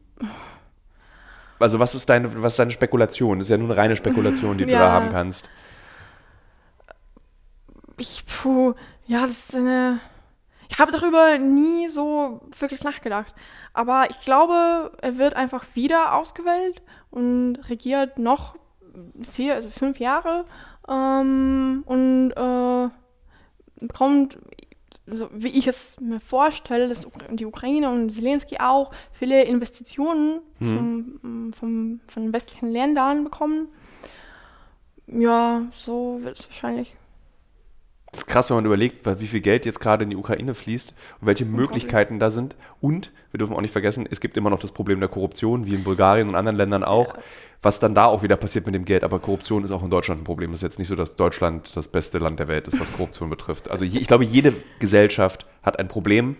[1.58, 3.38] Also was ist deine, was ist deine Spekulation?
[3.38, 4.70] Das ist ja nur eine reine Spekulation, die ja.
[4.70, 5.50] du da haben kannst
[7.98, 8.74] ich, puh,
[9.06, 10.00] ja, das ist eine.
[10.68, 13.32] Ich habe darüber nie so wirklich nachgedacht.
[13.72, 18.56] Aber ich glaube, er wird einfach wieder ausgewählt und regiert noch
[19.30, 20.44] vier, also fünf Jahre
[20.88, 22.88] ähm, und äh,
[23.86, 24.38] bekommt,
[25.06, 31.18] so wie ich es mir vorstelle, dass die Ukraine und Zelensky auch viele Investitionen mhm.
[31.20, 33.68] vom, vom, von westlichen Ländern bekommen.
[35.06, 36.96] Ja, so wird es wahrscheinlich
[38.24, 41.44] krass, wenn man überlegt, wie viel Geld jetzt gerade in die Ukraine fließt und welche
[41.44, 42.56] Möglichkeiten da sind.
[42.80, 45.74] Und wir dürfen auch nicht vergessen, es gibt immer noch das Problem der Korruption, wie
[45.74, 47.14] in Bulgarien und anderen Ländern auch.
[47.14, 47.22] Ja.
[47.62, 49.02] Was dann da auch wieder passiert mit dem Geld.
[49.02, 50.52] Aber Korruption ist auch in Deutschland ein Problem.
[50.52, 53.28] Es ist jetzt nicht so, dass Deutschland das beste Land der Welt ist, was Korruption
[53.28, 53.70] betrifft.
[53.70, 56.36] Also ich glaube, jede Gesellschaft hat ein Problem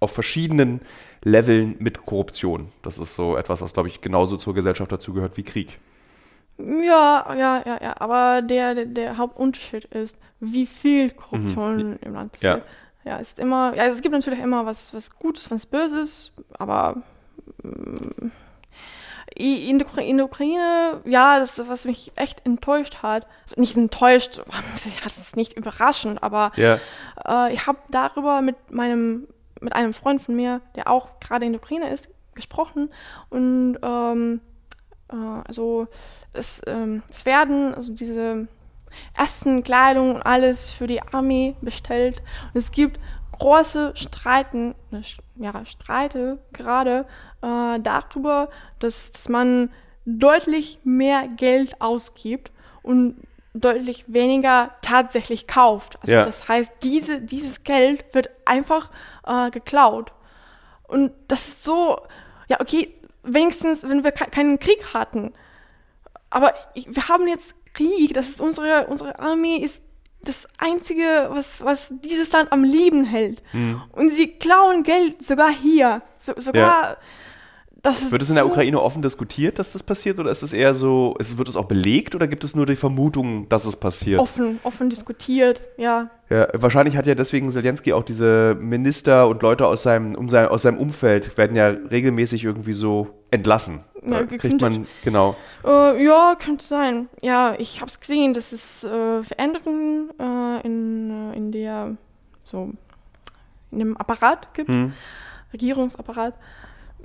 [0.00, 0.80] auf verschiedenen
[1.22, 2.68] Leveln mit Korruption.
[2.82, 5.78] Das ist so etwas, was, glaube ich, genauso zur Gesellschaft dazugehört wie Krieg.
[6.58, 7.94] Ja, ja, ja, ja.
[7.98, 11.98] Aber der, der, der Hauptunterschied ist, wie viel Korruption mhm.
[12.00, 12.64] im Land passiert.
[13.04, 13.12] Ja.
[13.12, 16.96] ja, ist immer, ja, es gibt natürlich immer was, was Gutes, was Böses, aber
[17.62, 18.30] mm,
[19.38, 23.26] in der, in der Ukraine, ja, das was mich echt enttäuscht hat.
[23.44, 24.40] Also nicht enttäuscht,
[25.04, 26.80] das ist nicht überraschend, aber ja.
[27.26, 29.28] äh, ich habe darüber mit meinem,
[29.60, 32.90] mit einem Freund von mir, der auch gerade in der Ukraine ist, gesprochen
[33.30, 34.55] und ähm, äh,
[35.14, 35.88] also
[36.32, 38.48] es, ähm, es werden also diese
[39.16, 42.22] Essen, Kleidung und alles für die Armee bestellt.
[42.52, 42.98] Und es gibt
[43.32, 45.02] große Streiten, ne,
[45.36, 47.06] ja, Streite gerade
[47.42, 49.70] äh, darüber, dass, dass man
[50.04, 52.50] deutlich mehr Geld ausgibt
[52.82, 53.16] und
[53.54, 56.00] deutlich weniger tatsächlich kauft.
[56.02, 56.24] Also ja.
[56.24, 58.90] das heißt, diese, dieses Geld wird einfach
[59.26, 60.12] äh, geklaut.
[60.86, 62.00] Und das ist so,
[62.48, 62.92] ja, okay,
[63.26, 65.32] wenigstens, wenn wir keinen Krieg hatten.
[66.30, 69.82] Aber wir haben jetzt Krieg, das ist unsere, unsere Armee ist
[70.22, 73.42] das Einzige, was, was dieses Land am Leben hält.
[73.52, 73.82] Mhm.
[73.92, 76.02] Und sie klauen Geld sogar hier.
[76.18, 76.90] So, sogar.
[76.90, 76.96] Ja.
[77.82, 80.18] Wird es in der Ukraine offen diskutiert, dass das passiert?
[80.18, 82.76] Oder ist es eher so, ist, wird es auch belegt oder gibt es nur die
[82.76, 84.20] Vermutung, dass es passiert?
[84.20, 86.10] Offen, offen diskutiert, ja.
[86.28, 90.48] Ja, wahrscheinlich hat ja deswegen Zelensky auch diese Minister und Leute aus seinem, um sein,
[90.48, 93.80] aus seinem Umfeld, werden ja regelmäßig irgendwie so entlassen.
[94.04, 95.36] Ja, kriegt man, genau.
[95.64, 97.08] Äh, ja, könnte sein.
[97.22, 101.96] Ja, ich habe es gesehen, dass es äh, Veränderungen äh, in, äh, in der,
[102.42, 102.72] so,
[103.70, 104.92] in dem Apparat gibt, hm.
[105.52, 106.34] Regierungsapparat.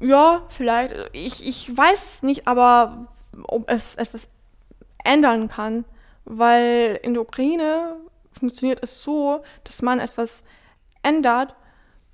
[0.01, 0.95] Ja, vielleicht.
[1.13, 3.07] Ich, ich weiß nicht, aber
[3.43, 4.27] ob es etwas
[5.03, 5.85] ändern kann,
[6.25, 7.95] weil in der Ukraine
[8.37, 10.43] funktioniert es so, dass man etwas
[11.03, 11.55] ändert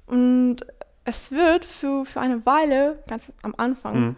[0.05, 0.57] und
[1.05, 4.15] es wird für, für eine Weile, ganz am Anfang,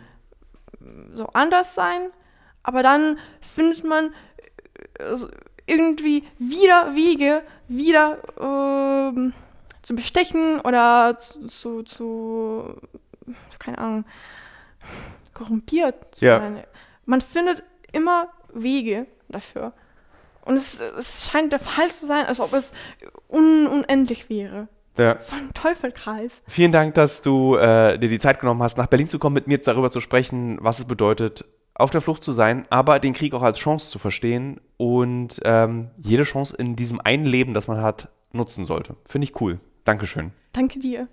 [0.80, 1.16] mhm.
[1.16, 2.10] so anders sein,
[2.64, 4.14] aber dann findet man
[4.96, 5.16] äh,
[5.68, 9.32] irgendwie wieder Wege, wieder äh,
[9.84, 12.76] zu bestechen oder zu, zu, zu
[13.60, 14.06] keine Ahnung,
[15.34, 16.40] korrumpiert zu ja.
[16.40, 16.64] sein.
[17.06, 19.74] Man findet immer Wege dafür.
[20.42, 22.74] Und es, es scheint der Fall zu sein, als ob es
[23.28, 24.68] un unendlich wäre.
[24.98, 25.18] Ja.
[25.18, 26.42] So ein Teufelkreis.
[26.48, 29.48] Vielen Dank, dass du äh, dir die Zeit genommen hast, nach Berlin zu kommen, mit
[29.48, 33.34] mir darüber zu sprechen, was es bedeutet, auf der Flucht zu sein, aber den Krieg
[33.34, 37.82] auch als Chance zu verstehen und ähm, jede Chance in diesem einen Leben, das man
[37.82, 38.96] hat, nutzen sollte.
[39.08, 39.60] Finde ich cool.
[39.86, 40.32] Dankeschön.
[40.52, 41.08] Danke dir.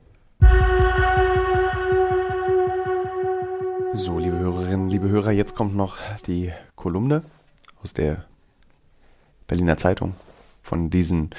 [3.97, 5.97] So, liebe Hörerinnen, liebe Hörer, jetzt kommt noch
[6.27, 7.23] die Kolumne
[7.83, 8.27] aus der
[9.49, 10.15] Berliner Zeitung
[10.61, 11.31] von diesen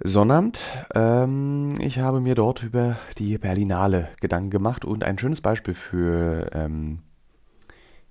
[0.00, 0.58] Sonnabend.
[0.96, 6.50] Ähm, ich habe mir dort über die Berlinale Gedanken gemacht und ein schönes Beispiel für,
[6.52, 6.98] ähm,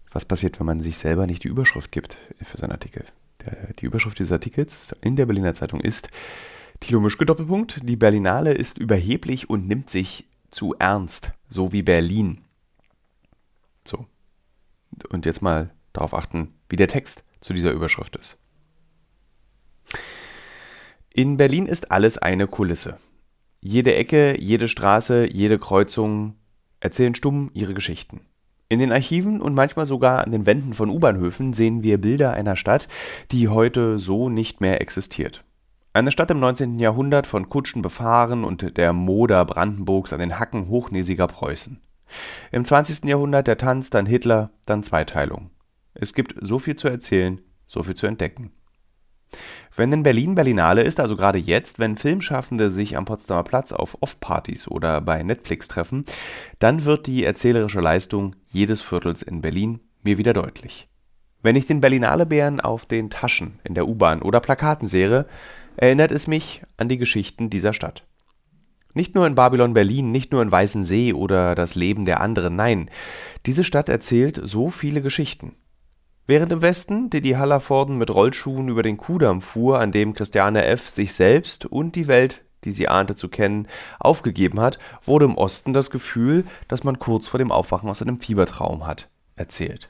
[0.10, 3.04] was passiert, wenn man sich selber nicht die Überschrift gibt für seinen Artikel.
[3.46, 6.08] Der, die Überschrift dieses Artikels in der Berliner Zeitung ist
[6.80, 7.82] Thilo Mischke Doppelpunkt.
[7.84, 12.42] Die Berlinale ist überheblich und nimmt sich zu ernst, so wie Berlin.
[15.06, 18.38] Und jetzt mal darauf achten, wie der Text zu dieser Überschrift ist.
[21.14, 22.98] In Berlin ist alles eine Kulisse.
[23.60, 26.36] Jede Ecke, jede Straße, jede Kreuzung
[26.80, 28.22] erzählen stumm ihre Geschichten.
[28.70, 32.56] In den Archiven und manchmal sogar an den Wänden von U-Bahnhöfen sehen wir Bilder einer
[32.56, 32.88] Stadt,
[33.32, 35.44] die heute so nicht mehr existiert.
[35.94, 36.78] Eine Stadt im 19.
[36.78, 41.82] Jahrhundert von Kutschen befahren und der Moder Brandenburgs an den Hacken hochnäsiger Preußen.
[42.52, 43.06] Im 20.
[43.06, 45.52] Jahrhundert der Tanz, dann Hitler, dann Zweiteilung.
[45.94, 48.52] Es gibt so viel zu erzählen, so viel zu entdecken.
[49.76, 53.98] Wenn in Berlin Berlinale ist, also gerade jetzt, wenn Filmschaffende sich am Potsdamer Platz auf
[54.02, 56.06] Off-Partys oder bei Netflix treffen,
[56.60, 60.88] dann wird die erzählerische Leistung jedes Viertels in Berlin mir wieder deutlich.
[61.44, 65.28] Wenn ich den Berlinale Bären auf den Taschen in der U-Bahn oder Plakaten sehe,
[65.76, 68.04] erinnert es mich an die Geschichten dieser Stadt.
[68.98, 72.90] Nicht nur in Babylon Berlin, nicht nur in Weißensee oder das Leben der anderen, nein,
[73.46, 75.56] diese Stadt erzählt so viele Geschichten.
[76.26, 80.90] Während im Westen Didi Hallervorden mit Rollschuhen über den Kudamm fuhr, an dem Christiane F.
[80.90, 83.68] sich selbst und die Welt, die sie ahnte zu kennen,
[84.00, 88.18] aufgegeben hat, wurde im Osten das Gefühl, dass man kurz vor dem Aufwachen aus einem
[88.18, 89.90] Fiebertraum hat, erzählt.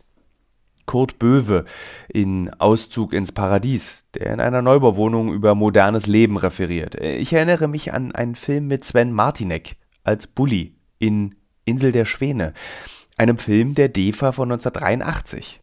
[0.87, 1.65] Kurt Böwe
[2.07, 6.95] in Auszug ins Paradies, der in einer Neubauwohnung über modernes Leben referiert.
[6.95, 11.35] Ich erinnere mich an einen Film mit Sven Martinek als Bully in
[11.65, 12.53] Insel der Schwäne,
[13.17, 15.61] einem Film der DEFA von 1983.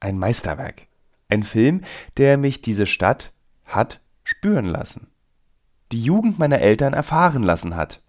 [0.00, 0.88] Ein Meisterwerk.
[1.28, 1.80] Ein Film,
[2.18, 3.32] der mich diese Stadt
[3.64, 5.08] hat spüren lassen.
[5.92, 8.02] Die Jugend meiner Eltern erfahren lassen hat.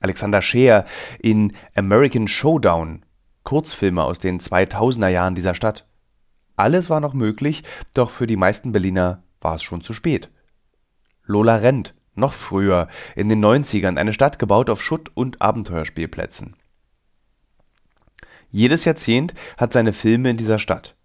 [0.00, 0.86] Alexander Scheer
[1.20, 3.04] in American Showdown
[3.44, 5.86] Kurzfilme aus den 2000er Jahren dieser Stadt.
[6.56, 7.62] Alles war noch möglich,
[7.94, 10.30] doch für die meisten Berliner war es schon zu spät.
[11.24, 16.56] Lola Rent, noch früher, in den 90ern, eine Stadt gebaut auf Schutt- und Abenteuerspielplätzen.
[18.50, 20.96] Jedes Jahrzehnt hat seine Filme in dieser Stadt.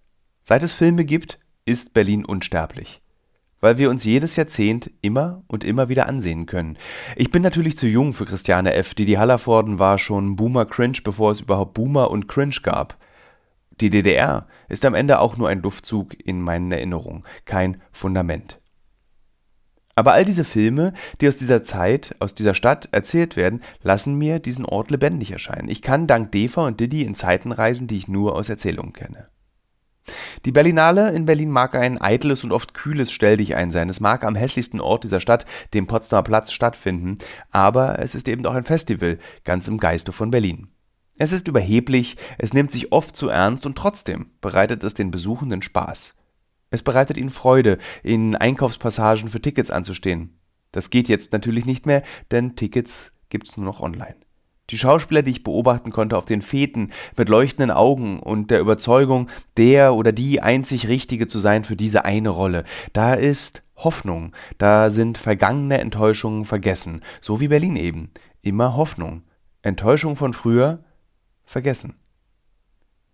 [0.44, 3.02] Seit es Filme gibt, ist Berlin unsterblich
[3.62, 6.78] weil wir uns jedes Jahrzehnt immer und immer wieder ansehen können.
[7.16, 8.94] Ich bin natürlich zu jung für Christiane F.
[8.94, 12.98] Didi Hallervorden war schon Boomer Cringe, bevor es überhaupt Boomer und Cringe gab.
[13.82, 18.60] Die DDR ist am Ende auch nur ein Luftzug in meinen Erinnerungen, kein Fundament.
[19.96, 24.40] Aber all diese Filme, die aus dieser Zeit, aus dieser Stadt erzählt werden, lassen mir
[24.40, 25.70] diesen Ort lebendig erscheinen.
[25.70, 29.30] Ich kann dank Defa und Didi in Zeiten reisen, die ich nur aus Erzählungen kenne.
[30.46, 33.90] Die Berlinale in Berlin mag ein eitles und oft kühles Stelldichein sein.
[33.90, 37.18] Es mag am hässlichsten Ort dieser Stadt, dem Potsdamer Platz, stattfinden,
[37.52, 40.68] aber es ist eben auch ein Festival, ganz im Geiste von Berlin.
[41.18, 45.62] Es ist überheblich, es nimmt sich oft zu ernst und trotzdem bereitet es den Besuchenden
[45.62, 46.14] Spaß.
[46.72, 50.38] Es bereitet ihnen Freude, in Einkaufspassagen für Tickets anzustehen.
[50.72, 54.18] Das geht jetzt natürlich nicht mehr, denn Tickets gibt's nur noch online.
[54.72, 59.30] Die Schauspieler, die ich beobachten konnte auf den Feten mit leuchtenden Augen und der Überzeugung,
[59.58, 62.64] der oder die einzig Richtige zu sein für diese eine Rolle.
[62.92, 68.12] Da ist Hoffnung, da sind vergangene Enttäuschungen vergessen, so wie Berlin eben.
[68.42, 69.24] Immer Hoffnung.
[69.62, 70.84] Enttäuschung von früher
[71.44, 71.96] vergessen.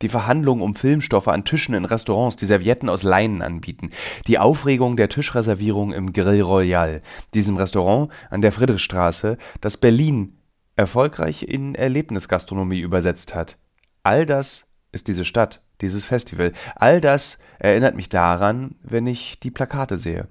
[0.02, 3.90] Die Verhandlungen um Filmstoffe an Tischen in Restaurants, die Servietten aus Leinen anbieten.
[4.26, 7.02] Die Aufregung der Tischreservierung im Grill Royal,
[7.34, 10.38] diesem Restaurant an der Friedrichstraße, das Berlin
[10.76, 13.58] erfolgreich in Erlebnisgastronomie übersetzt hat.
[14.04, 16.54] All das ist diese Stadt, dieses Festival.
[16.76, 20.28] All das erinnert mich daran, wenn ich die Plakate sehe.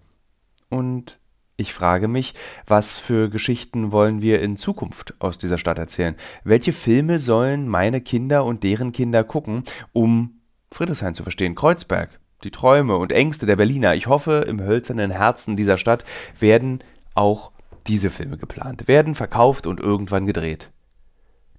[0.69, 1.19] Und
[1.57, 2.35] ich frage mich,
[2.67, 6.17] was für Geschichten wollen wir in Zukunft aus dieser Stadt erzählen?
[6.43, 10.41] Welche Filme sollen meine Kinder und deren Kinder gucken, um
[10.73, 11.55] Friedrichshain zu verstehen?
[11.55, 13.95] Kreuzberg, die Träume und Ängste der Berliner.
[13.95, 16.05] Ich hoffe, im hölzernen Herzen dieser Stadt
[16.39, 16.83] werden
[17.15, 17.53] auch
[17.87, 20.71] diese Filme geplant, werden verkauft und irgendwann gedreht.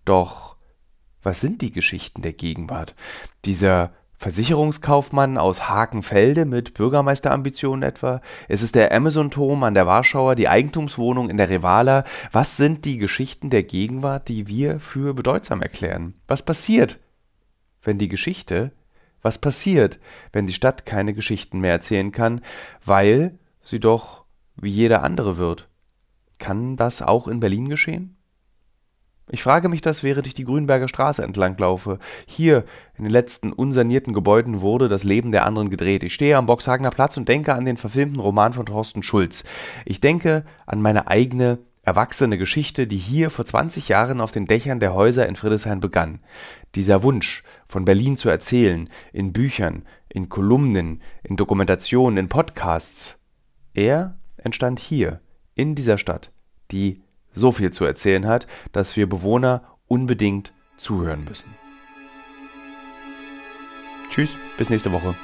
[0.05, 0.55] Doch
[1.23, 2.95] was sind die Geschichten der Gegenwart?
[3.45, 8.21] Dieser Versicherungskaufmann aus Hakenfelde mit Bürgermeisterambitionen etwa?
[8.47, 12.03] Es ist der Amazon-Turm an der Warschauer, die Eigentumswohnung in der Revala.
[12.31, 16.15] Was sind die Geschichten der Gegenwart, die wir für bedeutsam erklären?
[16.27, 16.99] Was passiert,
[17.83, 18.71] wenn die Geschichte,
[19.21, 19.99] was passiert,
[20.33, 22.41] wenn die Stadt keine Geschichten mehr erzählen kann,
[22.85, 24.25] weil sie doch
[24.55, 25.67] wie jeder andere wird?
[26.41, 28.17] Kann das auch in Berlin geschehen?
[29.29, 31.99] Ich frage mich das, während ich die Grünberger Straße entlang laufe.
[32.25, 32.65] Hier,
[32.97, 36.03] in den letzten unsanierten Gebäuden, wurde das Leben der anderen gedreht.
[36.03, 39.43] Ich stehe am Boxhagener Platz und denke an den verfilmten Roman von Thorsten Schulz.
[39.85, 44.79] Ich denke an meine eigene, erwachsene Geschichte, die hier vor 20 Jahren auf den Dächern
[44.79, 46.21] der Häuser in Friedrichshain begann.
[46.73, 53.19] Dieser Wunsch, von Berlin zu erzählen, in Büchern, in Kolumnen, in Dokumentationen, in Podcasts,
[53.73, 55.21] er entstand hier,
[55.61, 56.31] in dieser Stadt,
[56.71, 61.53] die so viel zu erzählen hat, dass wir Bewohner unbedingt zuhören müssen.
[64.09, 65.15] Tschüss, bis nächste Woche.